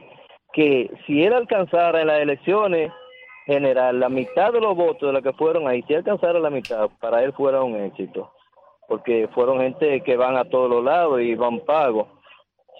[0.54, 2.92] que si él alcanzara en las elecciones
[3.48, 6.88] general la mitad de los votos de los que fueron ahí, si alcanzara la mitad,
[7.00, 8.32] para él fuera un éxito.
[8.88, 12.08] porque fueron gente que van a todos los lados y van pagos.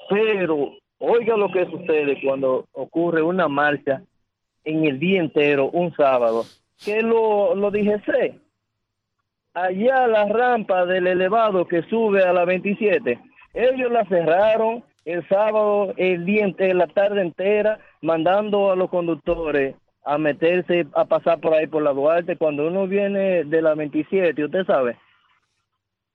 [0.10, 4.04] Pero oiga lo que sucede cuando ocurre una marcha
[4.64, 6.46] en el día entero, un sábado,
[6.86, 8.00] que lo, lo dije,
[9.64, 13.20] allá la rampa del elevado que sube a la 27,
[13.54, 19.76] ellos la cerraron el sábado, el día entero, la tarde entera, mandando a los conductores
[20.04, 22.38] a meterse, a pasar por ahí por la Duarte.
[22.38, 24.98] Cuando uno viene de la 27, usted sabe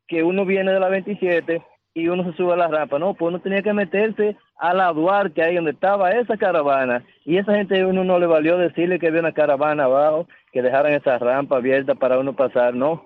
[0.06, 1.62] que uno viene de la 27
[1.94, 4.92] y uno se sube a la rampa, no, pues uno tenía que meterse a la
[4.92, 9.08] Duarte, ahí donde estaba esa caravana, y esa gente uno no le valió decirle que
[9.08, 13.04] había una caravana abajo, que dejaran esa rampa abierta para uno pasar, no,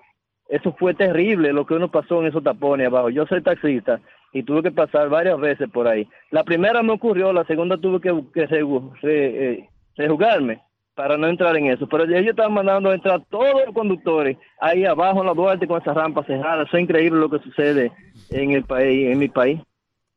[0.48, 3.10] eso fue terrible lo que uno pasó en esos tapones abajo.
[3.10, 4.00] Yo soy taxista
[4.32, 6.06] y tuve que pasar varias veces por ahí.
[6.30, 10.62] La primera me ocurrió, la segunda tuve que, que re- eh, rejugarme
[10.94, 11.86] para no entrar en eso.
[11.88, 15.80] Pero ellos estaban mandando a entrar todos los conductores ahí abajo en la Duarte con
[15.80, 16.62] esa rampa cerrada.
[16.62, 17.92] Eso es increíble lo que sucede
[18.30, 19.60] en el país, en mi país.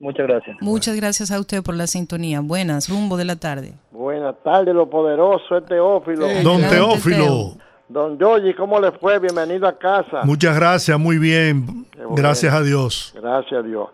[0.02, 0.56] Muchas gracias.
[0.62, 2.40] Muchas gracias a usted por la sintonía.
[2.40, 3.74] Buenas, rumbo de la tarde.
[3.92, 6.26] Buenas tardes, lo poderoso, es Teófilo.
[6.42, 7.56] Don Teófilo,
[7.90, 9.18] Don Yogi, ¿cómo le fue?
[9.18, 10.22] Bienvenido a casa.
[10.24, 11.66] muchas gracias, muy bien.
[11.98, 12.14] bueno.
[12.16, 13.14] Gracias a Dios.
[13.20, 13.90] Gracias a Dios.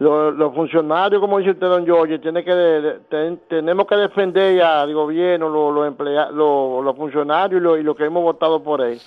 [0.00, 3.94] Lo- Los, funcionarios, como dice usted, don Yogi, tiene que de- de- ten- tenemos que
[3.94, 8.04] defender ya al gobierno, los, los, emplea- los, los funcionarios y lo, y lo que
[8.04, 8.98] hemos votado por él.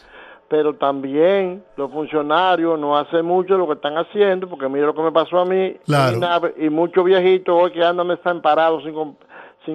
[0.48, 5.02] Pero también los funcionarios no hacen mucho lo que están haciendo, porque mire lo que
[5.02, 5.76] me pasó a mí.
[5.86, 6.18] Claro.
[6.57, 8.95] Y muchos viejitos hoy que andan están parados sin,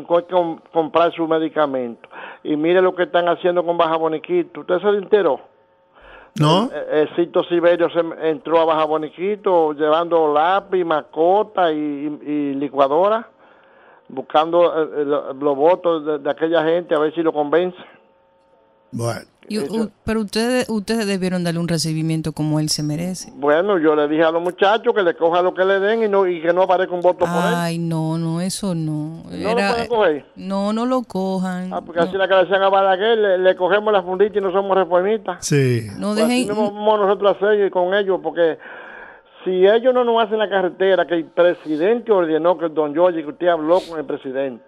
[0.03, 2.11] com- sin co- com- comprar sus medicamentos.
[2.43, 4.61] Y mire lo que están haciendo con Baja Boniquito.
[4.61, 5.41] ¿Usted se enteró?
[6.41, 6.69] ¿No?
[6.73, 12.55] El, el Cito Siberio se entró a Baja Boniquito llevando lápiz, mascota y, y- y
[12.55, 13.29] licuadora,
[14.09, 17.79] buscando eh, eh, lo- los votos de, de aquella gente a ver si lo convence.
[18.91, 19.21] Bueno.
[19.49, 23.31] Y u- pero ustedes, ustedes debieron darle un recibimiento como él se merece.
[23.37, 26.09] Bueno, yo le dije a los muchachos que le cojan lo que le den y,
[26.09, 27.55] no, y que no aparezca un voto por él.
[27.55, 29.23] Ay, no, no, eso no.
[29.25, 30.27] ¿No lo Era- pueden coger?
[30.37, 31.71] no, no lo cojan.
[31.85, 34.51] Porque así la que le decían a Balaguer, le, le cogemos la fundita y no
[34.51, 35.45] somos reformistas.
[35.47, 35.89] Sí.
[35.99, 38.59] No Pues así dejen- no vamos nosotros a hacer con ellos, porque
[39.45, 43.23] si ellos no nos hacen la carretera, que el presidente ordenó que el don Jorge,
[43.23, 44.65] que usted habló con el presidente,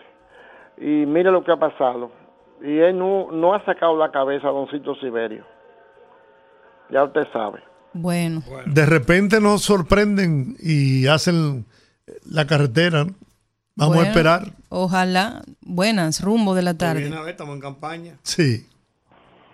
[0.78, 2.10] y mire lo que ha pasado,
[2.62, 5.44] y él no, no ha sacado la cabeza a don Cito Siberio.
[6.90, 7.60] Ya usted sabe.
[7.92, 8.42] Bueno.
[8.66, 11.64] De repente nos sorprenden y hacen
[12.30, 13.04] la carretera.
[13.04, 13.14] ¿no?
[13.74, 14.42] Vamos Bueno, a esperar.
[14.68, 15.42] Ojalá.
[15.62, 17.00] Buenas, rumbo de la tarde.
[17.02, 18.18] Viene a ver, estamos en campaña.
[18.22, 18.66] Sí.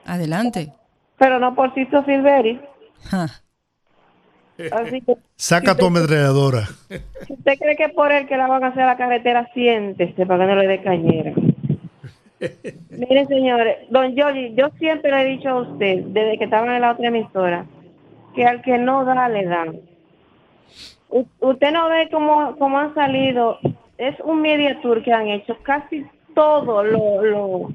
[0.04, 0.72] Adelante.
[1.18, 2.60] Pero no por Cito Silveri.
[3.04, 3.26] Ja.
[4.70, 6.68] Así que Saca tu ametralladora.
[7.28, 10.46] usted cree que por él que la van a hacer a la carretera, siéntese para
[10.46, 11.32] que no le dé cañera.
[12.90, 16.82] Miren, señores, don Yogi, yo siempre le he dicho a usted, desde que estaba en
[16.82, 17.66] la otra emisora,
[18.34, 19.80] que al que no da, le dan.
[21.40, 23.58] Usted no ve cómo, cómo han salido,
[23.98, 27.68] es un media tour que han hecho casi todos lo-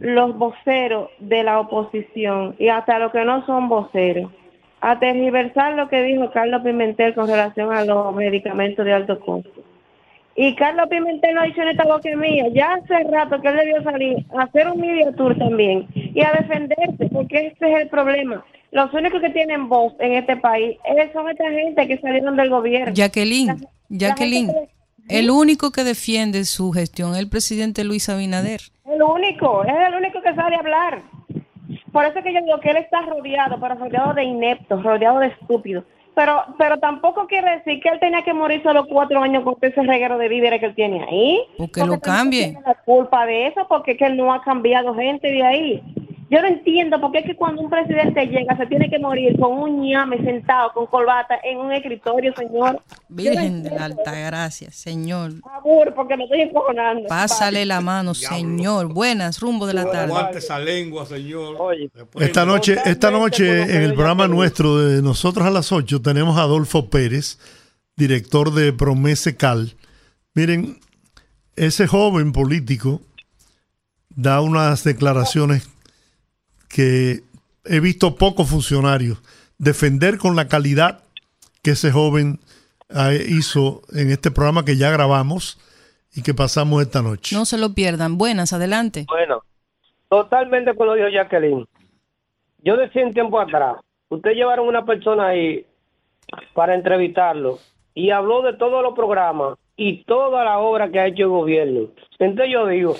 [0.00, 4.30] los voceros de la oposición y hasta los que no son voceros
[4.80, 9.62] a tergiversar lo que dijo Carlos Pimentel con relación a los medicamentos de alto costo.
[10.34, 13.56] Y Carlos Pimentel no ha dicho en esta boca mía, ya hace rato que él
[13.56, 17.88] debió salir a hacer un media tour también y a defenderse, porque ese es el
[17.88, 18.44] problema.
[18.70, 20.78] Los únicos que tienen voz en este país
[21.12, 22.94] son esta gente que salieron del gobierno.
[22.94, 24.50] Jacqueline, Jacqueline,
[25.08, 28.60] el único que defiende su gestión es el presidente Luis Abinader.
[28.86, 31.02] El único, es el único que sabe hablar.
[31.92, 35.26] Por eso que yo digo que él está rodeado, pero rodeado de ineptos, rodeado de
[35.26, 35.84] estúpidos.
[36.14, 39.56] Pero, pero tampoco quiere decir que él tenía que morirse a los cuatro años con
[39.62, 41.40] ese reguero de víveres que él tiene ahí.
[41.56, 42.48] Porque lo cambie.
[42.48, 45.82] tiene la culpa de eso, porque es que él no ha cambiado gente de ahí.
[46.32, 49.38] Yo no entiendo por qué es que cuando un presidente llega se tiene que morir
[49.38, 52.80] con un ñame sentado con corbata en un escritorio, señor.
[53.10, 55.42] Virgen de la Alta Gracia, Señor.
[55.42, 57.06] Por favor, porque me estoy encojonando.
[57.06, 58.94] Pásale la mano, Señor.
[58.94, 60.14] Buenas, rumbo de la tarde.
[60.14, 61.58] Aguante esa lengua, señor.
[62.18, 66.44] Esta noche, esta noche en el programa nuestro de nosotros a las 8 tenemos a
[66.44, 67.38] Adolfo Pérez,
[67.94, 69.74] director de Promese Cal.
[70.32, 70.80] Miren,
[71.56, 73.02] ese joven político
[74.08, 75.68] da unas declaraciones
[76.72, 77.20] que
[77.64, 79.18] he visto pocos funcionarios
[79.58, 81.04] defender con la calidad
[81.62, 82.40] que ese joven
[82.90, 85.60] ah, hizo en este programa que ya grabamos
[86.14, 87.36] y que pasamos esta noche.
[87.36, 88.18] No se lo pierdan.
[88.18, 89.06] Buenas, adelante.
[89.08, 89.42] Bueno,
[90.08, 91.66] totalmente con lo dijo Jacqueline.
[92.64, 93.76] Yo decía un tiempo atrás,
[94.08, 95.66] ustedes llevaron una persona ahí
[96.54, 97.58] para entrevistarlo
[97.94, 101.88] y habló de todos los programas y toda la obra que ha hecho el gobierno.
[102.18, 102.96] Entonces yo digo,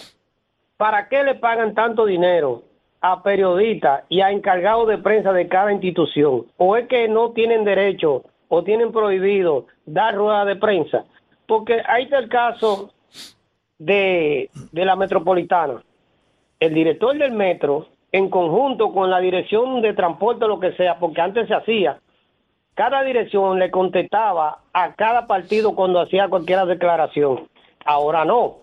[0.77, 2.65] ¿para qué le pagan tanto dinero
[3.03, 6.47] a periodistas y a encargados de prensa de cada institución?
[6.57, 11.05] ¿O es que no tienen derecho o tienen prohibido dar rueda de prensa?
[11.47, 12.93] Porque ahí está el caso
[13.79, 15.83] de, de la metropolitana.
[16.61, 21.21] El director del metro, en conjunto con la dirección de transporte lo que sea, porque
[21.21, 21.99] antes se hacía,
[22.75, 27.49] cada dirección le contestaba a cada partido cuando hacía cualquier declaración.
[27.85, 28.59] Ahora no.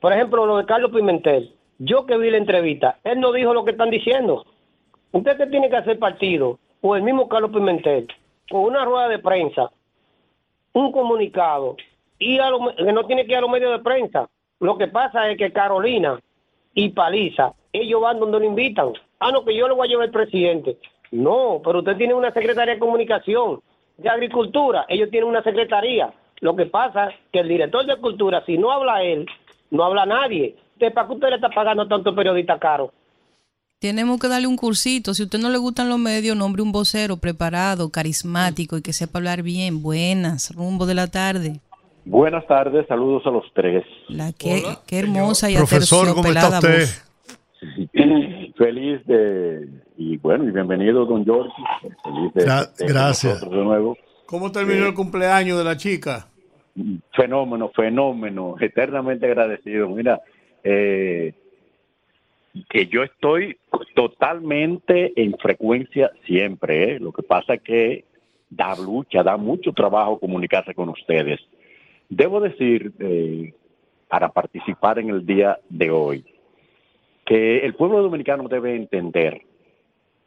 [0.00, 1.54] Por ejemplo, lo de Carlos Pimentel.
[1.82, 4.44] Yo que vi la entrevista, él no dijo lo que están diciendo.
[5.12, 8.06] Usted que tiene que hacer partido, o el mismo Carlos Pimentel,
[8.50, 9.70] con una rueda de prensa,
[10.74, 11.76] un comunicado,
[12.18, 14.28] y a lo- que no tiene que ir a los medios de prensa.
[14.60, 16.20] Lo que pasa es que Carolina
[16.74, 18.92] y Paliza, ellos van donde lo invitan.
[19.18, 20.76] Ah, no, que yo lo voy a llevar al presidente.
[21.12, 23.62] No, pero usted tiene una secretaría de comunicación,
[23.96, 26.12] de agricultura, ellos tienen una secretaría.
[26.40, 29.26] Lo que pasa es que el director de cultura, si no habla él,
[29.70, 30.56] no habla nadie.
[30.80, 32.92] ¿De ¿Para qué usted le está pagando tanto periodista caro?
[33.78, 35.14] Tenemos que darle un cursito.
[35.14, 38.92] Si a usted no le gustan los medios, nombre un vocero preparado, carismático y que
[38.92, 39.82] sepa hablar bien.
[39.82, 41.60] Buenas, rumbo de la tarde.
[42.04, 43.84] Buenas tardes, saludos a los tres.
[44.08, 46.80] La qué, qué hermosa y Profesor, ¿cómo está usted?
[46.80, 47.04] voz.
[48.56, 51.52] Feliz de, y bueno, y bienvenido, don George.
[52.02, 53.34] Feliz de, Gra- de gracias.
[53.34, 53.96] nosotros de nuevo.
[54.26, 56.26] ¿Cómo terminó el cumpleaños de la chica?
[57.14, 59.88] Fenómeno, fenómeno, eternamente agradecido.
[59.88, 60.20] Mira,
[60.64, 61.34] eh,
[62.68, 63.56] que yo estoy
[63.94, 66.94] totalmente en frecuencia siempre.
[66.94, 67.00] ¿eh?
[67.00, 68.04] Lo que pasa es que
[68.48, 71.40] da lucha, da mucho trabajo comunicarse con ustedes.
[72.08, 73.54] Debo decir, eh,
[74.08, 76.24] para participar en el día de hoy,
[77.24, 79.42] que el pueblo dominicano debe entender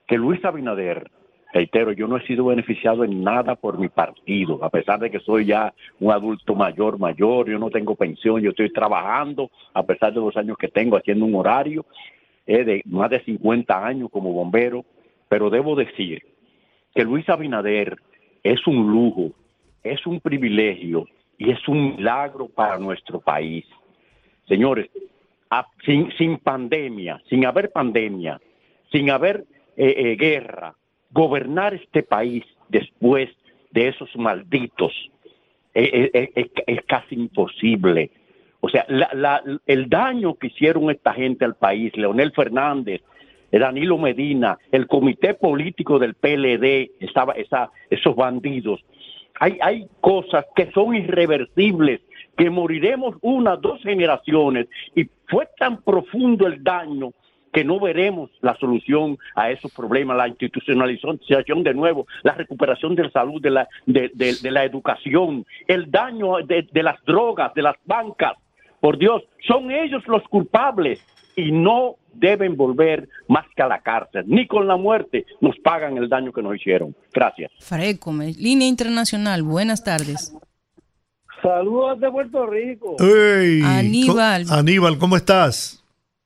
[0.08, 1.12] que Luis Abinader,
[1.54, 5.20] reitero, yo no he sido beneficiado en nada por mi partido, a pesar de que
[5.20, 10.14] soy ya un adulto mayor, mayor, yo no tengo pensión, yo estoy trabajando, a pesar
[10.14, 11.86] de los años que tengo, haciendo un horario
[12.48, 14.84] eh, de más de 50 años como bombero,
[15.30, 16.24] pero debo decir
[16.94, 17.98] que Luis Abinader
[18.44, 19.32] es un lujo,
[19.84, 21.08] es un privilegio
[21.38, 23.66] y es un milagro para nuestro país.
[24.48, 24.90] Señores,
[25.86, 28.42] sin pandemia, sin haber pandemia,
[28.92, 29.46] sin haber
[29.78, 30.76] eh, eh, guerra,
[31.14, 33.30] gobernar este país después
[33.72, 34.91] de esos malditos
[35.73, 38.11] es, casi imposible.
[38.61, 38.85] O sea,
[39.65, 43.02] el daño que hicieron esta gente al país, Leonel Fernández,
[43.52, 47.35] Danilo Medina, el comité político del PLD, estaba,
[47.90, 48.84] esos bandidos,
[49.40, 52.02] hay, hay cosas que son irreversibles,
[52.38, 57.11] que moriremos una, dos generaciones, y fue tan profundo el daño
[57.54, 63.04] que no veremos la solución a esos problemas, la institucionalización de nuevo, la recuperación de
[63.04, 67.54] la salud, de la, de, de- de la educación, el daño de, de las drogas,
[67.54, 68.34] de las bancas.
[68.82, 71.00] Por Dios, son ellos los culpables
[71.36, 74.24] y no deben volver más que a la cárcel.
[74.28, 76.96] Ni con la muerte nos pagan el daño que nos hicieron.
[77.14, 77.52] Gracias.
[77.60, 79.42] Frécome, línea internacional.
[79.44, 80.36] Buenas tardes.
[81.42, 82.96] Saludos de Puerto Rico.
[83.66, 84.46] Aníbal.
[84.50, 85.83] Aníbal, ¿cómo estás?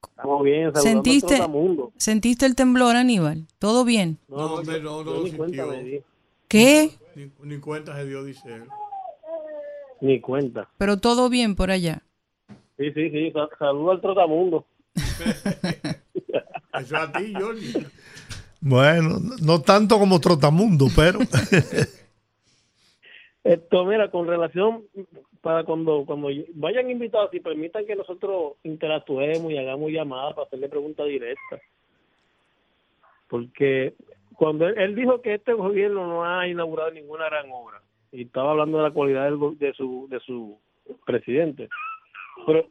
[0.09, 1.91] Estamos bien, saludando ¿Sentiste, a todo el mundo.
[1.97, 3.45] ¿Sentiste el temblor, Aníbal?
[3.59, 4.17] ¿Todo bien?
[4.27, 5.67] No, hombre, no, no lo ni cuenta sintió.
[5.67, 6.01] me di.
[6.47, 6.91] ¿Qué?
[7.15, 8.63] Ni, ni cuenta se dio, dice él.
[10.01, 10.69] Ni cuenta.
[10.77, 12.01] Pero todo bien por allá.
[12.77, 13.31] Sí, sí, sí.
[13.31, 14.65] sa- Saludos al trotamundo.
[16.79, 17.73] Eso a ti, Jordi.
[18.59, 21.19] Bueno, no tanto como Trotamundo, pero
[23.43, 24.83] Esto, mira, con relación
[25.47, 30.67] para cuando cuando vayan invitados y permitan que nosotros interactuemos y hagamos llamadas para hacerle
[30.67, 31.61] preguntas directas.
[33.29, 33.93] Porque
[34.35, 38.79] cuando él, dijo que este gobierno no ha inaugurado ninguna gran obra y estaba hablando
[38.79, 40.59] de la cualidad de su de su
[41.05, 41.69] presidente.
[42.45, 42.67] Pero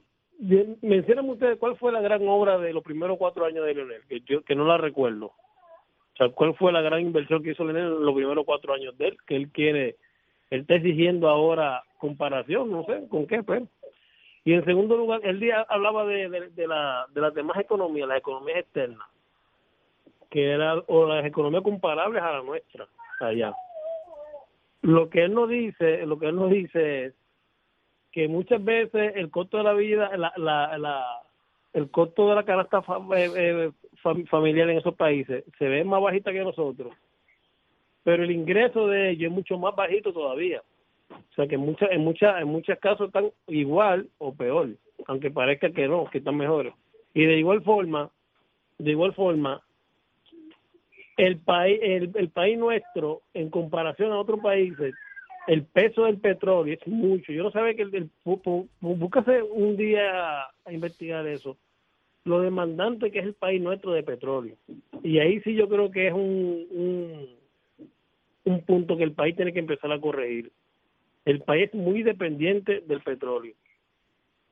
[0.82, 4.20] mencionen ustedes cuál fue la gran obra de los primeros cuatro años de Leonel, que
[4.20, 5.28] yo que no la recuerdo.
[5.28, 8.98] O sea, ¿cuál fue la gran inversión que hizo Leonel en los primeros cuatro años
[8.98, 9.16] de él?
[9.27, 9.97] Que él quiere,
[10.51, 13.43] él está exigiendo ahora comparación, no sé, ¿con qué?
[13.43, 13.66] Pero.
[14.44, 18.59] Y en segundo lugar, él hablaba de, de, la, de las demás economías, las economías
[18.59, 19.09] externas,
[20.31, 22.86] que eran, o las economías comparables a la nuestra,
[23.18, 23.52] allá.
[24.82, 27.14] Lo que él nos dice, lo que él nos dice es
[28.12, 31.05] que muchas veces el costo de la vida, la, la, la,
[31.73, 32.85] el costo de la canasta
[33.16, 33.70] eh, eh,
[34.02, 36.94] fam- familiar en esos países se ve más bajita que nosotros,
[38.07, 40.62] pero el ingreso de ellos es mucho más bajito todavía.
[41.11, 44.69] O sea que en muchas en muchas en muchos casos están igual o peor,
[45.09, 46.73] aunque parezca que no, que están mejores.
[47.15, 48.12] Y de igual forma,
[48.78, 49.61] de igual forma,
[51.16, 54.95] el país el, el país nuestro en comparación a otros países
[55.49, 57.33] el peso del petróleo es mucho.
[57.33, 58.11] Yo no sabía que el, el
[58.81, 61.57] búscase un día a investigar eso.
[62.23, 64.55] lo demandante que es el país nuestro de petróleo.
[65.03, 67.45] Y ahí sí yo creo que es un, un,
[68.47, 70.51] un punto que el país tiene que empezar a corregir.
[71.24, 73.55] El país es muy dependiente del petróleo.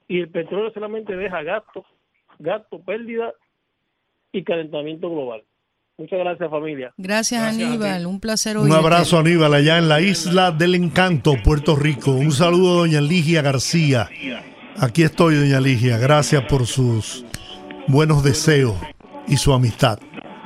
[0.09, 1.85] Y el petróleo solamente deja gasto,
[2.39, 3.33] gasto, pérdida
[4.33, 5.43] y calentamiento global.
[5.97, 6.93] Muchas gracias familia.
[6.97, 8.79] Gracias, Aníbal, un placer Un oírte.
[8.79, 12.11] abrazo, Aníbal, allá en la isla del encanto, Puerto Rico.
[12.11, 14.09] Un saludo, doña Ligia García.
[14.77, 15.97] Aquí estoy, doña Ligia.
[15.99, 17.25] Gracias por sus
[17.87, 18.75] buenos deseos
[19.29, 20.01] y su amistad.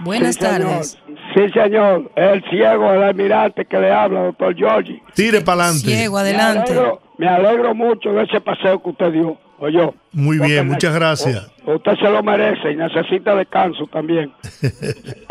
[0.04, 0.98] Buenas tardes.
[1.38, 2.10] Sí, señor.
[2.16, 5.00] El ciego, el almirante que le habla, doctor Giorgi.
[5.14, 5.88] Tire para adelante.
[5.88, 6.72] Ciego, adelante.
[6.72, 9.38] Me alegro, me alegro mucho de ese paseo que usted dio.
[9.60, 11.50] Oye, Muy bien, muchas gracias.
[11.64, 14.32] usted se lo merece y necesita descanso también.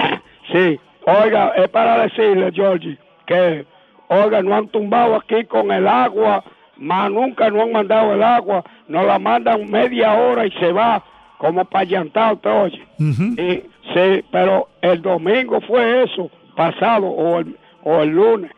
[0.49, 3.65] Sí, oiga, es para decirle, Giorgi, que,
[4.07, 6.41] oiga, no han tumbado aquí con el agua,
[6.77, 11.03] más nunca no han mandado el agua, nos la mandan media hora y se va
[11.37, 12.87] como para llantar, usted oye.
[12.97, 18.51] Y, sí, pero el domingo fue eso, pasado, o el, o el lunes.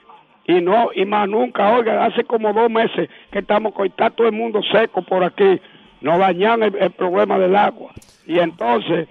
[0.45, 4.27] Y no, y más nunca, oiga, hace como dos meses que estamos con está todo
[4.27, 5.61] el mundo seco por aquí.
[6.01, 7.91] Nos dañan el, problema del agua.
[8.25, 9.07] Y entonces,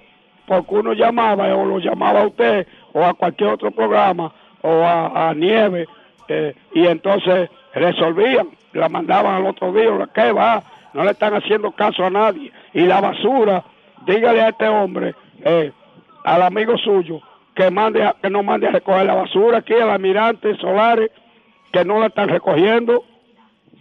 [0.46, 4.32] porque uno llamaba, o lo llamaba a usted, o a cualquier otro programa,
[4.62, 5.86] o a, a Nieve,
[6.28, 10.62] eh, y entonces resolvían, la mandaban al otro día, ¿qué va?
[10.92, 12.50] No le están haciendo caso a nadie.
[12.74, 13.62] Y la basura,
[14.06, 15.14] dígale a este hombre,
[15.44, 15.72] eh,
[16.24, 17.20] al amigo suyo,
[17.54, 21.10] que mande a- que no mande a recoger la basura aquí al almirante Solares,
[21.72, 23.04] que no la están recogiendo.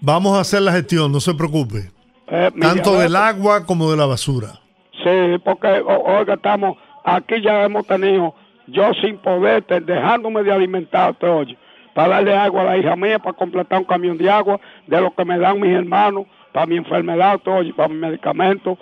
[0.01, 1.89] Vamos a hacer la gestión, no se preocupe.
[2.27, 4.59] Eh, Tanto del agua como de la basura.
[5.03, 8.33] Sí, porque oiga, estamos, aquí ya hemos tenido,
[8.67, 11.57] yo sin poder, dejándome de alimentar, te oye,
[11.93, 15.11] para darle agua a la hija mía, para completar un camión de agua, de lo
[15.15, 18.77] que me dan mis hermanos, para mi enfermedad, te oye, para mi medicamento.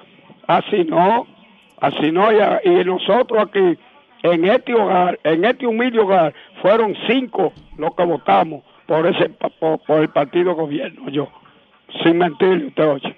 [0.48, 1.28] Así no,
[1.82, 2.38] así no, y,
[2.70, 3.78] y nosotros aquí,
[4.24, 9.30] en este hogar, en este humilde hogar, fueron cinco los que votamos por ese
[9.60, 11.28] por, por el partido gobierno, yo,
[12.04, 13.16] sin mentirle, usted oye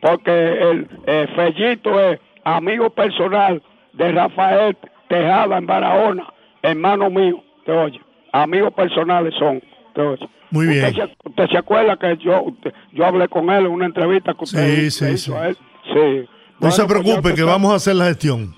[0.00, 0.30] porque
[0.70, 3.60] el eh, Fellito es amigo personal
[3.94, 4.76] de Rafael
[5.08, 6.26] Tejada en Barahona,
[6.62, 8.00] hermano mío, te oye,
[8.32, 9.60] amigos personales son,
[9.94, 10.28] te oye.
[10.50, 11.08] Muy Usted bien.
[11.08, 14.44] se, usted se acuerda que yo usted- yo hablé con él en una entrevista que
[14.44, 15.32] usted Sí, sí, sí.
[15.32, 15.56] a él?
[15.92, 16.28] Sí.
[16.58, 18.54] No se pues preocupe, usted que vamos a hacer la gestión.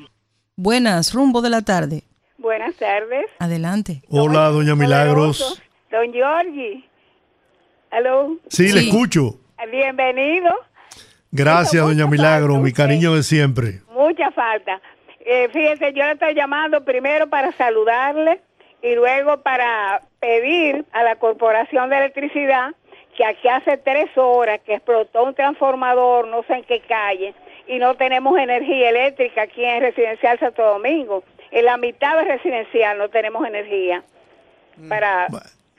[0.56, 2.04] Buenas, rumbo de la tarde.
[2.38, 3.26] Buenas tardes.
[3.40, 4.02] Adelante.
[4.08, 5.60] Hola, doña Milagros.
[5.90, 6.84] Don Giorgi.
[7.90, 8.36] ¿Aló?
[8.48, 9.38] Sí, le escucho.
[9.70, 10.50] Bienvenido.
[11.30, 13.80] Gracias, doña Milagro, mi cariño de siempre.
[13.92, 14.80] Mucha falta.
[15.20, 18.40] Eh, fíjese, yo le estoy llamando primero para saludarle
[18.82, 22.74] y luego para pedir a la Corporación de Electricidad
[23.16, 27.34] que aquí hace tres horas que explotó un transformador, no sé en qué calle,
[27.68, 31.22] y no tenemos energía eléctrica aquí en Residencial Santo Domingo.
[31.50, 34.02] En la mitad de Residencial no tenemos energía.
[34.88, 35.28] Para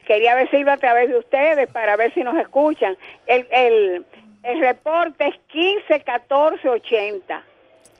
[0.09, 2.97] Quería decirlo a través de ustedes para ver si nos escuchan.
[3.27, 4.05] El, el,
[4.41, 7.43] el reporte es 15 14 80.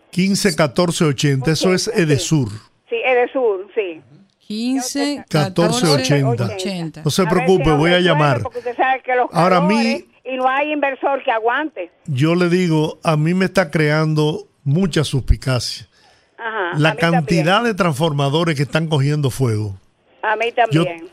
[0.10, 2.50] 15 14 80, eso es Edesur.
[2.90, 4.02] Sí, Edesur, sí.
[4.40, 7.02] 15 14 80.
[7.06, 8.42] No se preocupe, voy a llamar.
[8.42, 11.92] Porque usted sabe que los Ahora, a mí- y no hay inversor que aguante.
[12.06, 15.88] Yo le digo, a mí me está creando mucha suspicacia.
[16.38, 17.12] Ajá, La también.
[17.12, 19.76] cantidad de transformadores que están cogiendo fuego.
[20.22, 21.10] A mí también.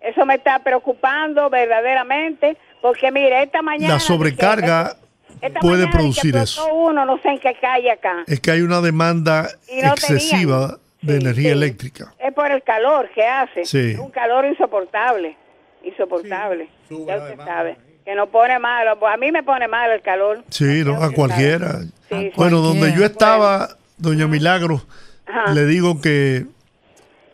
[0.00, 3.94] Eso me está preocupando verdaderamente, porque mire, esta mañana...
[3.94, 4.96] La sobrecarga
[5.40, 6.66] esta puede producir eso.
[6.72, 8.24] uno, no sé en qué calle acá.
[8.26, 9.48] Es que hay una demanda
[9.82, 11.56] no excesiva de energía sí.
[11.56, 12.14] eléctrica.
[12.18, 13.64] Es por el calor que hace.
[13.64, 13.94] Sí.
[13.98, 15.36] Un calor insoportable.
[15.84, 16.68] Insoportable.
[16.90, 17.76] ya usted sabe.
[18.08, 18.88] Que nos pone mal.
[18.88, 20.42] A mí me pone mal el calor.
[20.48, 21.02] Sí, ¿no?
[21.04, 21.80] a cualquiera.
[22.08, 22.62] Sí, Bueno, sí.
[22.68, 24.80] donde yo estaba, doña Milagro,
[25.26, 25.52] Ajá.
[25.52, 26.46] le digo que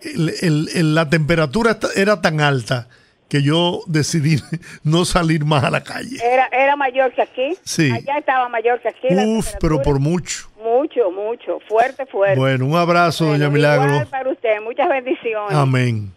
[0.02, 2.88] el- el- el- la temperatura era tan alta
[3.28, 4.34] que yo decidí
[4.82, 6.18] no salir más a la calle.
[6.20, 7.56] Era, era mayor que aquí.
[7.62, 7.92] Sí.
[7.92, 9.06] Allá estaba mayor que aquí.
[9.14, 10.48] Uf, pero por mucho.
[10.60, 11.60] Mucho, mucho.
[11.68, 12.36] Fuerte, fuerte.
[12.36, 14.06] Bueno, un abrazo, doña Igual Milagro.
[14.10, 14.60] para usted.
[14.60, 15.56] Muchas bendiciones.
[15.56, 16.12] Amén.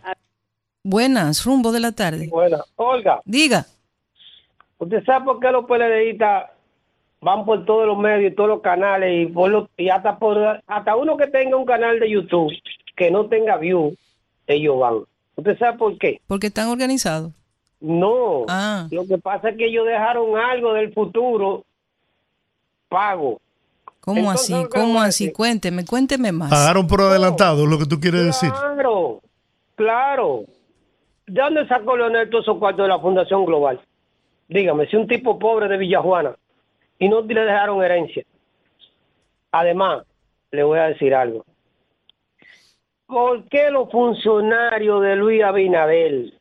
[0.82, 2.28] Buenas, rumbo de la tarde.
[2.28, 2.62] Buenas.
[2.76, 3.22] Olga.
[3.24, 3.68] Diga.
[4.80, 6.46] ¿Usted sabe por qué los PLDistas
[7.22, 10.38] van por todos los medios y todos los canales y, por los- y hasta por
[10.68, 12.54] hasta uno que tenga un canal de YouTube
[12.96, 13.96] que no tenga view,
[14.46, 15.00] ellos van?
[15.36, 16.22] ¿Usted sabe por qué?
[16.28, 17.32] Porque están organizados.
[17.80, 18.46] No.
[18.48, 18.88] Ah.
[18.92, 21.64] Lo que pasa es que ellos dejaron algo del futuro
[22.90, 23.40] pago.
[24.00, 24.64] ¿Cómo Entonces, así?
[24.64, 25.32] ¿qué ¿Cómo así?
[25.34, 26.50] Cuénteme, cuénteme más.
[26.50, 28.50] Pagaron por adelantado, lo que tú quieres decir.
[28.52, 29.22] Claro,
[29.76, 30.44] claro.
[31.28, 33.82] ¿De dónde sacó Leonel todos esos cuartos de la Fundación Global?
[34.48, 36.36] Dígame, si un tipo pobre de Villajuana
[37.00, 38.24] y no le dejaron herencia.
[39.52, 40.06] Además,
[40.52, 41.46] le voy a decir algo.
[43.06, 46.34] ¿Por qué los funcionarios de Luis Abinadel,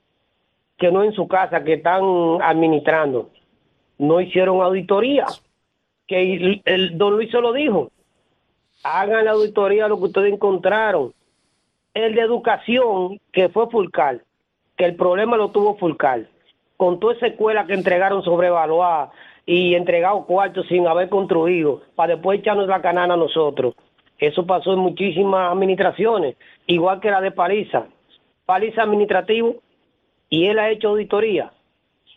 [0.76, 2.02] que no en su casa, que están
[2.42, 3.30] administrando,
[3.98, 5.26] no hicieron auditoría?
[6.06, 7.90] Que el, don Luis se lo dijo.
[8.82, 11.12] Hagan la auditoría lo que ustedes encontraron.
[11.94, 14.22] El de educación, que fue Fulcal,
[14.76, 16.28] que el problema lo tuvo Fulcal,
[16.76, 19.10] con toda esa escuela que entregaron sobrevaluada
[19.46, 23.74] y entregado cuartos sin haber construido, para después echarnos la canana a nosotros.
[24.18, 26.36] Eso pasó en muchísimas administraciones,
[26.66, 27.86] igual que la de Paliza.
[28.44, 29.56] Paliza administrativo,
[30.28, 31.52] y él ha hecho auditoría.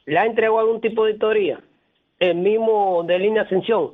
[0.06, 1.60] ¿Le ha entregado algún tipo de auditoría?
[2.20, 3.92] El mismo de línea ascensión.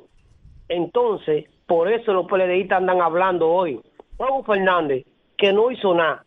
[0.68, 3.80] Entonces, por eso los PLDistas andan hablando hoy.
[4.16, 5.04] Juan Fernández,
[5.36, 6.24] que no hizo nada,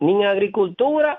[0.00, 1.18] ni en agricultura,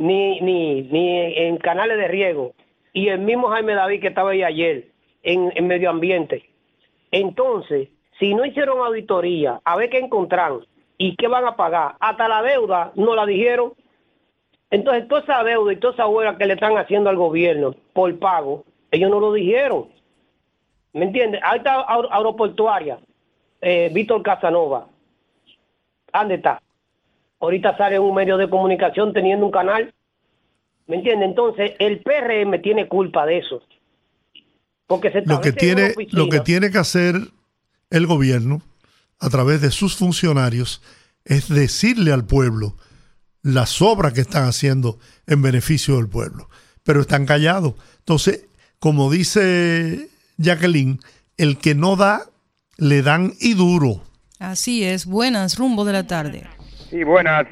[0.00, 2.54] ni, ni, ni en canales de riego.
[2.92, 4.88] Y el mismo Jaime David que estaba ahí ayer,
[5.22, 6.48] en, medio ambiente.
[7.12, 10.66] Entonces, si no hicieron auditoría, a ver qué encontraron
[10.96, 13.74] y qué van a pagar, hasta la deuda no la dijeron.
[14.70, 18.18] Entonces, toda esa deuda y toda esa huelga que le están haciendo al gobierno por
[18.18, 19.88] pago, ellos no lo dijeron.
[20.94, 21.40] ¿Me entiendes?
[21.44, 22.98] Ahí está aer- aeroportuaria,
[23.60, 24.86] eh, Víctor Casanova.
[26.12, 26.60] ¿Dónde está?
[27.40, 29.92] Ahorita sale en un medio de comunicación teniendo un canal.
[30.86, 31.28] ¿Me entiendes?
[31.28, 33.62] Entonces, el PRM tiene culpa de eso.
[34.86, 37.14] Porque se Lo que, tiene, lo que tiene que hacer
[37.90, 38.60] el gobierno
[39.18, 40.82] a través de sus funcionarios
[41.24, 42.76] es decirle al pueblo
[43.42, 46.48] las obras que están haciendo en beneficio del pueblo.
[46.82, 47.74] Pero están callados.
[47.98, 48.46] Entonces,
[48.78, 50.08] como dice
[50.38, 50.98] Jacqueline,
[51.36, 52.26] el que no da,
[52.76, 54.02] le dan y duro.
[54.38, 56.46] Así es, buenas, rumbo de la tarde.
[56.90, 57.46] Sí, buenas.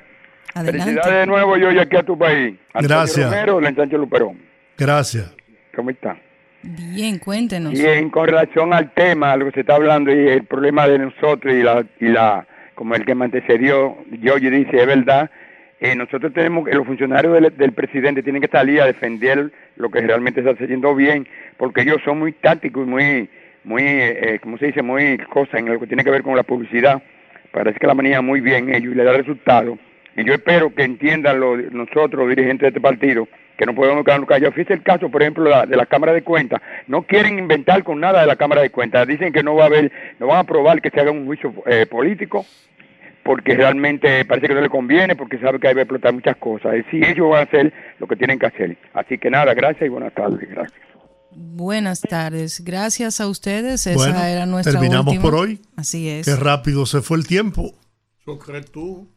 [0.55, 0.83] Adelante.
[0.83, 2.57] Felicidades de nuevo yo y aquí a tu país.
[2.73, 3.31] Antonio Gracias.
[3.31, 4.39] Romero, la Sánchez Luperón.
[4.77, 5.33] Gracias.
[5.75, 6.17] ¿Cómo está?
[6.63, 7.73] Bien, cuéntenos.
[7.73, 11.55] Bien, con relación al tema, lo que se está hablando y el problema de nosotros
[11.55, 15.31] y la, y la como el que me antecedió, Giorgi dice, es verdad,
[15.81, 19.89] eh, nosotros tenemos que los funcionarios del, del presidente tienen que salir a defender lo
[19.91, 23.31] que realmente está haciendo bien, porque ellos son muy tácticos y muy,
[23.63, 24.83] muy, eh, eh, ¿cómo se dice?
[24.83, 27.01] Muy cosas en lo que tiene que ver con la publicidad.
[27.53, 29.79] Parece que la manejan muy bien ellos y le da resultado.
[30.17, 34.05] Y yo espero que entiendan los, nosotros, los dirigentes de este partido, que no podemos
[34.05, 34.55] quedarnos callados.
[34.55, 36.61] Fíjese el caso, por ejemplo, de la Cámara de Cuentas.
[36.87, 39.07] No quieren inventar con nada de la Cámara de Cuentas.
[39.07, 41.53] Dicen que no va a haber, no van a aprobar que se haga un juicio
[41.67, 42.45] eh, político,
[43.23, 46.75] porque realmente parece que no le conviene, porque sabe que hay que explotar muchas cosas.
[46.75, 48.77] Es decir, ellos van a hacer lo que tienen que hacer.
[48.95, 50.49] Así que nada, gracias y buenas tardes.
[50.49, 50.88] Gracias.
[51.41, 52.63] Buenas tardes.
[52.65, 53.87] Gracias a ustedes.
[53.87, 55.23] Esa Bueno, era nuestra terminamos última.
[55.23, 55.61] por hoy.
[55.77, 56.25] Así es.
[56.27, 57.75] Qué rápido se fue el tiempo.
[58.21, 59.09] Eso crees tú.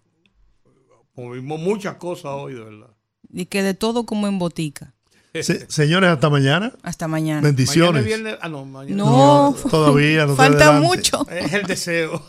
[1.16, 2.88] Movimos muchas cosas hoy, de verdad.
[3.34, 4.94] Y que de todo como en botica.
[5.34, 6.74] Se- señores, hasta mañana.
[6.84, 7.42] Hasta mañana.
[7.42, 8.04] Bendiciones.
[8.04, 11.26] Mañana es viernes- ah, no, mañana- No, todavía no falta mucho.
[11.30, 12.24] Es el deseo.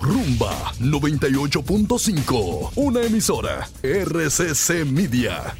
[0.00, 5.54] Rumba 98.5, una emisora RCC Media.